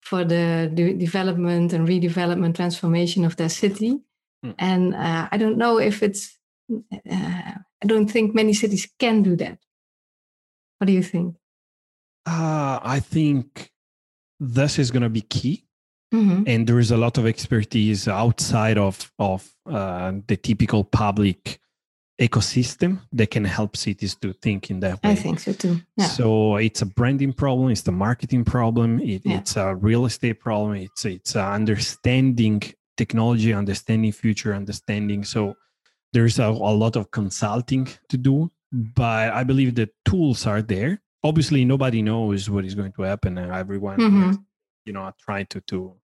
for 0.02 0.26
the, 0.26 0.70
the 0.72 0.94
development 0.94 1.72
and 1.72 1.88
redevelopment 1.88 2.56
transformation 2.56 3.24
of 3.24 3.38
their 3.38 3.50
city. 3.50 4.02
Mm. 4.44 4.56
And 4.60 4.96
uh, 4.96 5.30
I 5.32 5.38
don't 5.38 5.58
know 5.58 5.80
if 5.80 6.04
it's. 6.04 6.38
Uh, 6.72 7.54
I 7.84 7.86
don't 7.86 8.10
think 8.10 8.34
many 8.34 8.54
cities 8.54 8.88
can 9.00 9.22
do 9.24 9.36
that. 9.38 9.60
What 10.78 10.88
do 10.88 10.94
you 10.94 11.04
think? 11.04 11.36
Uh, 12.26 12.80
I 12.82 13.00
think 13.00 13.72
this 14.40 14.80
is 14.80 14.92
going 14.92 15.04
to 15.04 15.10
be 15.10 15.22
key 15.22 15.66
Mm-hmm. 16.14 16.44
And 16.46 16.68
there 16.68 16.80
is 16.80 16.92
a 16.92 16.98
lot 16.98 17.18
of 17.18 17.26
expertise 17.26 18.08
outside 18.08 18.78
of, 18.78 19.12
of 19.18 19.50
uh, 19.66 20.14
the 20.28 20.38
typical 20.38 20.84
public 20.84 21.60
ecosystem 22.22 23.00
that 23.12 23.32
can 23.32 23.44
help 23.44 23.76
cities 23.76 24.16
to 24.22 24.32
think 24.34 24.70
in 24.70 24.80
that 24.82 25.04
way. 25.04 25.12
I 25.12 25.16
think 25.16 25.40
so 25.40 25.54
too. 25.54 25.82
Yeah. 25.98 26.06
So 26.06 26.58
it's 26.58 26.84
a 26.84 26.86
branding 26.86 27.34
problem, 27.34 27.70
it's 27.70 27.82
the 27.82 27.92
marketing 27.92 28.46
problem, 28.46 29.00
it, 29.00 29.24
yeah. 29.26 29.38
it's 29.38 29.58
a 29.58 29.76
real 29.76 30.06
estate 30.06 30.40
problem, 30.40 30.76
it's 30.76 31.04
it's 31.06 31.36
understanding 31.36 32.62
technology, 32.98 33.54
understanding 33.54 34.12
future, 34.12 34.54
understanding. 34.54 35.24
So 35.24 35.56
there's 36.14 36.40
a, 36.40 36.46
a 36.46 36.74
lot 36.74 36.96
of 36.96 37.12
consulting 37.12 37.88
to 38.10 38.18
do, 38.18 38.52
but 38.72 39.34
I 39.34 39.44
believe 39.44 39.76
the 39.76 39.90
tools 40.06 40.46
are 40.46 40.62
there. 40.62 41.02
Obviously, 41.24 41.66
nobody 41.66 42.02
knows 42.02 42.50
what 42.50 42.66
is 42.66 42.76
going 42.76 42.92
to 42.94 43.04
happen, 43.04 43.38
and 43.38 43.52
everyone, 43.52 43.98
mm-hmm. 43.98 44.34
you 44.86 44.94
know, 44.94 45.12
trying 45.26 45.46
to 45.48 45.62
to 45.62 45.96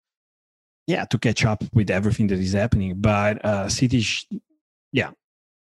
yeah 0.90 1.06
to 1.06 1.20
catch 1.20 1.46
up 1.46 1.64
with 1.74 1.92
everything 1.92 2.26
that 2.28 2.40
is 2.40 2.54
happening 2.54 2.96
but 2.98 3.46
uh 3.46 3.70
cities 3.70 4.26
yeah 4.92 5.12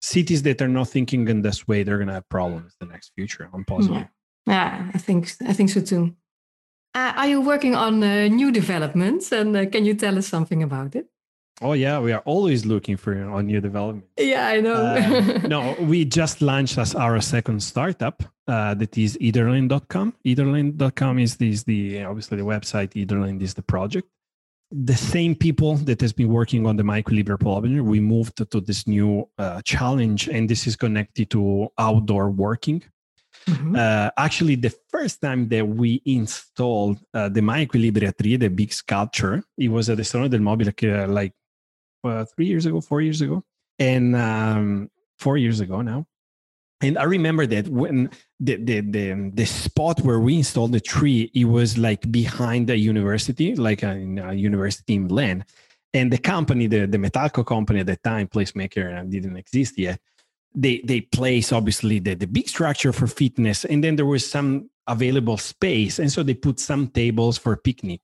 cities 0.00 0.42
that 0.42 0.62
are 0.62 0.68
not 0.68 0.88
thinking 0.88 1.26
in 1.26 1.42
this 1.42 1.66
way 1.66 1.83
they're 1.83 1.98
gonna 1.98 2.12
have 2.12 2.28
problems 2.28 2.76
the 2.78 2.87
next 2.87 3.11
future 3.16 3.50
i'm 3.52 3.64
positive 3.64 4.07
yeah, 4.46 4.54
yeah 4.54 4.90
i 4.94 4.98
think 4.98 5.33
i 5.48 5.52
think 5.52 5.70
so 5.70 5.81
too 5.81 6.14
uh, 6.98 7.12
are 7.20 7.28
you 7.28 7.40
working 7.40 7.74
on 7.74 8.02
uh, 8.02 8.28
new 8.28 8.50
developments 8.50 9.32
and 9.32 9.56
uh, 9.56 9.66
can 9.66 9.84
you 9.84 9.94
tell 9.94 10.18
us 10.18 10.26
something 10.26 10.62
about 10.62 10.94
it 10.94 11.06
Oh 11.61 11.72
yeah, 11.72 11.98
we 11.98 12.12
are 12.12 12.22
always 12.24 12.64
looking 12.64 12.96
for 12.96 13.12
on 13.37 13.46
new 13.46 13.61
development. 13.61 14.06
Yeah, 14.16 14.46
I 14.46 14.61
know. 14.61 14.74
uh, 14.74 15.40
no, 15.48 15.74
we 15.80 16.04
just 16.04 16.40
launched 16.40 16.78
as 16.78 16.94
our 16.94 17.20
second 17.20 17.64
startup. 17.64 18.22
Uh, 18.46 18.74
that 18.74 18.96
is 18.96 19.18
Etherland.com. 19.18 20.14
Etherland.com 20.24 21.18
is, 21.18 21.37
is 21.40 21.64
the 21.64 22.04
obviously 22.04 22.37
the 22.37 22.44
website. 22.44 22.90
Etherland 22.94 23.42
is 23.42 23.54
the 23.54 23.62
project 23.62 24.06
the 24.70 24.94
same 24.94 25.34
people 25.34 25.76
that 25.76 26.00
has 26.00 26.12
been 26.12 26.28
working 26.28 26.66
on 26.66 26.76
the 26.76 26.84
my 26.84 27.02
equilibria 27.02 27.40
problem 27.40 27.84
we 27.87 28.00
moved 28.00 28.37
to 28.37 28.61
this 28.61 28.87
new 28.87 29.26
uh, 29.38 29.62
challenge 29.62 30.28
and 30.28 30.48
this 30.48 30.66
is 30.66 30.76
connected 30.76 31.30
to 31.30 31.68
outdoor 31.78 32.30
working 32.30 32.82
mm-hmm. 33.48 33.76
uh, 33.76 34.11
actually 34.16 34.54
the 34.54 34.74
first 34.90 35.20
time 35.20 35.48
that 35.48 35.66
we 35.66 36.02
installed 36.04 36.98
uh, 37.14 37.28
the 37.28 37.42
my 37.42 37.64
equilibria 37.66 38.16
tree 38.16 38.37
the 38.37 38.48
big 38.48 38.72
sculpture 38.72 39.42
it 39.56 39.68
was 39.68 39.88
at 39.90 39.96
the 39.96 40.04
salone 40.04 40.30
del 40.30 40.40
mobile 40.40 40.68
uh, 40.68 41.06
like 41.08 41.32
uh, 42.04 42.24
three 42.24 42.46
years 42.46 42.66
ago 42.66 42.80
four 42.80 43.00
years 43.00 43.20
ago 43.20 43.42
and 43.78 44.14
um, 44.16 44.90
four 45.18 45.37
years 45.37 45.61
ago 45.61 45.82
now 45.82 46.06
and 46.80 46.96
I 46.96 47.04
remember 47.04 47.44
that 47.46 47.68
when 47.68 48.11
the, 48.38 48.56
the 48.56 48.80
the 48.80 49.30
the 49.34 49.46
spot 49.46 50.00
where 50.02 50.20
we 50.20 50.37
installed 50.37 50.72
the 50.72 50.80
tree, 50.80 51.30
it 51.34 51.46
was 51.46 51.76
like 51.76 52.11
behind 52.12 52.68
the 52.68 52.76
university, 52.76 53.56
like 53.56 53.82
a, 53.82 53.94
a 54.22 54.34
university 54.34 54.94
in 54.94 55.08
Milan. 55.08 55.44
And 55.94 56.12
the 56.12 56.18
company, 56.18 56.66
the, 56.66 56.87
the 56.87 56.98
Metalco 56.98 57.44
company 57.44 57.80
at 57.80 57.87
the 57.87 57.96
time, 57.96 58.28
Placemaker, 58.28 59.00
uh, 59.00 59.02
didn't 59.04 59.37
exist 59.37 59.78
yet. 59.78 59.98
They 60.54 60.80
they 60.84 61.02
place 61.02 61.52
obviously 61.52 61.98
the, 61.98 62.14
the 62.14 62.26
big 62.26 62.48
structure 62.48 62.92
for 62.92 63.06
fitness, 63.06 63.64
and 63.64 63.82
then 63.84 63.96
there 63.96 64.06
was 64.06 64.28
some 64.28 64.70
available 64.87 65.37
space, 65.37 65.98
and 65.98 66.11
so 66.11 66.22
they 66.22 66.34
put 66.34 66.58
some 66.58 66.88
tables 66.88 67.38
for 67.38 67.56
picnic. 67.56 68.00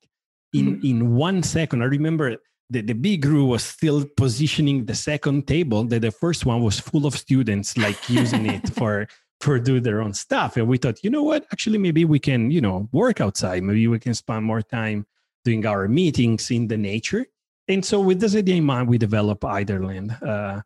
In 0.53 0.77
mm-hmm. 0.77 0.87
in 0.87 1.15
one 1.15 1.43
second, 1.43 1.83
I 1.83 1.87
remember 1.87 2.37
the, 2.71 2.81
the 2.81 2.93
big 2.93 3.23
group 3.23 3.49
was 3.49 3.65
still 3.65 4.05
positioning 4.17 4.85
the 4.85 4.95
second 4.95 5.47
table 5.47 5.85
that 5.85 6.01
the 6.01 6.11
first 6.11 6.47
one 6.47 6.63
was 6.63 6.81
full 6.81 7.07
of 7.07 7.15
students 7.15 7.77
like 7.77 8.09
using 8.09 8.47
it 8.47 8.69
for 8.75 9.07
for 9.41 9.59
do 9.59 9.81
their 9.81 10.01
own 10.01 10.15
stuff 10.15 10.57
and 10.57 10.67
we 10.67 10.79
thought 10.79 11.03
you 11.05 11.11
know 11.11 11.23
what 11.23 11.45
actually 11.53 11.77
maybe 11.77 12.05
we 12.05 12.19
can 12.19 12.51
you 12.51 12.61
know 12.61 12.89
work 12.93 13.21
outside 13.21 13.63
maybe 13.63 13.87
we 13.89 13.99
can 13.99 14.15
spend 14.15 14.45
more 14.45 14.63
time 14.63 15.05
doing 15.45 15.67
our 15.67 15.87
meetings 15.87 16.51
in 16.51 16.67
the 16.69 16.77
nature 16.77 17.27
and 17.69 17.85
so 17.85 18.01
with 18.01 18.21
this 18.21 18.35
idea 18.35 18.55
in 18.55 18.65
mind 18.65 18.89
we 18.89 18.97
developed 18.97 19.43
Etherland 19.43 20.11
uh, 20.23 20.63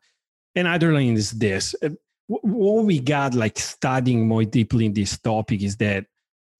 and 0.55 0.67
Etherland 0.67 1.15
is 1.17 1.31
this 1.31 1.75
uh, 1.83 1.89
what 2.27 2.85
we 2.85 2.99
got 2.99 3.33
like 3.33 3.57
studying 3.57 4.27
more 4.27 4.43
deeply 4.43 4.85
in 4.85 4.93
this 4.93 5.17
topic 5.17 5.63
is 5.63 5.77
that 5.77 6.05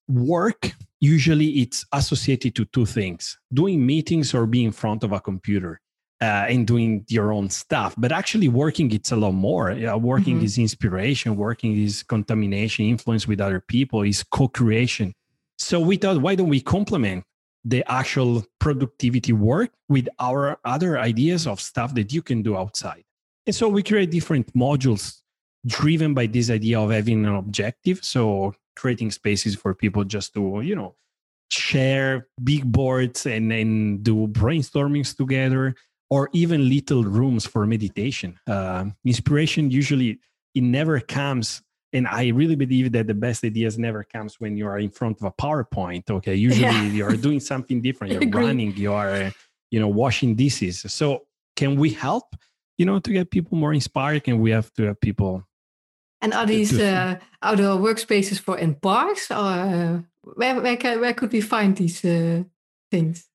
work 0.08 0.72
usually 1.00 1.62
it's 1.62 1.86
associated 1.94 2.56
to 2.56 2.66
two 2.66 2.86
things 2.86 3.38
doing 3.54 3.86
meetings 3.86 4.34
or 4.34 4.46
being 4.48 4.66
in 4.66 4.72
front 4.72 5.04
of 5.04 5.12
a 5.12 5.20
computer 5.20 5.80
uh, 6.22 6.46
and 6.50 6.66
doing 6.66 7.06
your 7.08 7.32
own 7.32 7.50
stuff 7.50 7.94
but 7.98 8.12
actually 8.12 8.48
working 8.48 8.92
it's 8.92 9.12
a 9.12 9.16
lot 9.16 9.32
more 9.32 9.72
uh, 9.72 9.96
working 9.96 10.38
mm-hmm. 10.38 10.46
is 10.46 10.58
inspiration 10.58 11.36
working 11.36 11.78
is 11.78 12.02
contamination 12.02 12.86
influence 12.86 13.28
with 13.28 13.40
other 13.40 13.60
people 13.60 14.02
is 14.02 14.24
co-creation 14.24 15.14
so 15.60 15.80
we 15.80 15.96
thought 15.96 16.20
why 16.20 16.34
don't 16.34 16.50
we 16.50 16.60
complement 16.60 17.24
the 17.66 17.84
actual 17.92 18.46
productivity 18.60 19.34
work 19.34 19.72
with 19.88 20.08
our 20.20 20.60
other 20.66 20.98
ideas 20.98 21.46
of 21.46 21.60
stuff 21.60 21.94
that 21.94 22.14
you 22.14 22.22
can 22.22 22.42
do 22.42 22.58
outside. 22.58 23.04
And 23.46 23.56
so 23.56 23.68
we 23.68 23.84
create 23.84 24.12
different 24.12 24.54
modules 24.54 25.22
driven 25.66 26.14
by 26.14 26.28
this 26.28 26.50
idea 26.50 26.80
of 26.80 26.92
having 26.92 27.26
an 27.26 27.36
objective. 27.36 28.04
So 28.04 28.54
creating 28.76 29.12
spaces 29.12 29.56
for 29.56 29.74
people 29.74 30.04
just 30.04 30.34
to, 30.34 30.62
you 30.62 30.76
know, 30.76 30.96
share 31.50 32.28
big 32.44 32.72
boards 32.72 33.26
and 33.26 33.52
then 33.52 33.98
do 34.04 34.28
brainstormings 34.28 35.16
together 35.16 35.76
or 36.10 36.30
even 36.34 36.70
little 36.70 37.04
rooms 37.04 37.46
for 37.46 37.66
meditation. 37.66 38.40
Uh, 38.48 38.86
inspiration 39.04 39.72
usually 39.72 40.20
it 40.56 40.64
never 40.64 41.00
comes 41.00 41.62
and 41.94 42.08
i 42.08 42.28
really 42.28 42.56
believe 42.56 42.92
that 42.92 43.08
the 43.08 43.14
best 43.14 43.44
ideas 43.44 43.78
never 43.78 44.04
comes 44.04 44.40
when 44.40 44.58
you 44.58 44.68
are 44.68 44.80
in 44.80 44.90
front 44.90 45.18
of 45.20 45.24
a 45.24 45.32
powerpoint 45.32 46.10
okay 46.10 46.36
usually 46.36 46.64
yeah. 46.64 46.84
you're 46.84 47.16
doing 47.16 47.40
something 47.40 47.82
different 47.82 48.14
you're 48.22 48.30
running 48.32 48.76
you 48.76 48.92
are 48.92 49.32
you 49.72 49.80
know 49.80 49.88
washing 49.88 50.36
dishes 50.36 50.86
so 50.92 51.26
can 51.56 51.76
we 51.76 51.90
help 51.90 52.36
you 52.80 52.86
know 52.86 52.98
to 52.98 53.12
get 53.12 53.30
people 53.30 53.58
more 53.58 53.74
inspired 53.74 54.24
and 54.28 54.40
we 54.40 54.50
have 54.50 54.74
to 54.74 54.84
have 54.84 55.00
people 55.00 55.44
and 56.22 56.34
are 56.34 56.46
these 56.46 56.78
uh, 56.78 57.18
outdoor 57.42 57.78
workspaces 57.78 58.40
for 58.40 58.58
in 58.58 58.76
parks 58.76 59.32
or 59.32 59.36
uh, 59.36 60.00
where, 60.36 60.60
where, 60.62 60.78
can, 60.78 61.00
where 61.00 61.14
could 61.14 61.32
we 61.32 61.42
find 61.42 61.78
these 61.78 62.04
uh, 62.04 62.44
things? 62.92 63.28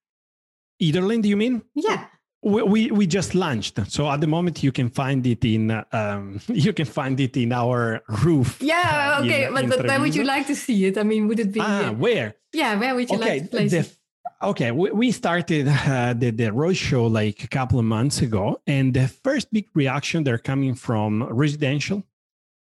Etherland, 0.82 1.22
do 1.22 1.28
you 1.28 1.36
mean? 1.36 1.62
Yeah. 1.74 2.06
We, 2.42 2.90
we 2.90 3.06
just 3.06 3.34
launched 3.34 3.80
so 3.90 4.06
at 4.10 4.20
the 4.20 4.26
moment 4.26 4.62
you 4.62 4.70
can 4.70 4.90
find 4.90 5.26
it 5.26 5.42
in 5.46 5.70
um, 5.92 6.40
you 6.48 6.74
can 6.74 6.84
find 6.84 7.18
it 7.18 7.38
in 7.38 7.52
our 7.52 8.02
roof 8.22 8.58
yeah 8.60 9.16
okay 9.20 9.46
in, 9.46 9.54
but, 9.54 9.64
in 9.64 9.70
but 9.70 9.86
where 9.86 9.98
would 9.98 10.14
you 10.14 10.24
like 10.24 10.46
to 10.48 10.54
see 10.54 10.84
it? 10.84 10.98
I 10.98 11.04
mean 11.04 11.26
would 11.26 11.40
it 11.40 11.52
be 11.52 11.60
ah, 11.60 11.92
where? 11.96 12.34
Yeah 12.52 12.78
where 12.78 12.94
would 12.94 13.08
you 13.08 13.16
okay, 13.16 13.40
like 13.40 13.42
to 13.44 13.48
place 13.48 13.70
the, 13.70 13.78
it 13.78 13.96
okay 14.42 14.70
we, 14.70 14.90
we 14.90 15.10
started 15.10 15.68
uh, 15.68 16.14
the, 16.14 16.30
the 16.30 16.52
road 16.52 16.76
show 16.76 17.06
like 17.06 17.44
a 17.44 17.48
couple 17.48 17.78
of 17.78 17.84
months 17.84 18.20
ago 18.20 18.60
and 18.66 18.94
the 18.94 19.08
first 19.08 19.52
big 19.52 19.66
reaction 19.74 20.24
they're 20.24 20.38
coming 20.38 20.74
from 20.74 21.22
residential 21.24 22.02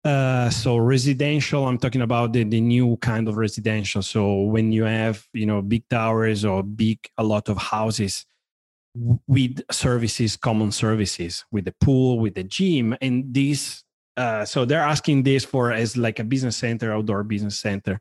uh, 0.05 0.51
so 0.51 0.77
residential 0.77 1.67
i'm 1.67 1.79
talking 1.79 2.03
about 2.03 2.33
the, 2.33 2.45
the 2.45 2.61
new 2.61 2.97
kind 2.99 3.29
of 3.29 3.37
residential 3.37 4.03
so 4.03 4.43
when 4.43 4.73
you 4.73 4.85
have 4.85 5.27
you 5.33 5.47
know 5.47 5.63
big 5.63 5.89
towers 5.89 6.45
or 6.45 6.63
big 6.63 6.99
a 7.19 7.25
lot 7.25 7.49
of 7.49 7.57
houses 7.57 8.27
with 8.95 9.63
services, 9.71 10.37
common 10.37 10.71
services, 10.71 11.45
with 11.51 11.65
the 11.65 11.75
pool, 11.81 12.19
with 12.19 12.35
the 12.35 12.45
gym, 12.45 12.97
and 13.01 13.33
this. 13.33 13.85
Uh, 14.17 14.45
so 14.45 14.65
they're 14.65 14.81
asking 14.81 15.23
this 15.23 15.45
for 15.45 15.73
as 15.73 15.97
like 15.97 16.19
a 16.19 16.25
business 16.25 16.57
center, 16.57 16.93
outdoor 16.93 17.25
business 17.25 17.59
center, 17.59 17.99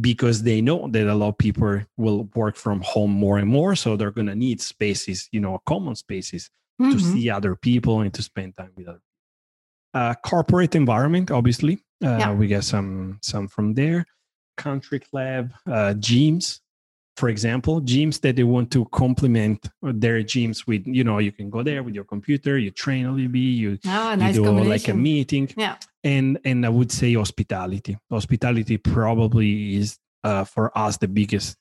because 0.00 0.42
they 0.42 0.60
know 0.60 0.88
that 0.88 1.06
a 1.06 1.14
lot 1.14 1.28
of 1.28 1.38
people 1.38 1.80
will 1.96 2.28
work 2.34 2.56
from 2.56 2.80
home 2.82 3.10
more 3.10 3.38
and 3.38 3.48
more. 3.48 3.74
So 3.74 3.96
they're 3.96 4.10
going 4.10 4.26
to 4.26 4.34
need 4.34 4.60
spaces, 4.60 5.28
you 5.32 5.40
know, 5.40 5.60
common 5.66 5.94
spaces 5.94 6.50
mm-hmm. 6.80 6.92
to 6.92 7.00
see 7.00 7.30
other 7.30 7.56
people 7.56 8.00
and 8.00 8.12
to 8.14 8.22
spend 8.22 8.56
time 8.56 8.72
with 8.76 8.88
other. 8.88 9.00
Uh, 9.94 10.14
corporate 10.14 10.74
environment, 10.74 11.30
obviously, 11.30 11.82
uh, 12.04 12.16
yeah. 12.18 12.32
we 12.32 12.46
get 12.46 12.64
some 12.64 13.18
some 13.22 13.48
from 13.48 13.72
there. 13.72 14.04
Country 14.58 15.00
club, 15.00 15.52
uh, 15.66 15.94
gyms, 15.96 16.60
for 17.16 17.30
example, 17.30 17.80
gyms 17.80 18.20
that 18.20 18.36
they 18.36 18.44
want 18.44 18.70
to 18.72 18.84
complement 18.86 19.68
their 19.82 20.22
gyms 20.22 20.66
with, 20.66 20.86
you 20.86 21.02
know, 21.02 21.18
you 21.18 21.32
can 21.32 21.48
go 21.48 21.62
there 21.62 21.82
with 21.82 21.94
your 21.94 22.04
computer, 22.04 22.58
you 22.58 22.70
train 22.70 23.06
a 23.06 23.12
little 23.12 23.30
bit, 23.30 23.38
you, 23.38 23.78
oh, 23.86 24.14
nice 24.14 24.36
you 24.36 24.44
do 24.44 24.50
like 24.50 24.86
a 24.88 24.94
meeting. 24.94 25.48
Yeah. 25.56 25.76
And 26.04 26.38
and 26.44 26.64
I 26.64 26.68
would 26.68 26.92
say 26.92 27.14
hospitality. 27.14 27.96
Hospitality 28.10 28.76
probably 28.76 29.76
is 29.76 29.98
uh, 30.24 30.44
for 30.44 30.76
us 30.76 30.98
the 30.98 31.08
biggest 31.08 31.56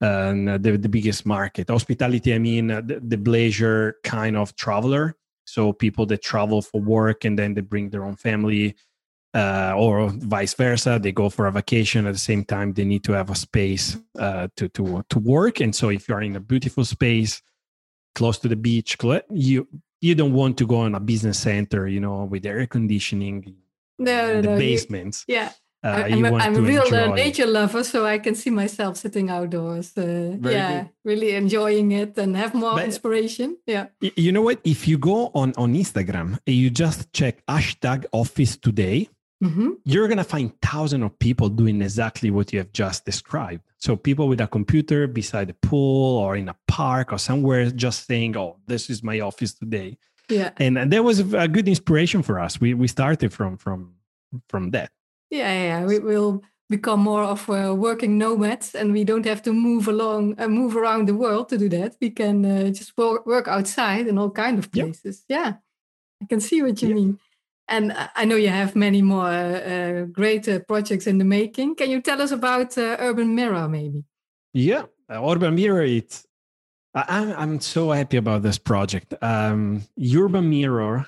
uh, 0.00 0.32
the, 0.32 0.78
the 0.80 0.88
biggest 0.88 1.26
market. 1.26 1.68
Hospitality, 1.68 2.34
I 2.34 2.38
mean, 2.38 2.70
uh, 2.70 2.80
the, 2.80 3.00
the 3.00 3.16
leisure 3.16 3.96
kind 4.02 4.36
of 4.36 4.54
traveler. 4.56 5.16
So 5.44 5.72
people 5.72 6.06
that 6.06 6.22
travel 6.22 6.62
for 6.62 6.80
work 6.80 7.24
and 7.24 7.38
then 7.38 7.54
they 7.54 7.60
bring 7.60 7.90
their 7.90 8.04
own 8.04 8.16
family 8.16 8.76
uh, 9.34 9.74
or 9.76 10.10
vice 10.10 10.54
versa. 10.54 10.98
They 11.02 11.12
go 11.12 11.30
for 11.30 11.46
a 11.46 11.52
vacation 11.52 12.06
at 12.06 12.12
the 12.12 12.18
same 12.18 12.44
time. 12.44 12.72
They 12.72 12.84
need 12.84 13.04
to 13.04 13.12
have 13.12 13.30
a 13.30 13.34
space 13.34 13.96
uh, 14.18 14.48
to 14.56 14.68
to 14.70 15.04
to 15.08 15.18
work. 15.18 15.60
And 15.60 15.74
so, 15.74 15.88
if 15.88 16.08
you 16.08 16.14
are 16.14 16.22
in 16.22 16.36
a 16.36 16.40
beautiful 16.40 16.84
space 16.84 17.42
close 18.14 18.38
to 18.38 18.48
the 18.48 18.56
beach, 18.56 18.96
you 19.30 19.68
you 20.00 20.14
don't 20.14 20.32
want 20.32 20.58
to 20.58 20.66
go 20.66 20.84
in 20.84 20.94
a 20.94 21.00
business 21.00 21.38
center, 21.38 21.88
you 21.88 22.00
know, 22.00 22.24
with 22.24 22.44
air 22.44 22.66
conditioning, 22.66 23.54
no, 23.98 24.42
the 24.42 24.50
no, 24.50 24.58
basements. 24.58 25.24
You, 25.28 25.36
yeah. 25.36 25.52
Uh, 25.84 26.04
I'm, 26.06 26.24
a, 26.24 26.34
I'm 26.36 26.54
a 26.54 26.60
real 26.60 26.94
uh, 26.94 27.08
nature 27.08 27.46
lover, 27.46 27.82
so 27.82 28.06
I 28.06 28.20
can 28.20 28.36
see 28.36 28.50
myself 28.50 28.98
sitting 28.98 29.30
outdoors. 29.30 29.98
Uh, 29.98 30.36
yeah, 30.40 30.82
good. 30.82 30.90
really 31.04 31.34
enjoying 31.34 31.90
it 31.90 32.16
and 32.18 32.36
have 32.36 32.54
more 32.54 32.74
but, 32.74 32.84
inspiration. 32.84 33.58
Yeah. 33.66 33.86
You 34.00 34.30
know 34.30 34.42
what? 34.42 34.60
If 34.62 34.86
you 34.86 34.96
go 34.96 35.32
on 35.34 35.52
on 35.56 35.74
Instagram, 35.74 36.38
you 36.46 36.70
just 36.70 37.12
check 37.12 37.44
hashtag 37.46 38.04
office 38.12 38.56
today 38.56 39.08
mm-hmm. 39.42 39.70
you're 39.84 40.06
going 40.06 40.18
to 40.18 40.24
find 40.24 40.52
thousands 40.62 41.04
of 41.04 41.18
people 41.18 41.48
doing 41.48 41.82
exactly 41.82 42.30
what 42.30 42.52
you 42.52 42.58
have 42.60 42.72
just 42.72 43.04
described. 43.04 43.62
So 43.78 43.96
people 43.96 44.28
with 44.28 44.40
a 44.40 44.46
computer 44.46 45.06
beside 45.06 45.48
the 45.48 45.54
pool 45.54 46.18
or 46.18 46.36
in 46.36 46.48
a 46.48 46.56
park 46.68 47.12
or 47.12 47.18
somewhere 47.18 47.70
just 47.70 48.06
saying, 48.06 48.36
oh, 48.36 48.56
this 48.66 48.88
is 48.88 49.02
my 49.02 49.20
office 49.20 49.54
today. 49.54 49.98
Yeah. 50.28 50.50
And, 50.58 50.78
and 50.78 50.92
that 50.92 51.02
was 51.02 51.20
a 51.34 51.48
good 51.48 51.68
inspiration 51.68 52.22
for 52.22 52.38
us. 52.38 52.60
We, 52.60 52.74
we 52.74 52.86
started 52.88 53.32
from, 53.32 53.56
from, 53.56 53.94
from 54.48 54.70
that. 54.70 54.90
Yeah, 55.30 55.52
yeah. 55.52 55.84
We 55.84 55.98
will 55.98 56.42
become 56.72 57.00
more 57.00 57.22
of 57.22 57.48
uh, 57.50 57.74
working 57.74 58.16
nomads 58.16 58.74
and 58.74 58.92
we 58.92 59.04
don't 59.04 59.26
have 59.26 59.42
to 59.42 59.52
move 59.52 59.88
along 59.88 60.34
uh, 60.38 60.48
move 60.48 60.74
around 60.74 61.06
the 61.06 61.14
world 61.14 61.48
to 61.48 61.58
do 61.58 61.68
that 61.68 61.94
we 62.00 62.08
can 62.08 62.36
uh, 62.44 62.70
just 62.70 62.96
work, 62.96 63.26
work 63.26 63.46
outside 63.46 64.06
in 64.06 64.16
all 64.16 64.30
kind 64.30 64.58
of 64.58 64.72
places 64.72 65.22
yeah, 65.28 65.38
yeah. 65.38 65.52
i 66.22 66.24
can 66.30 66.40
see 66.40 66.62
what 66.62 66.80
you 66.80 66.88
yeah. 66.88 66.94
mean 66.94 67.18
and 67.68 67.94
I 68.14 68.24
know 68.24 68.36
you 68.36 68.48
have 68.48 68.76
many 68.76 69.02
more 69.02 69.26
uh, 69.26 70.04
great 70.10 70.48
uh, 70.48 70.60
projects 70.60 71.06
in 71.06 71.18
the 71.18 71.24
making. 71.24 71.76
Can 71.76 71.90
you 71.90 72.00
tell 72.00 72.20
us 72.20 72.30
about 72.30 72.76
uh, 72.76 72.96
Urban 72.98 73.34
Mirror, 73.34 73.68
maybe? 73.68 74.04
Yeah, 74.52 74.84
uh, 75.08 75.26
Urban 75.26 75.54
Mirror. 75.54 75.84
It, 75.84 76.22
I'm 76.94 77.32
I'm 77.32 77.60
so 77.60 77.90
happy 77.90 78.16
about 78.16 78.42
this 78.42 78.58
project. 78.58 79.14
Um, 79.22 79.82
Urban 79.98 80.48
Mirror. 80.48 81.06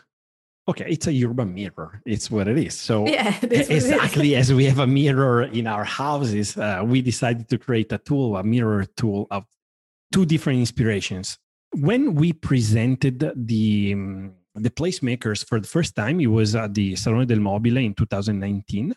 Okay, 0.66 0.86
it's 0.88 1.06
a 1.06 1.24
urban 1.24 1.52
mirror. 1.52 2.00
It's 2.06 2.30
what 2.30 2.48
it 2.48 2.56
is. 2.56 2.72
So 2.72 3.06
yeah, 3.06 3.38
exactly 3.42 4.34
as 4.34 4.50
we 4.50 4.64
have 4.64 4.78
a 4.78 4.86
mirror 4.86 5.42
in 5.42 5.66
our 5.66 5.84
houses, 5.84 6.56
uh, 6.56 6.82
we 6.82 7.02
decided 7.02 7.50
to 7.50 7.58
create 7.58 7.92
a 7.92 7.98
tool, 7.98 8.38
a 8.38 8.42
mirror 8.42 8.86
tool 8.96 9.26
of 9.30 9.44
two 10.10 10.24
different 10.24 10.60
inspirations. 10.60 11.36
When 11.72 12.14
we 12.14 12.32
presented 12.32 13.30
the 13.36 13.92
um, 13.92 14.32
the 14.54 14.70
placemakers 14.70 15.46
for 15.46 15.60
the 15.60 15.66
first 15.66 15.96
time. 15.96 16.20
It 16.20 16.26
was 16.26 16.54
at 16.54 16.74
the 16.74 16.96
Salone 16.96 17.26
del 17.26 17.40
Mobile 17.40 17.78
in 17.78 17.94
2019. 17.94 18.94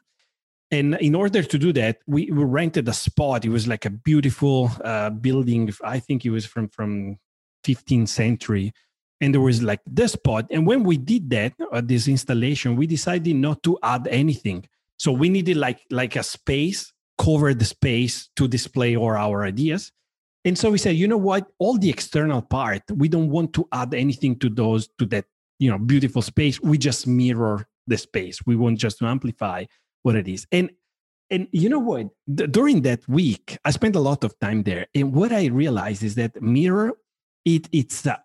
And 0.70 0.96
in 0.96 1.16
order 1.16 1.44
to 1.44 1.58
do 1.58 1.72
that, 1.74 2.00
we, 2.08 2.30
we 2.30 2.44
rented 2.44 2.88
a 2.90 2.94
spot. 2.94 3.46
It 3.46 3.50
was 3.50 3.68
like 3.68 3.86
a 3.86 3.90
beautiful 3.90 4.70
uh, 4.84 5.10
building. 5.10 5.72
I 5.84 6.00
think 6.00 6.26
it 6.26 6.30
was 6.30 6.46
from 6.46 6.68
from 6.70 7.18
15th 7.66 8.10
century, 8.10 8.74
and 9.22 9.34
there 9.34 9.42
was 9.42 9.64
like 9.64 9.80
this 9.86 10.14
spot. 10.14 10.48
And 10.52 10.68
when 10.68 10.84
we 10.84 10.98
did 10.98 11.30
that, 11.30 11.54
uh, 11.72 11.82
this 11.84 12.08
installation, 12.08 12.76
we 12.76 12.86
decided 12.86 13.36
not 13.36 13.64
to 13.64 13.78
add 13.82 14.08
anything. 14.08 14.68
So 14.98 15.12
we 15.12 15.30
needed 15.30 15.56
like 15.56 15.80
like 15.90 16.18
a 16.18 16.24
space, 16.24 16.92
cover 17.18 17.54
the 17.54 17.66
space 17.66 18.30
to 18.36 18.48
display 18.48 18.98
all 18.98 19.16
our 19.16 19.46
ideas. 19.46 19.94
And 20.44 20.58
so 20.58 20.70
we 20.70 20.78
said, 20.78 20.96
you 20.96 21.08
know 21.08 21.18
what? 21.18 21.48
All 21.60 21.78
the 21.78 21.90
external 21.90 22.42
part, 22.42 22.84
we 22.94 23.08
don't 23.08 23.30
want 23.30 23.54
to 23.54 23.68
add 23.72 23.94
anything 23.94 24.38
to 24.40 24.50
those 24.50 24.90
to 25.00 25.06
that 25.08 25.26
you 25.60 25.70
know 25.70 25.78
beautiful 25.78 26.22
space. 26.22 26.62
We 26.62 26.78
just 26.78 27.08
mirror 27.08 27.68
the 27.88 27.98
space. 27.98 28.46
We 28.46 28.56
want 28.56 28.80
just 28.80 29.00
to 29.00 29.06
amplify 29.06 29.66
what 30.04 30.16
it 30.16 30.28
is. 30.28 30.48
And 30.52 30.72
and 31.30 31.48
you 31.52 31.68
know 31.70 31.80
what? 31.80 32.08
D- 32.34 32.48
during 32.48 32.84
that 32.84 33.08
week 33.10 33.58
i 33.66 33.72
spent 33.72 33.96
a 33.96 34.00
lot 34.00 34.24
of 34.24 34.38
time 34.40 34.64
there. 34.64 34.88
And 34.96 35.14
what 35.14 35.32
i 35.32 35.48
realized 35.48 36.04
is 36.04 36.16
that 36.16 36.42
mirror 36.42 36.94
it 37.46 37.68
it's 37.72 38.06
uh, 38.06 38.18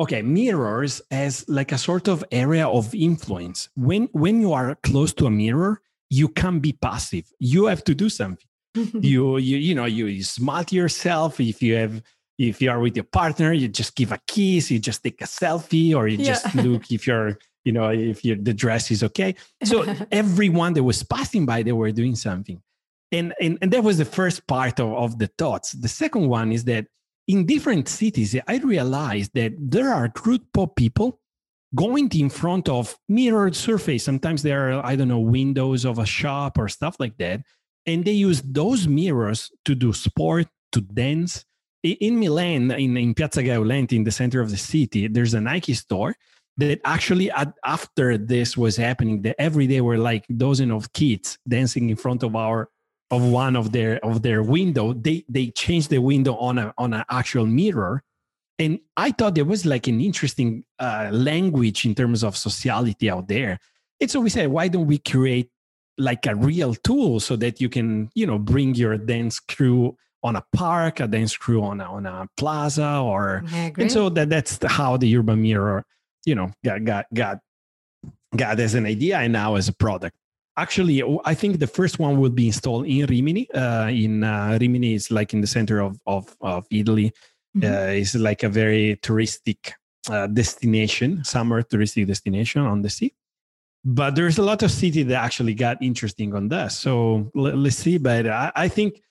okay 0.00 0.22
mirrors 0.22 1.00
as 1.10 1.44
like 1.48 1.72
a 1.72 1.78
sort 1.78 2.08
of 2.08 2.24
area 2.32 2.66
of 2.66 2.94
influence. 2.94 3.68
When 3.76 4.08
when 4.12 4.40
you 4.40 4.52
are 4.52 4.76
close 4.82 5.12
to 5.14 5.26
a 5.26 5.30
mirror 5.30 5.80
you 6.10 6.28
can't 6.28 6.62
be 6.62 6.72
passive. 6.72 7.26
You 7.38 7.66
have 7.66 7.84
to 7.84 7.94
do 7.94 8.08
something. 8.08 8.48
You 9.00 9.38
you 9.38 9.56
you 9.56 9.74
know 9.74 9.84
you, 9.84 10.06
you 10.06 10.24
smile 10.24 10.64
to 10.64 10.74
yourself. 10.74 11.38
If 11.38 11.62
you 11.62 11.76
have 11.76 12.02
if 12.38 12.60
you 12.60 12.70
are 12.70 12.80
with 12.80 12.96
your 12.96 13.04
partner 13.04 13.52
you 13.52 13.68
just 13.68 13.94
give 13.94 14.12
a 14.12 14.20
kiss 14.26 14.70
you 14.70 14.78
just 14.78 15.02
take 15.02 15.20
a 15.20 15.24
selfie 15.24 15.94
or 15.94 16.08
you 16.08 16.18
yeah. 16.18 16.24
just 16.24 16.54
look 16.54 16.90
if 16.90 17.06
you're 17.06 17.38
you 17.64 17.72
know 17.72 17.88
if 17.88 18.24
you 18.24 18.36
the 18.36 18.54
dress 18.54 18.90
is 18.90 19.02
okay. 19.02 19.34
So 19.64 19.82
everyone 20.12 20.74
that 20.74 20.82
was 20.82 21.02
passing 21.02 21.46
by 21.46 21.62
they 21.62 21.72
were 21.72 21.90
doing 21.90 22.14
something. 22.14 22.62
And 23.10 23.34
and, 23.40 23.58
and 23.60 23.72
that 23.72 23.82
was 23.82 23.98
the 23.98 24.04
first 24.04 24.46
part 24.46 24.78
of, 24.80 24.92
of 24.92 25.18
the 25.18 25.28
thoughts. 25.38 25.72
The 25.72 25.88
second 25.88 26.28
one 26.28 26.52
is 26.52 26.64
that 26.64 26.86
in 27.26 27.46
different 27.46 27.88
cities 27.88 28.36
i 28.46 28.58
realized 28.58 29.30
that 29.32 29.52
there 29.58 29.94
are 29.94 30.08
group 30.08 30.44
of 30.58 30.74
people 30.76 31.20
going 31.74 32.10
in 32.14 32.28
front 32.28 32.68
of 32.68 32.96
mirrored 33.08 33.56
surface. 33.56 34.04
Sometimes 34.04 34.42
there 34.42 34.72
are 34.72 34.86
i 34.86 34.94
don't 34.94 35.08
know 35.08 35.20
windows 35.20 35.84
of 35.84 35.98
a 35.98 36.06
shop 36.06 36.58
or 36.58 36.68
stuff 36.68 36.96
like 36.98 37.16
that. 37.18 37.40
And 37.86 38.04
they 38.04 38.12
use 38.12 38.40
those 38.42 38.88
mirrors 38.88 39.50
to 39.66 39.74
do 39.74 39.92
sport 39.92 40.48
to 40.72 40.80
dance 40.80 41.44
in 41.84 42.18
Milan, 42.18 42.70
in, 42.70 42.96
in 42.96 43.14
Piazza 43.14 43.42
Gae 43.42 43.56
Aulenti, 43.56 43.96
in 43.96 44.04
the 44.04 44.10
center 44.10 44.40
of 44.40 44.50
the 44.50 44.56
city, 44.56 45.06
there's 45.06 45.34
a 45.34 45.40
Nike 45.40 45.74
store 45.74 46.16
that 46.56 46.80
actually 46.84 47.30
after 47.64 48.16
this 48.16 48.56
was 48.56 48.76
happening, 48.76 49.22
that 49.22 49.36
every 49.38 49.66
day 49.66 49.80
were 49.80 49.98
like 49.98 50.24
dozen 50.36 50.70
of 50.70 50.92
kids 50.92 51.38
dancing 51.46 51.90
in 51.90 51.96
front 51.96 52.22
of 52.22 52.36
our 52.36 52.68
of 53.10 53.22
one 53.22 53.54
of 53.54 53.72
their 53.72 54.04
of 54.04 54.22
their 54.22 54.42
window. 54.42 54.92
They 54.92 55.24
they 55.28 55.48
changed 55.48 55.90
the 55.90 55.98
window 55.98 56.36
on 56.36 56.58
a 56.58 56.72
on 56.78 56.94
an 56.94 57.04
actual 57.10 57.46
mirror, 57.46 58.02
and 58.58 58.78
I 58.96 59.10
thought 59.10 59.34
there 59.34 59.44
was 59.44 59.66
like 59.66 59.86
an 59.88 60.00
interesting 60.00 60.64
uh, 60.78 61.10
language 61.12 61.84
in 61.84 61.94
terms 61.94 62.22
of 62.24 62.36
sociality 62.36 63.10
out 63.10 63.28
there. 63.28 63.58
And 64.00 64.10
so 64.10 64.20
we 64.20 64.30
said, 64.30 64.48
why 64.48 64.68
don't 64.68 64.86
we 64.86 64.98
create 64.98 65.50
like 65.98 66.26
a 66.26 66.34
real 66.34 66.74
tool 66.74 67.20
so 67.20 67.36
that 67.36 67.60
you 67.60 67.68
can 67.68 68.10
you 68.14 68.26
know 68.26 68.38
bring 68.38 68.74
your 68.74 68.96
dance 68.96 69.38
crew 69.38 69.96
on 70.24 70.36
a 70.36 70.44
park, 70.54 71.00
a 71.00 71.06
dance 71.06 71.36
crew 71.36 71.62
on 71.62 71.80
a, 71.80 71.84
on 71.84 72.06
a 72.06 72.26
plaza, 72.36 72.98
or 72.98 73.44
and 73.52 73.92
so 73.92 74.08
that 74.08 74.30
that's 74.30 74.56
the, 74.58 74.68
how 74.68 74.96
the 74.96 75.16
urban 75.16 75.42
mirror, 75.42 75.84
you 76.24 76.34
know, 76.34 76.50
got 76.64 76.82
got 76.84 77.06
got 77.12 77.38
got 78.34 78.58
as 78.58 78.74
an 78.74 78.86
idea 78.86 79.18
and 79.18 79.34
now 79.34 79.54
as 79.54 79.68
a 79.68 79.72
product. 79.72 80.16
Actually, 80.56 81.02
I 81.24 81.34
think 81.34 81.58
the 81.58 81.66
first 81.66 81.98
one 81.98 82.18
will 82.18 82.30
be 82.30 82.46
installed 82.46 82.86
in 82.86 83.06
Rimini. 83.06 83.50
Uh, 83.50 83.88
in 83.88 84.24
uh, 84.24 84.56
Rimini 84.60 84.94
is 84.94 85.10
like 85.10 85.34
in 85.34 85.42
the 85.42 85.46
center 85.46 85.80
of 85.80 86.00
of, 86.06 86.34
of 86.40 86.66
Italy. 86.70 87.12
Mm-hmm. 87.56 87.72
Uh, 87.72 87.92
it's 87.92 88.14
like 88.14 88.42
a 88.42 88.48
very 88.48 88.96
touristic 89.02 89.72
uh, 90.08 90.26
destination, 90.26 91.22
summer 91.22 91.62
touristic 91.62 92.06
destination 92.06 92.62
on 92.62 92.82
the 92.82 92.90
sea. 92.90 93.12
But 93.84 94.16
there's 94.16 94.38
a 94.38 94.42
lot 94.42 94.62
of 94.62 94.70
city 94.70 95.02
that 95.02 95.22
actually 95.22 95.54
got 95.54 95.82
interesting 95.82 96.34
on 96.34 96.48
that. 96.48 96.72
So 96.72 97.30
let, 97.34 97.54
us 97.54 97.76
see. 97.76 97.98
But 97.98 98.26
I, 98.26 98.50
I 98.56 98.68
think 98.68 99.02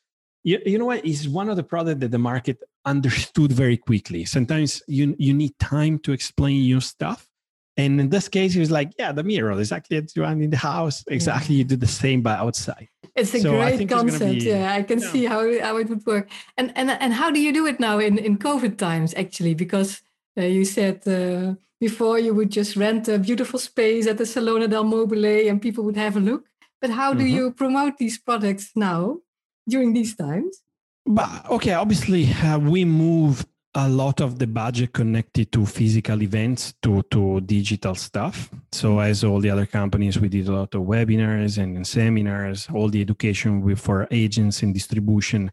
you, 0.44 0.60
you 0.66 0.78
know 0.78 0.86
what? 0.86 1.06
Is 1.06 1.28
one 1.28 1.50
of 1.50 1.56
the 1.56 1.64
products 1.64 2.02
that 2.02 2.12
the 2.12 2.20
market 2.20 2.60
understood 2.86 3.52
very 3.52 3.78
quickly. 3.78 4.26
Sometimes 4.26 4.82
you 4.88 5.16
you 5.18 5.34
need 5.34 5.58
time 5.60 6.00
to 6.00 6.12
explain 6.12 6.64
your 6.64 6.82
stuff. 6.82 7.28
And 7.76 8.00
in 8.00 8.10
this 8.10 8.28
case 8.28 8.54
he 8.54 8.60
was 8.60 8.70
like 8.70 8.92
yeah 9.00 9.12
the 9.12 9.24
mirror 9.24 9.60
exactly 9.60 9.98
as 9.98 10.16
you 10.16 10.24
in 10.24 10.52
the 10.52 10.58
house 10.58 11.04
exactly 11.08 11.56
yeah. 11.56 11.60
you 11.60 11.64
do 11.64 11.76
the 11.76 11.88
same 11.88 12.22
by 12.22 12.34
outside. 12.34 12.88
It's 13.16 13.34
a 13.34 13.40
so 13.40 13.52
great 13.52 13.90
concept. 13.90 14.42
be, 14.42 14.46
yeah 14.46 14.74
i 14.74 14.84
can 14.84 15.00
yeah. 15.00 15.12
see 15.12 15.26
how, 15.26 15.40
how 15.62 15.78
it 15.78 15.90
would 15.90 16.06
work. 16.06 16.30
And 16.58 16.72
and 16.76 16.92
and 16.92 17.14
how 17.14 17.32
do 17.32 17.40
you 17.40 17.52
do 17.52 17.66
it 17.66 17.80
now 17.80 17.98
in 18.00 18.18
in 18.18 18.38
covid 18.38 18.78
times 18.78 19.14
actually? 19.16 19.56
Because 19.56 20.02
uh, 20.38 20.42
you 20.42 20.66
said 20.66 21.08
uh, 21.08 21.56
before 21.80 22.20
you 22.20 22.34
would 22.36 22.52
just 22.52 22.76
rent 22.76 23.08
a 23.08 23.18
beautiful 23.18 23.60
space 23.60 24.06
at 24.08 24.18
the 24.18 24.26
salone 24.26 24.70
del 24.70 24.84
mobile 24.84 25.50
and 25.50 25.62
people 25.62 25.84
would 25.84 25.98
have 25.98 26.16
a 26.16 26.20
look. 26.20 26.44
But 26.80 26.92
how 26.92 27.14
do 27.14 27.24
mm-hmm. 27.24 27.36
you 27.36 27.52
promote 27.52 27.98
these 27.98 28.20
products 28.20 28.72
now 28.76 29.20
during 29.68 29.94
these 29.94 30.16
times? 30.16 30.62
But 31.06 31.50
okay, 31.50 31.74
obviously 31.74 32.32
uh, 32.32 32.60
we 32.60 32.86
move 32.86 33.46
a 33.76 33.90
lot 33.90 34.22
of 34.22 34.38
the 34.38 34.46
budget 34.46 34.94
connected 34.94 35.52
to 35.52 35.66
physical 35.66 36.22
events 36.22 36.74
to 36.84 37.02
to 37.10 37.42
digital 37.42 37.96
stuff. 37.96 38.50
So 38.72 39.00
as 39.00 39.24
all 39.24 39.40
the 39.40 39.50
other 39.50 39.66
companies, 39.66 40.20
we 40.20 40.30
did 40.30 40.48
a 40.48 40.54
lot 40.54 40.76
of 40.76 40.84
webinars 40.84 41.58
and 41.58 41.86
seminars. 41.86 42.68
All 42.74 42.90
the 42.90 43.02
education 43.02 43.76
for 43.76 44.08
agents 44.12 44.62
and 44.62 44.74
distribution 44.74 45.52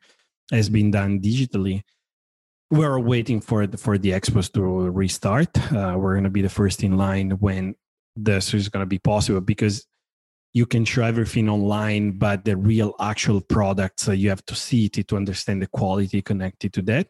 has 0.53 0.69
been 0.69 0.91
done 0.91 1.21
digitally. 1.21 1.83
We're 2.71 3.01
waiting 3.01 3.41
for 3.41 3.67
the, 3.67 3.77
for 3.77 3.99
the 3.99 4.11
expos 4.11 4.53
to 4.53 4.61
restart. 4.63 5.51
Uh, 5.73 5.95
we're 5.97 6.15
going 6.15 6.25
to 6.25 6.31
be 6.31 6.43
the 6.43 6.49
first 6.49 6.85
in 6.85 6.97
line 6.97 7.31
when 7.31 7.75
this 8.15 8.55
is 8.55 8.69
going 8.69 8.83
to 8.83 8.87
be 8.87 8.99
possible 8.99 9.41
because 9.41 9.87
you 10.53 10.67
can 10.67 10.85
show 10.85 11.05
everything 11.05 11.49
online, 11.49 12.13
but 12.13 12.45
the 12.45 12.57
real 12.57 12.95
actual 13.01 13.41
products, 13.41 14.09
uh, 14.09 14.13
you 14.13 14.29
have 14.29 14.45
to 14.47 14.55
see 14.55 14.87
it 14.87 15.07
to 15.09 15.17
understand 15.17 15.63
the 15.63 15.67
quality 15.67 16.21
connected 16.23 16.73
to 16.73 16.83
that. 16.83 17.09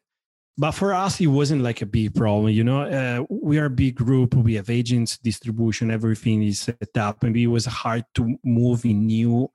But 0.58 0.72
for 0.72 0.92
us, 0.92 1.20
it 1.20 1.28
wasn't 1.28 1.62
like 1.62 1.80
a 1.80 1.86
big 1.86 2.14
problem. 2.14 2.52
You 2.52 2.64
know, 2.64 2.82
uh, 2.82 3.24
we 3.30 3.58
are 3.58 3.66
a 3.66 3.70
big 3.70 3.94
group. 3.94 4.34
We 4.34 4.54
have 4.54 4.68
agents, 4.68 5.16
distribution, 5.16 5.90
everything 5.90 6.42
is 6.42 6.60
set 6.60 6.96
up. 6.96 7.22
Maybe 7.22 7.44
it 7.44 7.46
was 7.46 7.64
hard 7.64 8.04
to 8.16 8.36
move 8.44 8.84
in 8.84 9.06
new 9.06 9.50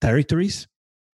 territories, 0.00 0.66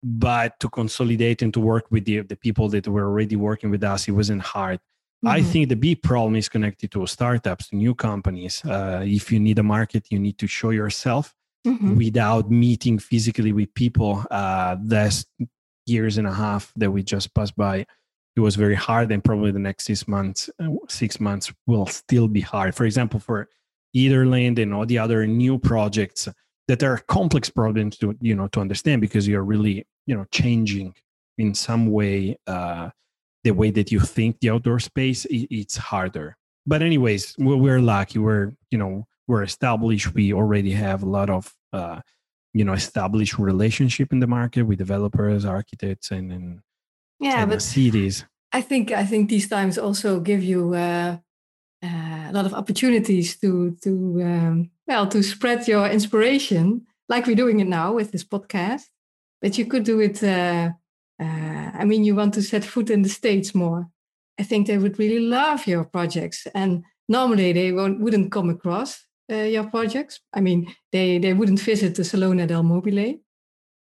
but 0.03 0.59
to 0.59 0.69
consolidate 0.69 1.41
and 1.41 1.51
to 1.55 1.59
work 1.59 1.85
with 1.89 2.05
the, 2.05 2.21
the 2.21 2.35
people 2.35 2.69
that 2.69 2.87
were 2.87 3.05
already 3.05 3.35
working 3.35 3.71
with 3.71 3.83
us, 3.83 4.07
it 4.07 4.11
wasn't 4.11 4.43
hard. 4.43 4.79
Mm-hmm. 5.25 5.27
I 5.29 5.41
think 5.41 5.69
the 5.69 5.75
big 5.75 6.03
problem 6.03 6.35
is 6.35 6.47
connected 6.47 6.91
to 6.91 7.07
startups, 7.07 7.69
to 7.69 7.75
new 7.75 7.95
companies. 7.95 8.63
Uh, 8.63 9.01
if 9.03 9.31
you 9.31 9.39
need 9.39 9.57
a 9.57 9.63
market, 9.63 10.05
you 10.11 10.19
need 10.19 10.37
to 10.37 10.45
show 10.45 10.69
yourself 10.69 11.33
mm-hmm. 11.65 11.95
without 11.95 12.49
meeting 12.49 12.99
physically 12.99 13.53
with 13.53 13.73
people. 13.73 14.23
Uh, 14.31 14.77
that's 14.83 15.25
years 15.85 16.17
and 16.17 16.27
a 16.27 16.33
half 16.33 16.71
that 16.75 16.91
we 16.91 17.03
just 17.03 17.33
passed 17.33 17.55
by. 17.55 17.85
It 18.35 18.39
was 18.39 18.55
very 18.55 18.75
hard, 18.75 19.11
and 19.11 19.23
probably 19.23 19.51
the 19.51 19.59
next 19.59 19.85
six 19.85 20.07
months, 20.07 20.49
uh, 20.59 20.69
six 20.87 21.19
months 21.19 21.51
will 21.67 21.85
still 21.85 22.27
be 22.27 22.41
hard. 22.41 22.73
For 22.75 22.85
example, 22.85 23.19
for 23.19 23.49
Etherland 23.95 24.57
and 24.57 24.73
all 24.73 24.85
the 24.85 24.99
other 24.99 25.27
new 25.27 25.59
projects 25.59 26.29
that 26.67 26.83
are 26.83 26.99
complex 27.09 27.49
problems 27.49 27.97
to 27.97 28.15
you 28.21 28.35
know 28.35 28.47
to 28.47 28.61
understand 28.61 29.01
because 29.01 29.27
you're 29.27 29.43
really 29.43 29.85
you 30.05 30.15
know 30.15 30.25
changing 30.31 30.93
in 31.37 31.53
some 31.53 31.91
way 31.91 32.37
uh, 32.47 32.89
the 33.43 33.51
way 33.51 33.71
that 33.71 33.91
you 33.91 33.99
think 33.99 34.39
the 34.39 34.49
outdoor 34.49 34.79
space. 34.79 35.25
It's 35.29 35.75
harder. 35.75 36.37
But 36.65 36.81
anyways, 36.81 37.35
we're 37.37 37.81
lucky. 37.81 38.19
We're 38.19 38.53
you 38.69 38.77
know 38.77 39.07
we're 39.31 39.43
established. 39.43 40.13
We 40.13 40.33
already 40.33 40.71
have 40.71 41.03
a 41.03 41.09
lot 41.17 41.29
of 41.29 41.53
uh, 41.71 42.01
you 42.53 42.65
know 42.65 42.73
established 42.73 43.39
relationship 43.39 44.11
in 44.11 44.19
the 44.19 44.27
market 44.27 44.63
with 44.63 44.77
developers, 44.77 45.45
architects, 45.45 46.11
and, 46.11 46.31
and 46.31 46.59
yeah, 47.19 47.41
and 47.41 47.49
but 47.49 47.61
cities. 47.61 48.25
I 48.51 48.61
think 48.61 48.91
I 48.91 49.05
think 49.05 49.29
these 49.29 49.47
times 49.47 49.77
also 49.77 50.19
give 50.19 50.43
you 50.43 50.73
uh, 50.73 51.17
uh, 51.83 52.23
a 52.29 52.33
lot 52.33 52.45
of 52.45 52.53
opportunities 52.53 53.39
to 53.39 53.77
to 53.83 53.91
um, 54.21 54.69
well 54.85 55.07
to 55.07 55.23
spread 55.23 55.67
your 55.67 55.87
inspiration, 55.87 56.85
like 57.07 57.25
we're 57.25 57.43
doing 57.43 57.61
it 57.61 57.67
now 57.67 57.93
with 57.93 58.11
this 58.11 58.25
podcast. 58.25 58.83
But 59.41 59.57
you 59.57 59.65
could 59.65 59.85
do 59.85 60.01
it. 60.01 60.21
Uh, 60.21 60.71
uh, 61.23 61.71
I 61.81 61.85
mean, 61.85 62.03
you 62.03 62.15
want 62.15 62.33
to 62.33 62.41
set 62.41 62.65
foot 62.65 62.89
in 62.89 63.03
the 63.03 63.09
states 63.09 63.55
more. 63.55 63.87
I 64.39 64.43
think 64.43 64.67
they 64.67 64.77
would 64.77 64.99
really 64.99 65.19
love 65.19 65.67
your 65.67 65.85
projects, 65.85 66.47
and 66.53 66.83
normally 67.07 67.53
they 67.53 67.71
wouldn't 67.71 68.31
come 68.31 68.49
across 68.49 68.91
uh, 68.95 69.10
your 69.35 69.65
projects. 69.65 70.19
I 70.33 70.41
mean, 70.41 70.73
they, 70.91 71.17
they 71.17 71.33
wouldn't 71.33 71.59
visit 71.59 71.95
the 71.95 72.03
Salone 72.03 72.45
del 72.47 72.63
Mobile, 72.63 73.15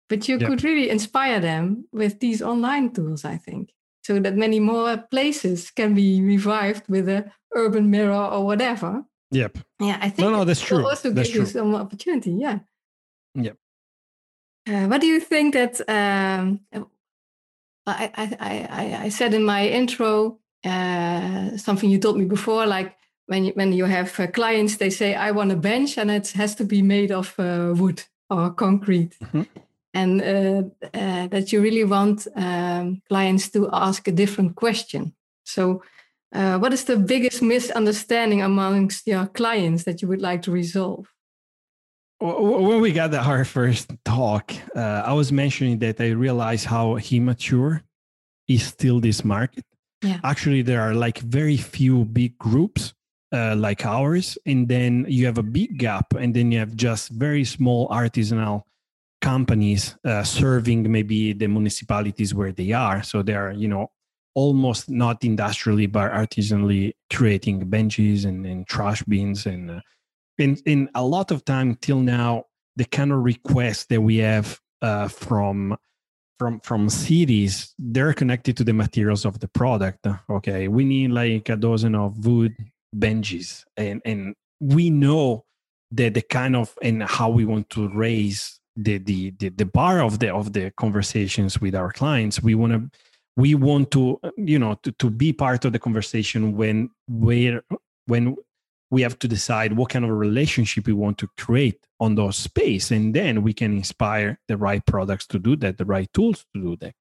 but 0.10 0.28
you 0.28 0.38
yep. 0.38 0.50
could 0.50 0.64
really 0.64 0.90
inspire 0.90 1.40
them 1.40 1.86
with 1.92 2.20
these 2.20 2.42
online 2.42 2.94
tools, 2.94 3.26
I 3.26 3.38
think, 3.38 3.74
so 4.04 4.20
that 4.20 4.36
many 4.36 4.60
more 4.60 4.98
places 4.98 5.72
can 5.72 5.94
be 5.94 6.22
revived 6.22 6.88
with 6.88 7.10
a 7.10 7.32
urban 7.56 7.90
mirror 7.90 8.26
or 8.26 8.46
whatever. 8.46 9.04
Yep. 9.32 9.58
Yeah, 9.82 9.98
I 10.02 10.10
think 10.10 10.20
no, 10.20 10.30
no, 10.30 10.46
that's 10.46 10.62
true. 10.62 10.88
Also 10.88 11.12
that's 11.12 11.28
give 11.28 11.36
true. 11.36 11.44
you 11.44 11.48
some 11.48 11.76
opportunity. 11.76 12.32
Yeah. 12.32 12.60
Yep. 13.36 13.58
Uh, 14.68 14.86
what 14.88 15.02
do 15.02 15.08
you 15.08 15.20
think 15.20 15.54
that? 15.54 15.80
Um, 15.90 16.62
I, 17.86 18.12
I, 18.16 18.68
I, 18.70 19.04
I 19.06 19.10
said 19.10 19.34
in 19.34 19.44
my 19.44 19.68
intro 19.68 20.40
uh, 20.66 21.56
something 21.58 21.90
you 21.90 22.00
told 22.00 22.18
me 22.18 22.26
before, 22.26 22.66
like 22.66 22.97
when 23.28 23.46
you, 23.46 23.52
when 23.56 23.74
you 23.74 23.86
have 23.86 24.20
uh, 24.20 24.28
clients, 24.28 24.78
they 24.78 24.90
say, 24.90 25.14
I 25.14 25.32
want 25.32 25.52
a 25.52 25.56
bench 25.56 25.98
and 25.98 26.10
it 26.10 26.30
has 26.32 26.56
to 26.56 26.64
be 26.64 26.82
made 26.82 27.12
of 27.12 27.34
uh, 27.38 27.74
wood 27.76 28.04
or 28.30 28.52
concrete. 28.52 29.16
Mm-hmm. 29.24 29.44
And 29.94 30.22
uh, 30.22 30.88
uh 30.94 31.28
that 31.28 31.52
you 31.52 31.62
really 31.62 31.84
want 31.84 32.28
um, 32.36 33.02
clients 33.10 33.50
to 33.50 33.70
ask 33.72 34.08
a 34.08 34.12
different 34.12 34.56
question. 34.56 35.14
So, 35.44 35.82
uh, 36.34 36.60
what 36.60 36.74
is 36.74 36.84
the 36.84 36.98
biggest 36.98 37.42
misunderstanding 37.42 38.42
amongst 38.42 39.08
your 39.08 39.28
clients 39.28 39.84
that 39.86 40.02
you 40.02 40.08
would 40.08 40.22
like 40.22 40.42
to 40.44 40.52
resolve? 40.52 41.08
When 42.20 42.82
we 42.82 42.92
got 42.92 43.14
our 43.14 43.46
first 43.46 43.92
talk, 44.04 44.52
uh, 44.76 45.04
I 45.06 45.14
was 45.14 45.32
mentioning 45.32 45.80
that 45.80 46.02
I 46.02 46.10
realized 46.10 46.66
how 46.66 46.98
immature 46.98 47.84
is 48.48 48.64
still 48.64 49.00
this 49.00 49.24
market. 49.24 49.66
Yeah. 50.02 50.20
Actually, 50.24 50.64
there 50.64 50.82
are 50.82 50.94
like 50.94 51.20
very 51.20 51.58
few 51.58 52.06
big 52.06 52.38
groups 52.38 52.94
uh, 53.32 53.56
like 53.56 53.86
ours, 53.86 54.38
and 54.46 54.68
then 54.68 55.06
you 55.08 55.26
have 55.26 55.38
a 55.38 55.44
big 55.44 55.78
gap, 55.78 56.14
and 56.14 56.34
then 56.34 56.52
you 56.52 56.60
have 56.60 56.76
just 56.76 57.10
very 57.10 57.44
small 57.44 57.88
artisanal 57.90 58.64
companies 59.22 59.96
uh, 60.06 60.24
serving 60.24 60.90
maybe 60.92 61.34
the 61.34 61.48
municipalities 61.48 62.34
where 62.34 62.52
they 62.52 62.72
are. 62.72 63.04
So 63.04 63.24
they 63.24 63.34
are, 63.34 63.52
you 63.52 63.68
know, 63.68 63.92
almost 64.38 64.88
not 64.88 65.24
industrially 65.24 65.88
but 65.88 66.12
artisanally 66.12 66.94
creating 67.12 67.68
benches 67.72 68.24
and, 68.24 68.46
and 68.46 68.68
trash 68.68 69.02
bins 69.06 69.48
and 69.48 69.72
uh, 69.72 69.82
in 70.38 70.56
in 70.68 70.88
a 70.94 71.04
lot 71.04 71.32
of 71.32 71.44
time 71.44 71.74
till 71.82 72.00
now 72.00 72.44
the 72.76 72.86
kind 72.86 73.12
of 73.12 73.24
requests 73.24 73.88
that 73.88 74.00
we 74.00 74.18
have 74.18 74.60
uh, 74.84 75.08
from 75.08 75.76
from 76.38 76.60
from 76.60 76.88
cities 76.88 77.74
they're 77.80 78.14
connected 78.14 78.56
to 78.56 78.64
the 78.64 78.74
materials 78.74 79.26
of 79.26 79.40
the 79.40 79.48
product 79.48 80.06
okay 80.30 80.68
we 80.68 80.86
need 80.86 81.10
like 81.10 81.50
a 81.50 81.56
dozen 81.56 81.96
of 81.96 82.24
wood 82.24 82.56
benches 83.00 83.66
and 83.76 84.02
and 84.06 84.36
we 84.60 84.90
know 84.90 85.46
that 85.92 86.14
the 86.14 86.22
kind 86.22 86.56
of 86.56 86.76
and 86.82 87.04
how 87.04 87.30
we 87.30 87.46
want 87.46 87.70
to 87.70 87.90
raise 87.90 88.60
the 88.76 88.98
the 88.98 89.32
the, 89.40 89.50
the 89.50 89.66
bar 89.66 90.02
of 90.02 90.20
the 90.20 90.34
of 90.34 90.54
the 90.54 90.72
conversations 90.72 91.60
with 91.60 91.76
our 91.76 91.92
clients. 91.92 92.42
We 92.42 92.56
want 92.56 92.74
to 92.74 92.90
we 93.36 93.56
want 93.56 93.92
to 93.92 94.20
you 94.38 94.60
know 94.60 94.76
to, 94.84 94.92
to 94.94 95.10
be 95.10 95.34
part 95.34 95.66
of 95.66 95.74
the 95.74 95.80
conversation 95.80 96.56
when 96.56 96.90
where 97.08 97.64
when 98.06 98.36
we 98.90 99.02
have 99.02 99.20
to 99.20 99.28
decide 99.28 99.74
what 99.74 99.90
kind 99.90 100.06
of 100.06 100.12
a 100.12 100.14
relationship 100.14 100.88
we 100.88 100.94
want 100.94 101.18
to 101.18 101.28
create 101.38 101.86
on 102.00 102.16
those 102.16 102.38
space 102.38 102.90
and 102.90 103.14
then 103.14 103.44
we 103.44 103.54
can 103.54 103.76
inspire 103.76 104.40
the 104.48 104.56
right 104.56 104.86
products 104.86 105.28
to 105.28 105.40
do 105.40 105.58
that 105.58 105.78
the 105.78 105.86
right 105.86 106.12
tools 106.14 106.46
to 106.54 106.62
do 106.62 106.78
that. 106.78 106.94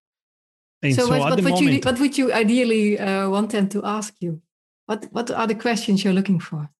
And 0.82 0.94
so, 0.94 1.06
so 1.06 1.10
what, 1.10 1.20
what 1.20 1.34
would 1.36 1.44
moment, 1.44 1.72
you 1.72 1.80
what 1.80 2.00
would 2.00 2.18
you 2.18 2.32
ideally 2.32 2.98
uh, 2.98 3.28
want 3.28 3.50
them 3.50 3.68
to 3.70 3.84
ask 3.84 4.14
you 4.20 4.42
what 4.86 5.04
what 5.12 5.30
are 5.30 5.46
the 5.46 5.54
questions 5.54 6.02
you're 6.02 6.12
looking 6.12 6.40
for? 6.40 6.70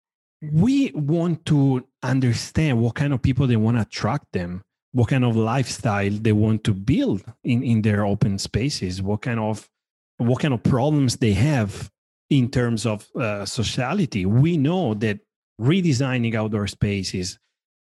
We 0.43 0.93
want 0.93 1.47
to 1.47 1.87
understand 2.03 2.81
what 2.81 2.95
kind 2.95 3.13
of 3.13 3.23
people 3.23 3.47
they 3.47 3.57
want 3.57 3.77
to 3.77 3.83
attract 3.83 4.33
them 4.33 4.63
what 4.97 5.09
kind 5.09 5.27
of 5.27 5.37
lifestyle 5.37 6.11
they 6.11 6.33
want 6.33 6.65
to 6.65 6.73
build 6.73 7.23
in, 7.45 7.63
in 7.63 7.83
their 7.83 8.07
open 8.07 8.39
spaces 8.39 9.03
what 9.03 9.21
kind 9.21 9.39
of 9.39 9.69
what 10.17 10.41
kind 10.41 10.55
of 10.55 10.63
problems 10.63 11.17
they 11.17 11.35
have 11.35 11.91
in 12.31 12.51
terms 12.51 12.87
of 12.87 13.07
uh, 13.15 13.45
sociality. 13.45 14.25
We 14.25 14.57
know 14.57 14.95
that 14.95 15.21
redesigning 15.61 16.35
outdoor 16.35 16.67
spaces 16.67 17.39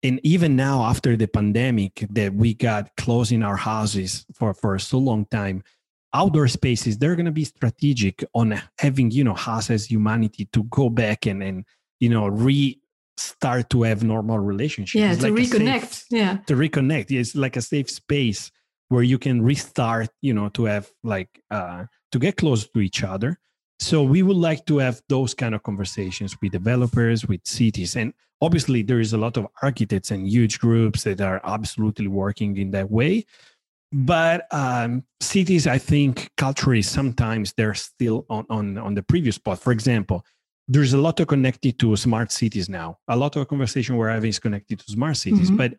and 0.03 0.19
even 0.23 0.55
now 0.55 0.83
after 0.83 1.17
the 1.17 1.27
pandemic 1.27 2.05
that 2.11 2.33
we 2.33 2.53
got 2.53 2.95
closed 2.95 3.31
in 3.31 3.43
our 3.43 3.57
houses 3.57 4.25
for, 4.33 4.53
for 4.53 4.77
so 4.77 4.99
long 4.99 5.25
time 5.25 5.63
outdoor 6.13 6.47
spaces 6.47 6.97
they're 6.97 7.15
going 7.15 7.25
to 7.25 7.31
be 7.31 7.43
strategic 7.43 8.23
on 8.33 8.59
having 8.79 9.11
you 9.11 9.23
know 9.23 9.35
us 9.47 9.69
as 9.69 9.85
humanity 9.85 10.49
to 10.51 10.63
go 10.63 10.89
back 10.89 11.27
and 11.27 11.43
and 11.43 11.65
you 11.99 12.09
know 12.09 12.27
re 12.27 12.79
start 13.19 13.69
to 13.69 13.83
have 13.83 14.03
normal 14.03 14.39
relationships. 14.39 14.99
Yeah, 14.99 15.11
it's 15.11 15.21
to 15.21 15.29
like 15.29 15.43
reconnect. 15.43 15.87
Safe, 15.87 16.05
yeah. 16.09 16.37
To 16.47 16.55
reconnect. 16.55 17.11
It's 17.11 17.35
like 17.35 17.57
a 17.57 17.61
safe 17.61 17.89
space 17.89 18.51
where 18.87 19.03
you 19.03 19.19
can 19.19 19.41
restart, 19.41 20.09
you 20.21 20.33
know, 20.33 20.49
to 20.49 20.65
have 20.65 20.89
like 21.03 21.29
uh 21.51 21.85
to 22.11 22.19
get 22.19 22.37
close 22.37 22.67
to 22.69 22.79
each 22.79 23.03
other. 23.03 23.37
So 23.79 24.03
we 24.03 24.23
would 24.23 24.37
like 24.37 24.65
to 24.65 24.79
have 24.79 25.01
those 25.07 25.33
kind 25.33 25.55
of 25.55 25.63
conversations 25.63 26.35
with 26.41 26.51
developers, 26.51 27.27
with 27.27 27.41
cities. 27.45 27.95
And 27.95 28.13
obviously 28.41 28.81
there 28.81 28.99
is 28.99 29.13
a 29.13 29.17
lot 29.17 29.37
of 29.37 29.47
architects 29.61 30.11
and 30.11 30.27
huge 30.27 30.59
groups 30.59 31.03
that 31.03 31.21
are 31.21 31.39
absolutely 31.43 32.07
working 32.07 32.57
in 32.57 32.71
that 32.71 32.89
way. 32.89 33.25
But 33.91 34.45
um, 34.51 35.03
cities, 35.19 35.65
I 35.65 35.79
think 35.79 36.29
culturally 36.37 36.83
sometimes 36.83 37.53
they're 37.53 37.73
still 37.73 38.25
on, 38.29 38.45
on, 38.49 38.77
on 38.77 38.93
the 38.93 39.01
previous 39.01 39.35
spot. 39.35 39.59
For 39.59 39.71
example, 39.71 40.23
there's 40.67 40.93
a 40.93 40.97
lot 40.97 41.19
of 41.19 41.27
connected 41.27 41.79
to 41.79 41.95
smart 41.95 42.31
cities 42.31 42.69
now. 42.69 42.99
A 43.07 43.17
lot 43.17 43.35
of 43.35 43.47
conversation 43.47 43.97
we're 43.97 44.09
having 44.09 44.29
is 44.29 44.37
connected 44.37 44.79
to 44.79 44.91
smart 44.91 45.17
cities, 45.17 45.47
mm-hmm. 45.47 45.57
but 45.57 45.73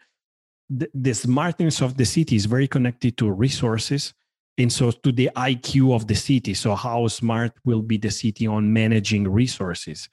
the, 0.69 0.91
the, 0.93 1.15
smartness 1.15 1.81
of 1.81 1.97
the 1.97 2.05
city 2.05 2.35
is 2.35 2.47
very 2.47 2.67
connected 2.67 3.17
to 3.19 3.31
resources 3.31 4.15
and 4.59 4.73
so 4.73 4.91
to 4.91 5.13
the 5.13 5.31
IQ 5.37 5.95
of 5.95 6.07
the 6.09 6.15
city. 6.15 6.55
So 6.55 6.75
how 6.75 7.07
smart 7.09 7.53
will 7.65 7.83
be 7.83 7.97
the 7.97 8.11
city 8.11 8.47
on 8.47 8.73
managing 8.73 9.29
resources? 9.29 10.09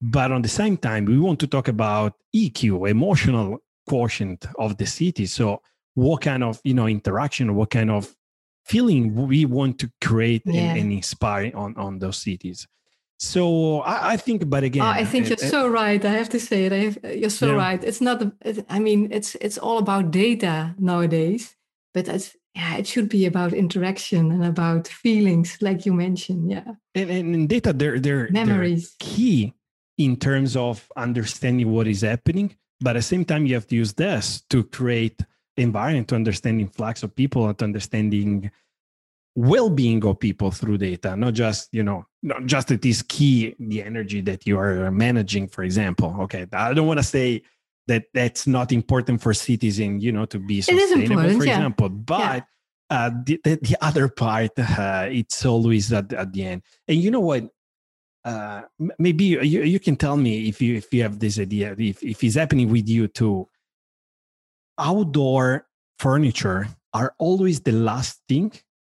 But 0.00 0.32
on 0.32 0.42
the 0.42 0.48
same 0.48 0.76
time, 0.76 1.04
we 1.04 1.18
want 1.18 1.38
to 1.40 1.46
talk 1.46 1.68
about 1.68 2.14
EQ, 2.34 2.90
emotional 2.90 3.58
quotient 3.86 4.46
of 4.58 4.76
the 4.76 4.86
city. 4.86 5.26
So 5.26 5.62
what 5.94 6.22
kind 6.22 6.42
of 6.42 6.60
you 6.64 6.74
know 6.74 6.86
interaction, 6.86 7.50
or 7.50 7.54
what 7.54 7.70
kind 7.70 7.90
of 7.90 8.14
feeling 8.64 9.14
we 9.14 9.44
want 9.44 9.78
to 9.80 9.90
create 10.00 10.42
yeah. 10.44 10.60
and, 10.60 10.80
and 10.80 10.92
inspire 10.92 11.52
on 11.54 11.76
on 11.76 11.98
those 11.98 12.18
cities. 12.18 12.66
So 13.18 13.82
I, 13.82 14.14
I, 14.14 14.16
think, 14.16 14.50
but 14.50 14.64
again, 14.64 14.82
oh, 14.82 14.86
I 14.86 15.04
think 15.04 15.26
eh, 15.26 15.28
you're 15.28 15.44
eh, 15.44 15.48
so 15.48 15.68
right. 15.68 16.04
I 16.04 16.10
have 16.10 16.28
to 16.30 16.40
say 16.40 16.64
it. 16.64 16.72
Have, 16.72 17.16
you're 17.16 17.30
so 17.30 17.52
yeah. 17.52 17.54
right. 17.54 17.84
It's 17.84 18.00
not. 18.00 18.20
It, 18.40 18.66
I 18.68 18.80
mean, 18.80 19.12
it's 19.12 19.36
it's 19.36 19.58
all 19.58 19.78
about 19.78 20.10
data 20.10 20.74
nowadays, 20.76 21.54
but 21.94 22.08
it's 22.08 22.36
yeah, 22.56 22.78
it 22.78 22.86
should 22.88 23.08
be 23.08 23.24
about 23.24 23.52
interaction 23.52 24.32
and 24.32 24.44
about 24.44 24.88
feelings, 24.88 25.56
like 25.60 25.86
you 25.86 25.92
mentioned. 25.92 26.50
Yeah, 26.50 26.72
and, 26.96 27.10
and 27.10 27.34
in 27.34 27.46
data, 27.46 27.72
they're 27.72 28.00
they're 28.00 28.28
memories 28.32 28.96
they're 28.98 29.08
key 29.08 29.54
in 29.98 30.16
terms 30.16 30.56
of 30.56 30.90
understanding 30.96 31.70
what 31.70 31.86
is 31.86 32.00
happening. 32.00 32.56
But 32.80 32.96
at 32.96 33.00
the 33.00 33.02
same 33.02 33.24
time, 33.24 33.46
you 33.46 33.54
have 33.54 33.68
to 33.68 33.76
use 33.76 33.92
this 33.92 34.42
to 34.50 34.64
create 34.64 35.20
environment 35.56 36.08
to 36.08 36.14
understanding 36.14 36.68
flux 36.68 37.02
of 37.02 37.14
people 37.14 37.46
and 37.46 37.58
to 37.58 37.64
understanding 37.64 38.50
well-being 39.34 40.04
of 40.04 40.20
people 40.20 40.50
through 40.50 40.76
data 40.76 41.16
not 41.16 41.32
just 41.32 41.68
you 41.72 41.82
know 41.82 42.04
not 42.22 42.44
just 42.44 42.70
it 42.70 42.84
is 42.84 43.02
key 43.02 43.54
the 43.58 43.82
energy 43.82 44.20
that 44.20 44.46
you 44.46 44.58
are 44.58 44.90
managing 44.90 45.48
for 45.48 45.62
example 45.64 46.14
okay 46.20 46.46
i 46.52 46.74
don't 46.74 46.86
want 46.86 46.98
to 46.98 47.04
say 47.04 47.42
that 47.86 48.04
that's 48.12 48.46
not 48.46 48.72
important 48.72 49.20
for 49.20 49.32
citizens 49.32 50.04
you 50.04 50.12
know 50.12 50.26
to 50.26 50.38
be 50.38 50.60
sustainable 50.60 51.16
for 51.38 51.44
yeah. 51.44 51.56
example 51.56 51.88
but 51.88 52.44
yeah. 52.90 53.06
uh, 53.06 53.10
the, 53.24 53.40
the, 53.42 53.58
the, 53.62 53.76
other 53.80 54.06
part 54.08 54.50
uh, 54.58 55.08
it's 55.10 55.46
always 55.46 55.90
at, 55.92 56.12
at 56.12 56.30
the 56.32 56.44
end 56.44 56.62
and 56.86 56.98
you 56.98 57.10
know 57.10 57.20
what 57.20 57.48
uh, 58.24 58.62
maybe 58.98 59.24
you, 59.24 59.38
you 59.40 59.80
can 59.80 59.96
tell 59.96 60.16
me 60.16 60.46
if 60.46 60.60
you 60.60 60.76
if 60.76 60.92
you 60.92 61.02
have 61.02 61.18
this 61.18 61.38
idea 61.38 61.74
if, 61.78 62.02
if 62.02 62.22
it's 62.22 62.36
happening 62.36 62.70
with 62.70 62.86
you 62.86 63.08
too 63.08 63.48
outdoor 64.78 65.66
furniture 65.98 66.68
are 66.92 67.14
always 67.18 67.60
the 67.60 67.72
last 67.72 68.20
thing 68.28 68.52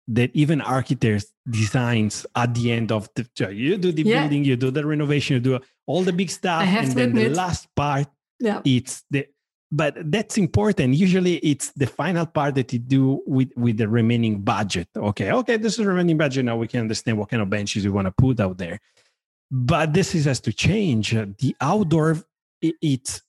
that 0.09 0.31
even 0.35 0.61
architects 0.61 1.33
designs 1.49 2.27
at 2.37 2.55
the 2.55 2.73
end 2.73 2.93
of 2.93 3.09
the 3.15 3.27
you 3.53 3.77
do 3.77 3.91
the 3.91 4.03
yeah. 4.03 4.21
building 4.21 4.45
you 4.45 4.57
do 4.57 4.71
the 4.71 4.87
renovation 4.87 5.35
you 5.35 5.41
do 5.41 5.59
all 5.87 6.03
the 6.03 6.13
big 6.13 6.31
stuff 6.31 6.63
and 6.63 6.93
then 6.93 7.09
admit. 7.09 7.31
the 7.31 7.37
last 7.37 7.69
part 7.75 8.07
yeah. 8.41 8.61
it's 8.65 9.03
the 9.11 9.27
but 9.73 9.95
that's 10.11 10.39
important 10.39 10.95
usually 10.95 11.37
it's 11.39 11.73
the 11.73 11.87
final 11.87 12.25
part 12.25 12.55
that 12.55 12.73
you 12.73 12.79
do 12.79 13.21
with 13.27 13.51
with 13.57 13.77
the 13.79 13.89
remaining 13.89 14.41
budget 14.41 14.89
okay 14.97 15.33
okay 15.33 15.57
this 15.57 15.73
is 15.73 15.79
the 15.79 15.87
remaining 15.87 16.17
budget 16.17 16.45
now 16.45 16.57
we 16.57 16.69
can 16.69 16.81
understand 16.81 17.19
what 17.19 17.29
kind 17.29 17.43
of 17.43 17.51
benches 17.51 17.85
we 17.85 17.91
want 17.91 18.07
to 18.07 18.13
put 18.13 18.39
out 18.39 18.59
there 18.59 18.79
but 19.51 19.93
this 19.93 20.15
is 20.15 20.25
has 20.25 20.41
to 20.41 20.53
change 20.53 21.11
the 21.11 21.57
outdoor 21.61 22.17
it, 22.63 22.75
it 22.81 23.23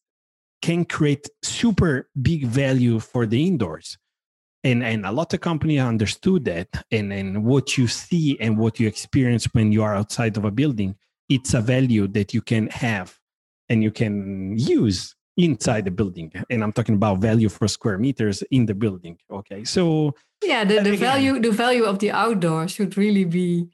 can 0.61 0.85
create 0.85 1.29
super 1.43 2.09
big 2.21 2.45
value 2.45 2.99
for 2.99 3.25
the 3.25 3.45
indoors. 3.45 3.97
And 4.63 4.83
and 4.83 5.05
a 5.05 5.11
lot 5.11 5.33
of 5.33 5.41
companies 5.41 5.81
understood 5.81 6.45
that. 6.45 6.67
And 6.91 7.13
and 7.13 7.43
what 7.43 7.77
you 7.77 7.87
see 7.87 8.37
and 8.39 8.57
what 8.57 8.79
you 8.79 8.87
experience 8.87 9.45
when 9.53 9.71
you 9.71 9.83
are 9.83 9.95
outside 9.95 10.37
of 10.37 10.45
a 10.45 10.51
building 10.51 10.95
it's 11.29 11.53
a 11.53 11.61
value 11.61 12.07
that 12.07 12.33
you 12.33 12.41
can 12.41 12.67
have 12.67 13.17
and 13.69 13.83
you 13.83 13.91
can 13.91 14.57
use 14.57 15.15
inside 15.35 15.85
the 15.85 15.91
building. 15.91 16.31
And 16.49 16.63
i'm 16.63 16.71
talking 16.71 16.95
about 16.95 17.19
value 17.19 17.49
for 17.49 17.67
square 17.67 17.97
meters 17.97 18.41
in 18.49 18.65
the 18.65 18.73
building 18.73 19.17
okay? 19.31 19.63
So 19.63 20.15
yeah 20.43 20.63
the, 20.63 20.75
the 20.75 20.93
again, 20.93 20.97
value 20.97 21.39
the 21.39 21.51
value 21.51 21.83
of 21.83 21.99
the 21.99 22.11
outdoor 22.11 22.67
should 22.67 22.97
really 22.97 23.25
be 23.25 23.67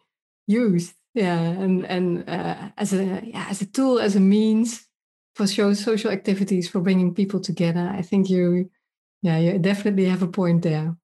used. 0.48 0.94
Yeah 1.14 1.40
and 1.40 1.86
and 1.86 2.30
uh, 2.30 2.70
as 2.78 2.94
a 2.94 3.22
yeah 3.24 3.48
as 3.50 3.62
a 3.62 3.66
tool 3.66 4.00
as 4.00 4.16
a 4.16 4.20
means 4.20 4.88
for 5.36 5.48
show 5.48 5.74
social 5.74 6.12
activities 6.12 6.70
for 6.70 6.80
bringing 6.80 7.14
people 7.14 7.40
together. 7.40 7.92
I 7.94 8.02
think 8.02 8.30
you 8.30 8.70
yeah 9.22 9.38
you 9.38 9.58
definitely 9.60 10.06
have 10.06 10.24
a 10.24 10.28
point 10.28 10.62
there. 10.64 10.96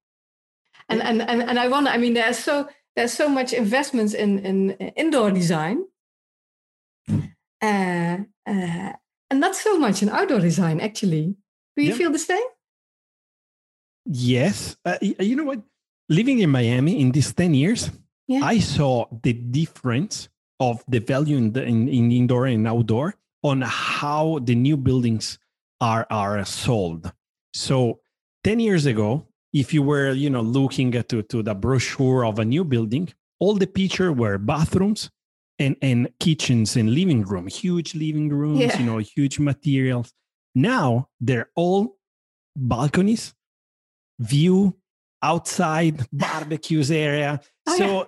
And 0.87 1.01
and 1.01 1.21
and, 1.21 1.43
and 1.43 1.59
i 1.59 1.67
wonder 1.67 1.91
i 1.91 1.97
mean 1.97 2.13
there's 2.13 2.39
so 2.39 2.67
there's 2.95 3.13
so 3.13 3.29
much 3.29 3.53
investments 3.53 4.13
in 4.13 4.39
in 4.39 4.71
indoor 4.95 5.31
design. 5.31 5.85
Uh, 7.61 8.17
uh, 8.47 8.93
and 9.29 9.39
not 9.39 9.55
so 9.55 9.77
much 9.77 10.01
in 10.01 10.09
outdoor 10.09 10.39
design 10.39 10.79
actually. 10.79 11.35
Do 11.75 11.83
you 11.83 11.93
feel 11.95 12.11
the 12.11 12.19
same? 12.19 12.43
Yes. 14.05 14.75
Uh, 14.83 14.97
you 15.01 15.35
know 15.35 15.43
what? 15.43 15.61
Living 16.09 16.39
in 16.39 16.49
miami 16.49 16.99
in 16.99 17.11
these 17.11 17.31
10 17.33 17.53
years 17.53 17.91
yeah. 18.29 18.45
i 18.45 18.59
saw 18.59 19.05
the 19.23 19.33
difference 19.33 20.29
of 20.61 20.83
the 20.87 20.99
value 20.99 21.35
in, 21.37 21.51
the, 21.51 21.63
in, 21.63 21.89
in 21.89 22.11
indoor 22.11 22.45
and 22.45 22.67
outdoor 22.67 23.15
on 23.43 23.61
how 23.61 24.39
the 24.43 24.55
new 24.55 24.77
buildings 24.77 25.39
are 25.81 26.05
are 26.09 26.43
sold 26.45 27.11
so 27.53 27.99
10 28.43 28.59
years 28.59 28.85
ago, 28.85 29.27
if 29.53 29.73
you 29.73 29.81
were, 29.81 30.11
you 30.11 30.29
know, 30.29 30.41
looking 30.41 30.95
at 30.95 31.09
to, 31.09 31.23
to 31.23 31.43
the 31.43 31.55
brochure 31.55 32.25
of 32.25 32.39
a 32.39 32.45
new 32.45 32.63
building, 32.63 33.11
all 33.39 33.55
the 33.55 33.67
picture 33.67 34.11
were 34.13 34.37
bathrooms 34.37 35.09
and, 35.57 35.75
and 35.81 36.09
kitchens 36.19 36.77
and 36.77 36.93
living 36.93 37.23
room, 37.23 37.47
huge 37.47 37.95
living 37.95 38.29
rooms, 38.29 38.59
yeah. 38.59 38.77
you 38.77 38.85
know, 38.85 38.97
huge 38.97 39.39
materials. 39.39 40.13
Now 40.55 41.09
they're 41.19 41.49
all 41.55 41.97
balconies, 42.55 43.33
view, 44.19 44.77
outside, 45.21 46.05
barbecues 46.13 46.91
area. 46.91 47.41
Oh, 47.67 47.77
so 47.77 47.85
yeah 47.85 48.03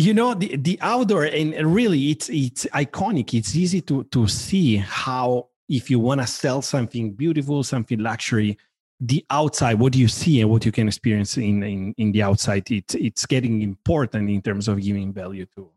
you 0.00 0.14
know 0.14 0.34
the, 0.34 0.56
the 0.56 0.78
outdoor 0.80 1.24
and 1.24 1.54
really 1.74 2.10
it's 2.10 2.28
it's 2.30 2.64
iconic. 2.72 3.34
It's 3.34 3.54
easy 3.54 3.82
to 3.82 4.04
to 4.04 4.26
see 4.26 4.76
how 4.76 5.48
if 5.68 5.90
you 5.90 5.98
want 6.00 6.20
to 6.22 6.26
sell 6.26 6.62
something 6.62 7.12
beautiful 7.12 7.62
something 7.62 7.98
luxury 7.98 8.58
the 9.00 9.24
outside 9.30 9.78
what 9.78 9.94
you 9.94 10.08
see 10.08 10.40
and 10.40 10.50
what 10.50 10.64
you 10.64 10.72
can 10.72 10.88
experience 10.88 11.36
in 11.36 11.62
in, 11.62 11.94
in 11.98 12.12
the 12.12 12.22
outside 12.22 12.70
it's 12.70 12.94
it's 12.94 13.26
getting 13.26 13.62
important 13.62 14.30
in 14.30 14.40
terms 14.40 14.68
of 14.68 14.80
giving 14.80 15.12
value 15.12 15.46
to. 15.54 15.68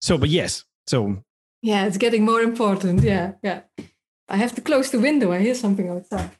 So 0.00 0.16
but 0.16 0.30
yes 0.30 0.64
so. 0.86 1.22
Yeah 1.60 1.86
it's 1.86 1.98
getting 1.98 2.24
more 2.24 2.40
important. 2.40 3.02
Yeah 3.02 3.32
yeah. 3.42 3.60
I 4.28 4.36
have 4.36 4.54
to 4.54 4.62
close 4.62 4.90
the 4.90 4.98
window. 4.98 5.30
I 5.30 5.40
hear 5.40 5.54
something 5.54 5.90
outside 5.90 6.30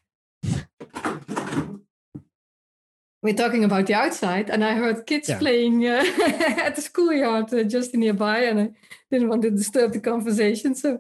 we're 3.23 3.35
talking 3.35 3.65
about 3.65 3.87
the 3.87 3.95
outside, 3.95 4.51
and 4.51 4.65
I 4.65 4.75
heard 4.75 5.07
kids 5.07 5.29
yeah. 5.29 5.39
playing 5.39 5.87
uh, 5.87 6.05
at 6.59 6.75
the 6.75 6.83
schoolyard 6.83 7.55
uh, 7.55 7.63
just 7.63 7.95
nearby, 7.95 8.41
and 8.41 8.61
I 8.61 8.71
didn't 9.11 9.29
want 9.29 9.43
to 9.43 9.51
disturb 9.51 9.93
the 9.93 10.01
conversation, 10.01 10.75
so 10.75 10.99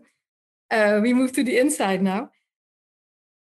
uh, 0.70 1.00
we 1.02 1.12
moved 1.12 1.34
to 1.34 1.44
the 1.44 1.58
inside 1.58 2.02
now. 2.02 2.30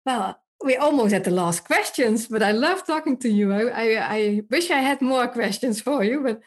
Well, 0.05 0.39
we're 0.63 0.79
almost 0.79 1.13
at 1.13 1.25
the 1.25 1.31
last 1.31 1.65
questions, 1.65 2.27
but 2.27 2.41
I 2.41 2.51
love 2.51 2.85
talking 2.85 3.17
to 3.17 3.29
you. 3.29 3.51
I, 3.51 3.63
I, 3.67 4.15
I 4.15 4.41
wish 4.49 4.71
I 4.71 4.79
had 4.79 5.01
more 5.01 5.27
questions 5.27 5.81
for 5.81 6.03
you, 6.03 6.21
but 6.21 6.41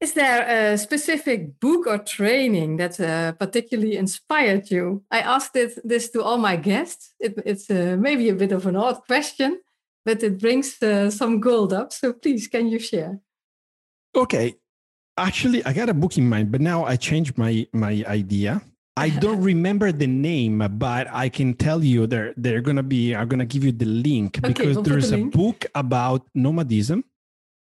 is 0.00 0.12
there 0.12 0.72
a 0.72 0.78
specific 0.78 1.58
book 1.60 1.86
or 1.86 1.98
training 1.98 2.76
that 2.76 3.00
uh, 3.00 3.32
particularly 3.32 3.96
inspired 3.96 4.70
you? 4.70 5.02
I 5.10 5.20
asked 5.20 5.56
it, 5.56 5.78
this 5.82 6.10
to 6.10 6.22
all 6.22 6.38
my 6.38 6.56
guests. 6.56 7.14
It, 7.18 7.34
it's 7.44 7.70
uh, 7.70 7.96
maybe 7.98 8.28
a 8.28 8.34
bit 8.34 8.52
of 8.52 8.66
an 8.66 8.76
odd 8.76 9.00
question, 9.06 9.60
but 10.04 10.22
it 10.22 10.38
brings 10.38 10.82
uh, 10.82 11.10
some 11.10 11.40
gold 11.40 11.72
up. 11.72 11.92
So 11.92 12.12
please, 12.12 12.46
can 12.46 12.68
you 12.68 12.78
share? 12.78 13.20
Okay. 14.14 14.54
Actually, 15.16 15.64
I 15.64 15.72
got 15.72 15.88
a 15.88 15.94
book 15.94 16.18
in 16.18 16.28
mind, 16.28 16.50
but 16.50 16.60
now 16.60 16.84
I 16.84 16.96
changed 16.96 17.38
my 17.38 17.66
my 17.72 18.04
idea. 18.06 18.62
I 18.96 19.08
don't 19.24 19.40
remember 19.40 19.92
the 19.92 20.06
name, 20.06 20.58
but 20.78 21.06
I 21.10 21.28
can 21.28 21.54
tell 21.54 21.82
you 21.82 22.06
they're 22.06 22.34
they're 22.36 22.60
gonna 22.60 22.82
be. 22.82 23.14
I'm 23.14 23.28
gonna 23.28 23.46
give 23.46 23.64
you 23.64 23.72
the 23.72 23.86
link 23.86 24.38
okay, 24.38 24.48
because 24.48 24.74
we'll 24.74 24.82
there's 24.82 25.10
the 25.10 25.22
a 25.22 25.24
book 25.26 25.66
about 25.74 26.26
nomadism. 26.34 27.04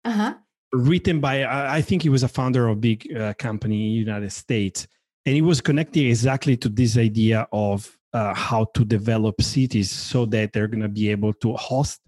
Uh-huh. 0.05 0.35
Written 0.73 1.19
by 1.19 1.43
I 1.45 1.81
think 1.81 2.01
he 2.01 2.09
was 2.09 2.23
a 2.23 2.27
founder 2.27 2.67
of 2.67 2.77
a 2.77 2.79
big 2.79 3.11
uh, 3.13 3.33
company 3.33 3.75
in 3.75 3.91
the 3.91 4.11
United 4.11 4.31
States, 4.31 4.87
and 5.25 5.35
he 5.35 5.41
was 5.41 5.61
connecting 5.61 6.07
exactly 6.07 6.55
to 6.57 6.69
this 6.69 6.97
idea 6.97 7.47
of 7.51 7.97
uh, 8.13 8.33
how 8.33 8.65
to 8.75 8.85
develop 8.85 9.41
cities 9.41 9.89
so 9.89 10.25
that 10.25 10.53
they're 10.53 10.67
going 10.67 10.81
to 10.81 10.89
be 10.89 11.09
able 11.09 11.33
to 11.33 11.53
host 11.53 12.01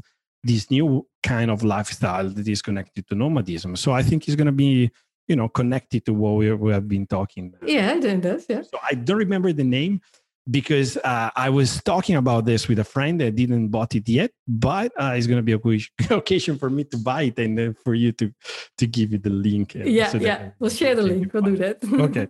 this 0.44 0.70
new 0.70 1.08
kind 1.22 1.50
of 1.50 1.64
lifestyle 1.64 2.30
that 2.30 2.48
is 2.48 2.62
connected 2.62 3.08
to 3.08 3.16
nomadism. 3.16 3.76
So 3.76 3.92
I 3.92 4.04
think 4.04 4.28
it's 4.28 4.36
going 4.36 4.48
to 4.48 4.52
be, 4.52 4.92
you 5.28 5.36
know, 5.36 5.48
connected 5.48 6.06
to 6.06 6.14
what 6.14 6.36
we, 6.36 6.52
we 6.54 6.72
have 6.74 6.88
been 6.88 7.08
talking. 7.08 7.54
Yeah, 7.66 7.96
it 7.96 8.22
does. 8.22 8.46
Yeah. 8.50 8.62
So 8.64 8.78
I 8.84 8.96
don't 8.96 9.18
remember 9.18 9.54
the 9.54 9.64
name 9.64 10.02
because 10.50 10.98
uh, 10.98 11.30
I 11.36 11.50
was 11.50 11.82
talking 11.84 12.16
about 12.16 12.46
this 12.46 12.68
with 12.68 12.80
a 12.80 12.84
friend 12.84 13.20
that 13.22 13.36
didn't 13.36 13.70
bought 13.70 13.96
it 13.96 14.08
yet, 14.10 14.32
but 14.48 14.92
uh, 15.00 15.14
it's 15.16 15.28
going 15.28 15.38
to 15.38 15.44
be 15.44 15.54
a 15.54 15.58
good 15.58 15.82
occasion 16.10 16.58
for 16.58 16.70
me 16.70 16.84
to 16.86 16.98
buy 16.98 17.24
it 17.24 17.40
and 17.40 17.58
then 17.58 17.76
for 17.84 17.94
you 17.94 18.12
to 18.14 18.34
to 18.78 18.88
give 18.88 19.12
you 19.12 19.18
the 19.18 19.30
link. 19.30 19.76
Yeah, 19.76 20.10
so 20.10 20.18
yeah. 20.18 20.52
We'll 20.60 20.70
share 20.70 20.96
the 20.96 21.04
link. 21.04 21.34
We'll 21.34 21.44
do 21.44 21.58
that. 21.58 21.84
okay. 21.94 22.28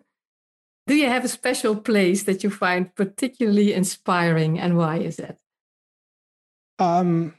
Do 0.86 0.95
you 0.95 1.07
have 1.07 1.24
a 1.24 1.30
special 1.30 1.78
place 1.78 2.24
that 2.24 2.43
you 2.43 2.49
find 2.49 2.93
particularly 2.93 3.74
inspiring, 3.74 4.59
and 4.59 4.78
why 4.78 4.97
is 4.97 5.16
that? 5.16 5.38
Um, 6.78 7.34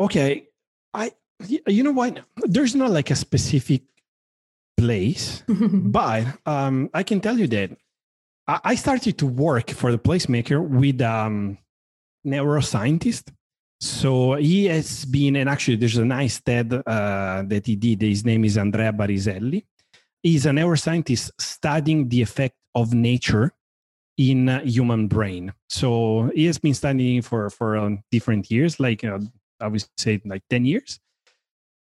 okay 0.00 0.48
i 0.94 1.10
you 1.66 1.82
know 1.82 1.92
what? 1.92 2.20
There's 2.44 2.74
not 2.74 2.90
like 2.90 3.10
a 3.10 3.14
specific 3.14 3.82
place 4.78 5.42
but 5.48 6.24
um 6.44 6.90
i 6.92 7.02
can 7.02 7.20
tell 7.20 7.38
you 7.38 7.46
that 7.46 7.70
i 8.46 8.74
started 8.74 9.16
to 9.18 9.26
work 9.26 9.70
for 9.70 9.90
the 9.90 9.98
placemaker 9.98 10.60
with 10.60 11.00
um 11.00 11.58
neuroscientist. 12.26 13.32
So 13.80 14.34
he 14.34 14.66
has 14.66 15.04
been 15.04 15.36
and 15.36 15.48
actually 15.48 15.76
there's 15.76 15.96
a 15.96 16.04
nice 16.04 16.40
ted 16.40 16.72
uh, 16.72 17.42
that 17.46 17.66
he 17.66 17.76
did. 17.76 18.02
His 18.02 18.24
name 18.24 18.44
is 18.44 18.56
andrea 18.58 18.92
bariselli. 18.92 19.64
He's 20.22 20.46
a 20.46 20.50
neuroscientist 20.50 21.30
studying 21.38 22.08
the 22.08 22.22
effect 22.22 22.56
of 22.74 22.92
nature 22.92 23.52
in 24.16 24.48
uh, 24.48 24.60
human 24.62 25.08
brain. 25.08 25.52
So 25.68 26.30
he 26.34 26.46
has 26.46 26.58
been 26.58 26.74
studying 26.74 27.22
for 27.22 27.50
for 27.50 27.76
um, 27.76 28.02
different 28.10 28.50
years 28.50 28.80
like 28.80 29.04
uh, 29.04 29.20
I 29.60 29.68
would 29.68 29.84
say 29.96 30.20
like 30.24 30.42
10 30.50 30.64
years. 30.64 30.98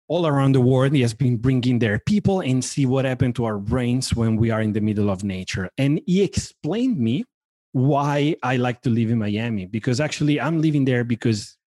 All 0.07 0.27
around 0.27 0.53
the 0.53 0.61
world, 0.61 0.93
he 0.93 1.01
has 1.01 1.15
been 1.15 1.37
bringing 1.37 1.79
their 1.79 1.99
people 1.99 2.41
and 2.41 2.63
see 2.63 2.85
what 2.85 3.05
happened 3.05 3.35
to 3.37 3.45
our 3.45 3.57
brains 3.57 4.15
when 4.15 4.35
we 4.35 4.51
are 4.51 4.61
in 4.61 4.73
the 4.73 4.81
middle 4.81 5.09
of 5.09 5.23
nature. 5.23 5.69
And 5.79 5.99
he 6.05 6.21
explained 6.21 6.99
me 6.99 7.25
why 7.71 8.35
I 8.43 8.57
like 8.57 8.81
to 8.81 8.89
live 8.89 9.09
in 9.09 9.17
Miami 9.17 9.65
because 9.65 9.99
actually 9.99 10.39
I'm 10.39 10.61
living 10.61 10.85
there 10.85 11.03
because 11.03 11.57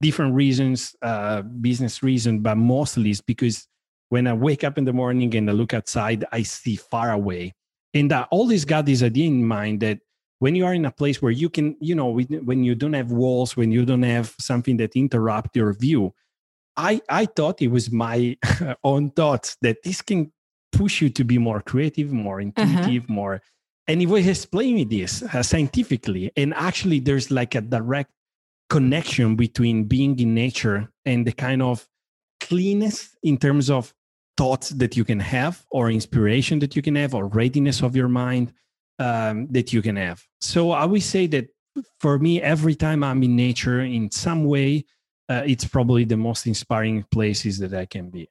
different 0.00 0.34
reasons, 0.34 0.96
uh, 1.02 1.42
business 1.42 2.02
reason, 2.02 2.40
but 2.40 2.56
mostly 2.56 3.10
it's 3.10 3.20
because 3.20 3.68
when 4.08 4.26
I 4.26 4.32
wake 4.32 4.64
up 4.64 4.76
in 4.76 4.84
the 4.84 4.92
morning 4.92 5.34
and 5.36 5.48
I 5.48 5.52
look 5.52 5.74
outside, 5.74 6.24
I 6.32 6.42
see 6.42 6.76
far 6.76 7.12
away. 7.12 7.54
And 7.94 8.12
I 8.12 8.22
always 8.30 8.64
got 8.64 8.86
this 8.86 9.02
idea 9.02 9.26
in 9.26 9.44
mind 9.44 9.80
that 9.80 9.98
when 10.40 10.54
you 10.54 10.66
are 10.66 10.74
in 10.74 10.84
a 10.84 10.90
place 10.90 11.22
where 11.22 11.30
you 11.30 11.48
can 11.48 11.76
you 11.80 11.94
know 11.94 12.10
when 12.10 12.64
you 12.64 12.74
don't 12.74 12.94
have 12.94 13.12
walls 13.12 13.56
when 13.56 13.70
you 13.70 13.84
don't 13.84 14.02
have 14.02 14.34
something 14.40 14.76
that 14.76 14.96
interrupt 14.96 15.54
your 15.54 15.72
view 15.72 16.12
i 16.76 17.00
i 17.08 17.24
thought 17.24 17.62
it 17.62 17.70
was 17.70 17.92
my 17.92 18.36
own 18.84 19.10
thoughts 19.10 19.56
that 19.62 19.76
this 19.84 20.02
can 20.02 20.32
push 20.72 21.00
you 21.00 21.08
to 21.08 21.22
be 21.24 21.38
more 21.38 21.60
creative 21.60 22.12
more 22.12 22.40
uh-huh. 22.40 22.62
intuitive 22.62 23.04
uh-huh. 23.04 23.12
more 23.12 23.42
and 23.86 24.00
he 24.00 24.06
was 24.06 24.26
explaining 24.26 24.88
this 24.88 25.22
uh, 25.22 25.42
scientifically 25.42 26.32
and 26.36 26.52
actually 26.54 26.98
there's 26.98 27.30
like 27.30 27.54
a 27.54 27.60
direct 27.60 28.10
connection 28.68 29.36
between 29.36 29.84
being 29.84 30.18
in 30.18 30.34
nature 30.34 30.88
and 31.04 31.26
the 31.26 31.32
kind 31.32 31.60
of 31.60 31.86
cleanness 32.40 33.16
in 33.22 33.36
terms 33.36 33.68
of 33.68 33.92
thoughts 34.36 34.70
that 34.70 34.96
you 34.96 35.04
can 35.04 35.20
have 35.20 35.66
or 35.70 35.90
inspiration 35.90 36.60
that 36.60 36.74
you 36.76 36.80
can 36.80 36.94
have 36.94 37.14
or 37.14 37.26
readiness 37.26 37.82
of 37.82 37.94
your 37.94 38.08
mind 38.08 38.52
um, 39.00 39.48
that 39.50 39.72
you 39.72 39.82
can 39.82 39.96
have. 39.96 40.22
So 40.40 40.70
I 40.70 40.84
would 40.84 41.02
say 41.02 41.26
that 41.28 41.48
for 41.98 42.18
me, 42.18 42.40
every 42.40 42.74
time 42.74 43.02
I'm 43.02 43.22
in 43.22 43.34
nature 43.34 43.80
in 43.80 44.10
some 44.10 44.44
way, 44.44 44.84
uh, 45.28 45.42
it's 45.46 45.64
probably 45.64 46.04
the 46.04 46.16
most 46.16 46.46
inspiring 46.46 47.04
places 47.10 47.58
that 47.58 47.72
I 47.72 47.86
can 47.86 48.10
be. 48.10 48.28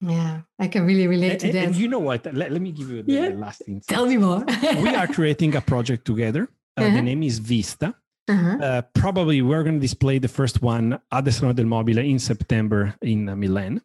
Yeah, 0.00 0.40
I 0.58 0.68
can 0.68 0.84
really 0.86 1.06
relate 1.06 1.32
and, 1.32 1.40
to 1.40 1.52
that. 1.52 1.64
And 1.66 1.76
you 1.76 1.88
know 1.88 2.00
what? 2.00 2.26
Let, 2.26 2.52
let 2.52 2.60
me 2.60 2.72
give 2.72 2.90
you 2.90 3.02
the, 3.02 3.12
yeah. 3.12 3.28
the 3.30 3.36
last 3.36 3.62
thing. 3.64 3.80
Tell 3.86 4.06
me 4.06 4.16
more. 4.16 4.44
we 4.82 4.88
are 4.88 5.06
creating 5.18 5.54
a 5.56 5.60
project 5.60 6.04
together. 6.04 6.48
Uh, 6.76 6.82
uh-huh. 6.82 6.96
The 6.96 7.02
name 7.02 7.22
is 7.22 7.38
Vista. 7.38 7.94
Uh-huh. 8.26 8.58
Uh, 8.60 8.82
probably 8.94 9.42
we're 9.42 9.62
going 9.62 9.76
to 9.76 9.80
display 9.80 10.18
the 10.18 10.28
first 10.28 10.62
one 10.62 10.98
at 11.12 11.24
the 11.24 11.32
Salone 11.32 11.54
del 11.54 11.66
Mobile 11.66 11.98
in 11.98 12.18
September 12.18 12.94
in 13.02 13.28
uh, 13.28 13.36
Milan. 13.36 13.82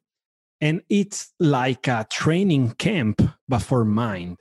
And 0.62 0.82
it's 0.90 1.34
like 1.40 1.88
a 1.88 2.06
training 2.10 2.72
camp, 2.72 3.22
but 3.48 3.60
for 3.60 3.86
mind. 3.86 4.40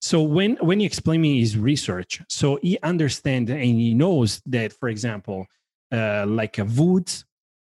So 0.00 0.22
when 0.22 0.56
when 0.56 0.80
he 0.80 0.86
explained 0.86 1.22
me 1.22 1.40
his 1.40 1.56
research, 1.56 2.22
so 2.28 2.58
he 2.62 2.78
understands 2.82 3.50
and 3.50 3.62
he 3.62 3.94
knows 3.94 4.40
that, 4.46 4.72
for 4.72 4.88
example, 4.88 5.46
uh, 5.92 6.24
like 6.26 6.58
a 6.58 6.64
wood 6.64 7.10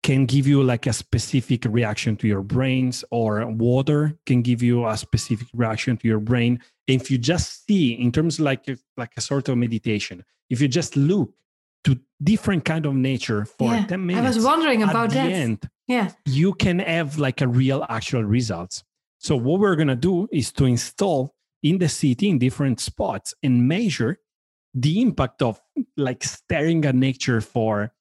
can 0.03 0.25
give 0.25 0.47
you 0.47 0.63
like 0.63 0.87
a 0.87 0.93
specific 0.93 1.65
reaction 1.65 2.15
to 2.17 2.27
your 2.27 2.41
brains, 2.41 3.03
or 3.11 3.45
water 3.47 4.17
can 4.25 4.41
give 4.41 4.61
you 4.61 4.87
a 4.87 4.97
specific 4.97 5.47
reaction 5.53 5.97
to 5.97 6.07
your 6.07 6.19
brain. 6.19 6.59
If 6.87 7.09
you 7.09 7.17
just 7.17 7.65
see 7.65 7.93
in 7.93 8.11
terms 8.11 8.39
like 8.39 8.67
a, 8.67 8.77
like 8.97 9.11
a 9.17 9.21
sort 9.21 9.49
of 9.49 9.57
meditation, 9.57 10.23
if 10.49 10.61
you 10.61 10.67
just 10.67 10.95
look 10.95 11.31
to 11.85 11.97
different 12.21 12.65
kind 12.65 12.85
of 12.85 12.95
nature 12.95 13.45
for 13.45 13.73
yeah, 13.73 13.85
10 13.85 14.05
minutes, 14.05 14.25
I 14.25 14.37
was 14.37 14.45
wondering 14.45 14.83
about 14.83 15.11
that. 15.11 15.31
End, 15.31 15.69
yeah, 15.87 16.11
you 16.25 16.53
can 16.53 16.79
have 16.79 17.19
like 17.19 17.39
a 17.41 17.47
real 17.47 17.85
actual 17.89 18.23
results. 18.23 18.83
So 19.19 19.35
what 19.35 19.59
we're 19.61 19.75
gonna 19.75 19.95
do 19.95 20.27
is 20.31 20.51
to 20.53 20.65
install 20.65 21.33
in 21.69 21.77
the 21.79 21.89
city 21.89 22.29
in 22.29 22.37
different 22.37 22.79
spots 22.79 23.33
and 23.43 23.67
measure 23.67 24.19
the 24.73 25.01
impact 25.01 25.41
of 25.41 25.61
like 25.95 26.23
staring 26.23 26.85
at 26.85 26.95
nature 26.95 27.41
for 27.41 27.91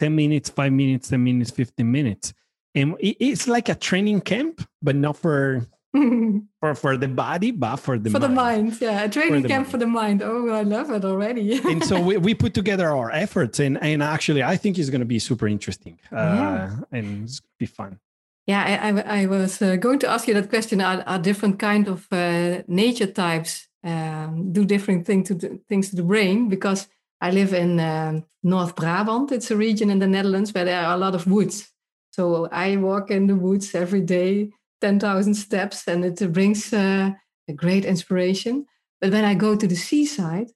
10 0.00 0.14
minutes 0.14 0.50
5 0.50 0.72
minutes 0.72 1.08
10 1.08 1.22
minutes 1.22 1.50
15 1.50 1.90
minutes 1.90 2.34
and 2.74 2.94
it's 3.00 3.48
like 3.48 3.68
a 3.68 3.74
training 3.74 4.20
camp 4.20 4.66
but 4.82 4.94
not 4.94 5.16
for 5.16 5.66
for 6.60 6.74
for 6.74 6.96
the 6.96 7.08
body 7.08 7.50
but 7.50 7.76
for 7.76 7.98
the 7.98 8.10
for 8.10 8.20
mind. 8.20 8.30
the 8.30 8.34
mind 8.34 8.80
yeah 8.80 9.04
a 9.04 9.08
training 9.08 9.42
for 9.42 9.48
camp 9.48 9.62
mind. 9.62 9.70
for 9.70 9.78
the 9.78 9.86
mind 9.86 10.22
oh 10.22 10.50
i 10.50 10.62
love 10.62 10.90
it 10.90 11.04
already 11.04 11.58
and 11.64 11.82
so 11.82 11.98
we, 11.98 12.18
we 12.18 12.34
put 12.34 12.52
together 12.52 12.88
our 12.90 13.10
efforts 13.10 13.58
and 13.60 13.82
and 13.82 14.02
actually 14.02 14.42
i 14.42 14.56
think 14.56 14.78
it's 14.78 14.90
going 14.90 15.00
to 15.00 15.06
be 15.06 15.18
super 15.18 15.48
interesting 15.48 15.98
uh, 16.12 16.16
yeah. 16.16 16.76
and 16.92 17.24
it's 17.24 17.40
be 17.58 17.64
fun 17.64 17.98
yeah, 18.46 18.62
I, 18.64 18.88
I, 18.88 19.22
I 19.22 19.26
was 19.26 19.60
uh, 19.60 19.76
going 19.76 19.98
to 20.00 20.08
ask 20.08 20.28
you 20.28 20.34
that 20.34 20.50
question. 20.50 20.80
Are, 20.80 21.02
are 21.06 21.18
different 21.18 21.58
kind 21.58 21.88
of 21.88 22.06
uh, 22.12 22.62
nature 22.68 23.06
types 23.06 23.66
um, 23.82 24.52
do 24.52 24.64
different 24.64 25.06
thing 25.06 25.24
to 25.24 25.34
the, 25.34 25.60
things 25.68 25.90
to 25.90 25.96
the 25.96 26.02
brain? 26.02 26.48
Because 26.48 26.88
I 27.20 27.30
live 27.30 27.52
in 27.52 27.80
um, 27.80 28.24
North 28.42 28.76
Brabant. 28.76 29.32
It's 29.32 29.50
a 29.50 29.56
region 29.56 29.90
in 29.90 29.98
the 29.98 30.06
Netherlands 30.06 30.52
where 30.52 30.64
there 30.64 30.84
are 30.84 30.94
a 30.94 30.98
lot 30.98 31.14
of 31.14 31.26
woods. 31.26 31.72
So 32.10 32.48
I 32.50 32.76
walk 32.76 33.10
in 33.10 33.26
the 33.26 33.36
woods 33.36 33.74
every 33.74 34.00
day, 34.00 34.50
10,000 34.80 35.34
steps, 35.34 35.86
and 35.88 36.04
it 36.04 36.32
brings 36.32 36.72
uh, 36.72 37.10
a 37.48 37.52
great 37.52 37.84
inspiration. 37.84 38.66
But 39.00 39.12
when 39.12 39.24
I 39.24 39.34
go 39.34 39.56
to 39.56 39.66
the 39.66 39.76
seaside, 39.76 40.50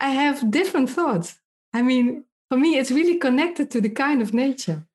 I 0.00 0.10
have 0.10 0.50
different 0.50 0.90
thoughts. 0.90 1.38
I 1.72 1.82
mean, 1.82 2.24
for 2.50 2.58
me, 2.58 2.76
it's 2.76 2.90
really 2.90 3.18
connected 3.18 3.70
to 3.72 3.80
the 3.80 3.88
kind 3.88 4.22
of 4.22 4.34
nature. 4.34 4.86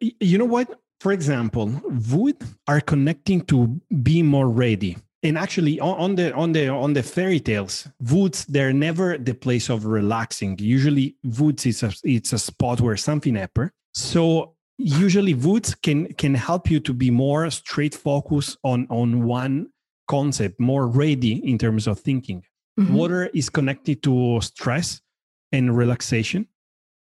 You 0.00 0.38
know 0.38 0.44
what? 0.44 0.80
For 1.00 1.12
example, 1.12 1.80
wood 2.10 2.36
are 2.66 2.80
connecting 2.80 3.42
to 3.42 3.80
be 4.02 4.22
more 4.22 4.48
ready. 4.48 4.96
And 5.22 5.36
actually, 5.36 5.80
on, 5.80 6.14
the 6.14 6.32
on 6.32 6.52
the 6.52 6.68
on 6.68 6.92
the 6.92 7.02
fairy 7.02 7.40
tales, 7.40 7.88
woods 8.00 8.44
they're 8.44 8.72
never 8.72 9.18
the 9.18 9.34
place 9.34 9.68
of 9.68 9.84
relaxing. 9.84 10.56
Usually, 10.60 11.16
woods 11.24 11.66
is 11.66 11.82
a 11.82 11.92
it's 12.04 12.32
a 12.32 12.38
spot 12.38 12.80
where 12.80 12.96
something 12.96 13.34
happen, 13.34 13.72
So 13.94 14.54
usually 14.78 15.34
woods 15.34 15.74
can 15.74 16.12
can 16.14 16.34
help 16.34 16.70
you 16.70 16.78
to 16.80 16.92
be 16.92 17.10
more 17.10 17.50
straight 17.50 17.96
focus 17.96 18.56
on 18.62 18.86
on 18.90 19.24
one 19.24 19.70
concept, 20.06 20.60
more 20.60 20.86
ready 20.86 21.32
in 21.44 21.58
terms 21.58 21.88
of 21.88 21.98
thinking. 21.98 22.44
Mm-hmm. 22.78 22.94
Water 22.94 23.26
is 23.34 23.50
connected 23.50 24.02
to 24.04 24.40
stress 24.40 25.00
and 25.50 25.76
relaxation. 25.76 26.46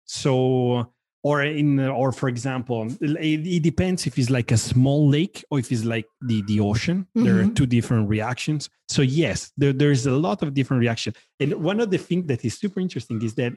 So 0.04 0.92
or 1.22 1.42
in 1.42 1.78
or 1.78 2.12
for 2.12 2.28
example 2.28 2.88
it, 3.00 3.46
it, 3.46 3.62
depends 3.62 4.06
if 4.06 4.18
it's 4.18 4.30
like 4.30 4.50
a 4.50 4.56
small 4.56 5.08
lake 5.08 5.44
or 5.50 5.58
if 5.58 5.70
it's 5.70 5.84
like 5.84 6.06
the 6.20 6.42
the 6.46 6.58
ocean 6.60 7.06
mm-hmm. 7.16 7.24
there 7.24 7.38
are 7.38 7.42
mm-hmm. 7.44 7.54
two 7.54 7.66
different 7.66 8.08
reactions 8.08 8.68
so 8.88 9.02
yes 9.02 9.52
there, 9.56 9.72
there's 9.72 10.06
a 10.06 10.12
lot 10.12 10.42
of 10.42 10.54
different 10.54 10.80
reaction 10.80 11.14
and 11.40 11.54
one 11.54 11.80
of 11.80 11.90
the 11.90 11.98
things 11.98 12.26
that 12.26 12.44
is 12.44 12.58
super 12.58 12.80
interesting 12.80 13.22
is 13.22 13.34
that 13.34 13.52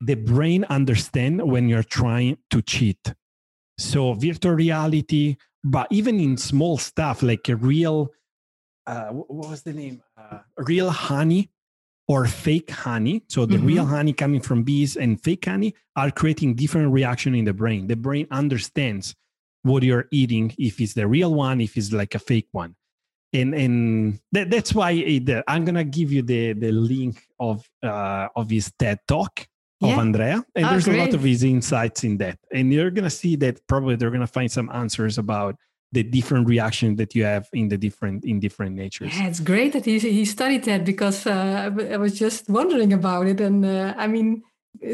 the 0.00 0.14
brain 0.14 0.64
understand 0.70 1.42
when 1.42 1.68
you're 1.68 1.82
trying 1.82 2.36
to 2.50 2.62
cheat 2.62 3.14
so 3.78 4.14
virtual 4.14 4.52
reality 4.52 5.36
but 5.64 5.86
even 5.90 6.20
in 6.20 6.36
small 6.36 6.78
stuff 6.78 7.22
like 7.22 7.48
a 7.48 7.56
real 7.56 8.10
uh, 8.86 9.08
what 9.08 9.50
was 9.50 9.62
the 9.62 9.72
name 9.72 10.00
uh, 10.16 10.38
real 10.56 10.90
honey 10.90 11.50
or 12.08 12.26
fake 12.26 12.70
honey. 12.70 13.22
So 13.28 13.44
the 13.44 13.56
mm-hmm. 13.56 13.66
real 13.66 13.86
honey 13.86 14.12
coming 14.14 14.40
from 14.40 14.62
bees 14.62 14.96
and 14.96 15.22
fake 15.22 15.44
honey 15.44 15.74
are 15.94 16.10
creating 16.10 16.54
different 16.54 16.92
reaction 16.92 17.34
in 17.34 17.44
the 17.44 17.52
brain. 17.52 17.86
The 17.86 17.96
brain 17.96 18.26
understands 18.30 19.14
what 19.62 19.82
you're 19.82 20.06
eating, 20.10 20.54
if 20.58 20.80
it's 20.80 20.94
the 20.94 21.06
real 21.06 21.34
one, 21.34 21.60
if 21.60 21.76
it's 21.76 21.92
like 21.92 22.14
a 22.14 22.18
fake 22.18 22.48
one. 22.52 22.74
And 23.34 23.54
and 23.54 24.18
that, 24.32 24.48
that's 24.48 24.74
why 24.74 24.92
it, 24.92 25.28
uh, 25.28 25.42
I'm 25.46 25.66
gonna 25.66 25.84
give 25.84 26.10
you 26.10 26.22
the 26.22 26.54
the 26.54 26.72
link 26.72 27.22
of 27.38 27.68
uh, 27.82 28.28
of 28.34 28.48
his 28.48 28.72
TED 28.78 29.00
talk 29.06 29.46
of 29.82 29.90
yeah. 29.90 30.00
Andrea, 30.00 30.44
and 30.56 30.64
oh, 30.64 30.70
there's 30.70 30.86
great. 30.86 30.98
a 30.98 31.04
lot 31.04 31.14
of 31.14 31.22
his 31.22 31.42
insights 31.44 32.04
in 32.04 32.16
that. 32.18 32.38
And 32.54 32.72
you're 32.72 32.90
gonna 32.90 33.10
see 33.10 33.36
that 33.36 33.60
probably 33.66 33.96
they're 33.96 34.10
gonna 34.10 34.26
find 34.26 34.50
some 34.50 34.70
answers 34.72 35.18
about 35.18 35.56
the 35.92 36.02
different 36.02 36.46
reactions 36.46 36.98
that 36.98 37.14
you 37.14 37.24
have 37.24 37.48
in 37.52 37.68
the 37.68 37.78
different 37.78 38.24
in 38.24 38.40
different 38.40 38.76
natures. 38.76 39.16
Yeah, 39.16 39.28
it's 39.28 39.40
great 39.40 39.72
that 39.72 39.84
he 39.84 39.98
he 39.98 40.24
studied 40.24 40.64
that 40.64 40.84
because 40.84 41.26
uh, 41.26 41.70
I 41.90 41.96
was 41.96 42.18
just 42.18 42.48
wondering 42.48 42.92
about 42.92 43.26
it, 43.26 43.40
and 43.40 43.64
uh, 43.64 43.94
I 43.96 44.06
mean, 44.06 44.42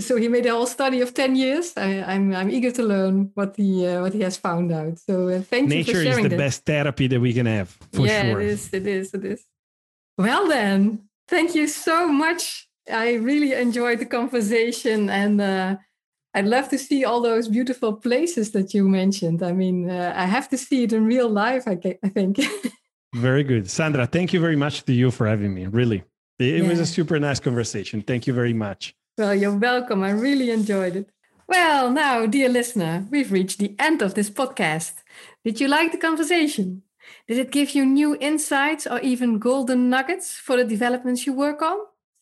so 0.01 0.17
he 0.17 0.29
made 0.29 0.47
a 0.47 0.51
whole 0.51 0.67
study 0.67 1.01
of 1.01 1.13
ten 1.13 1.35
years. 1.35 1.73
I, 1.77 1.87
am 1.87 2.33
I'm, 2.33 2.35
I'm 2.35 2.51
eager 2.51 2.71
to 2.73 2.83
learn 2.83 3.31
what 3.35 3.57
he 3.57 3.87
uh, 3.87 4.03
what 4.03 4.13
he 4.13 4.21
has 4.21 4.37
found 4.37 4.73
out. 4.73 4.99
So 4.99 5.29
uh, 5.29 5.41
thank 5.41 5.69
Nature 5.69 5.79
you 5.79 5.85
for 5.85 5.93
sharing 5.93 6.05
Nature 6.05 6.19
is 6.19 6.23
the 6.23 6.29
that. 6.29 6.39
best 6.39 6.65
therapy 6.65 7.07
that 7.09 7.21
we 7.21 7.33
can 7.33 7.47
have. 7.47 7.77
For 7.93 8.07
yeah, 8.07 8.23
sure. 8.23 8.41
it 8.41 8.49
is. 8.49 8.73
It 8.73 8.87
is. 8.87 9.15
It 9.15 9.25
is. 9.25 9.45
Well 10.17 10.49
then, 10.49 11.09
thank 11.27 11.55
you 11.55 11.67
so 11.67 12.07
much. 12.07 12.69
I 12.91 13.15
really 13.15 13.53
enjoyed 13.55 13.99
the 13.99 14.07
conversation 14.07 15.09
and 15.11 15.41
uh, 15.41 15.77
I'd 16.35 16.47
love 16.47 16.68
to 16.70 16.78
see 16.78 17.05
all 17.05 17.20
those 17.20 17.49
beautiful 17.49 17.93
places 17.93 18.51
that 18.53 18.74
you 18.74 18.89
mentioned. 18.89 19.43
I 19.43 19.53
mean, 19.53 19.89
uh, 19.89 20.12
I 20.16 20.24
have 20.24 20.49
to 20.49 20.59
see 20.59 20.82
it 20.82 20.93
in 20.93 21.07
real 21.07 21.28
life, 21.28 21.64
I, 21.66 21.78
I 22.03 22.09
think. 22.09 22.41
very 23.14 23.45
good. 23.45 23.70
Sandra, 23.70 24.07
thank 24.07 24.32
you 24.32 24.41
very 24.41 24.57
much 24.57 24.85
to 24.85 24.93
you 24.93 25.12
for 25.12 25.28
having 25.28 25.55
me. 25.55 25.66
Really. 25.66 26.03
It, 26.41 26.62
yeah. 26.62 26.68
was 26.68 26.80
a 26.80 26.87
super 26.87 27.20
nice 27.20 27.39
conversation. 27.39 28.03
Thank 28.03 28.26
you 28.26 28.35
very 28.35 28.53
much. 28.53 28.95
Well, 29.16 29.35
you're 29.35 29.57
welcome. 29.57 30.03
I 30.03 30.11
really 30.11 30.51
enjoyed 30.51 30.97
it. 30.97 31.11
Well, 31.47 31.91
now, 31.91 32.26
dear 32.26 32.49
listener, 32.49 33.07
we've 33.11 33.30
reached 33.30 33.61
the 33.61 33.76
end 33.78 34.03
of 34.03 34.14
this 34.14 34.30
podcast. 34.30 34.95
Did 35.45 35.61
you 35.61 35.68
like 35.68 35.93
the 35.93 35.99
conversation? 35.99 36.82
Did 37.28 37.39
it 37.39 37.53
give 37.53 37.76
you 37.76 37.87
new 37.87 38.16
insights 38.18 38.87
or 38.87 38.99
even 39.01 39.39
golden 39.39 39.89
nuggets 39.89 40.32
for 40.32 40.57
the 40.57 40.64
developments 40.64 41.26
you 41.26 41.32
work 41.32 41.62
on? 41.62 41.78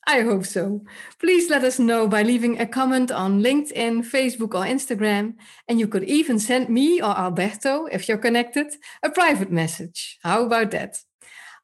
I 0.06 0.22
hope 0.22 0.46
so. 0.46 0.84
Please 1.20 1.48
let 1.48 1.62
us 1.62 1.78
know 1.78 2.08
by 2.08 2.22
leaving 2.22 2.60
a 2.60 2.66
comment 2.66 3.12
on 3.12 3.40
LinkedIn, 3.40 4.04
Facebook, 4.04 4.54
or 4.54 4.66
Instagram. 4.66 5.34
And 5.68 5.78
you 5.78 5.86
could 5.86 6.04
even 6.04 6.40
send 6.40 6.68
me 6.68 7.00
or 7.00 7.16
Alberto, 7.16 7.86
if 7.86 8.08
you're 8.08 8.18
connected, 8.18 8.66
a 9.02 9.10
private 9.10 9.52
message. 9.52 10.18
How 10.22 10.44
about 10.44 10.72
that? 10.72 10.98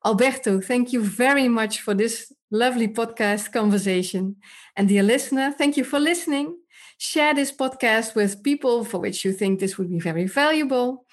Alberto, 0.06 0.60
thank 0.60 0.92
you 0.92 1.02
very 1.02 1.48
much 1.48 1.80
for 1.80 1.94
this 1.94 2.32
lovely 2.52 2.86
podcast 2.86 3.52
conversation. 3.52 4.36
And 4.76 4.88
dear 4.88 5.02
listener, 5.02 5.50
thank 5.50 5.76
you 5.76 5.82
for 5.82 5.98
listening. 5.98 6.56
Share 6.96 7.34
this 7.34 7.50
podcast 7.50 8.14
with 8.14 8.44
people 8.44 8.84
for 8.84 8.98
which 8.98 9.24
you 9.24 9.32
think 9.32 9.58
this 9.58 9.78
would 9.78 9.90
be 9.90 9.98
very 9.98 10.26
valuable. 10.26 11.04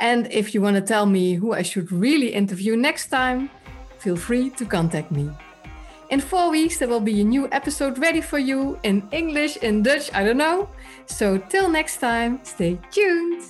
And 0.00 0.32
if 0.32 0.54
you 0.54 0.62
want 0.62 0.76
to 0.76 0.82
tell 0.82 1.04
me 1.04 1.34
who 1.34 1.52
I 1.52 1.60
should 1.60 1.92
really 1.92 2.32
interview 2.32 2.74
next 2.74 3.08
time, 3.08 3.50
feel 3.98 4.16
free 4.16 4.48
to 4.50 4.64
contact 4.64 5.12
me. 5.12 5.30
In 6.10 6.20
four 6.20 6.50
weeks, 6.50 6.78
there 6.78 6.88
will 6.88 7.00
be 7.00 7.20
a 7.20 7.24
new 7.24 7.48
episode 7.52 7.96
ready 7.98 8.20
for 8.20 8.38
you 8.38 8.80
in 8.82 9.08
English, 9.12 9.58
in 9.58 9.84
Dutch, 9.84 10.10
I 10.12 10.24
don't 10.24 10.38
know. 10.38 10.68
So 11.06 11.38
till 11.38 11.70
next 11.70 11.98
time, 11.98 12.40
stay 12.42 12.80
tuned. 12.90 13.42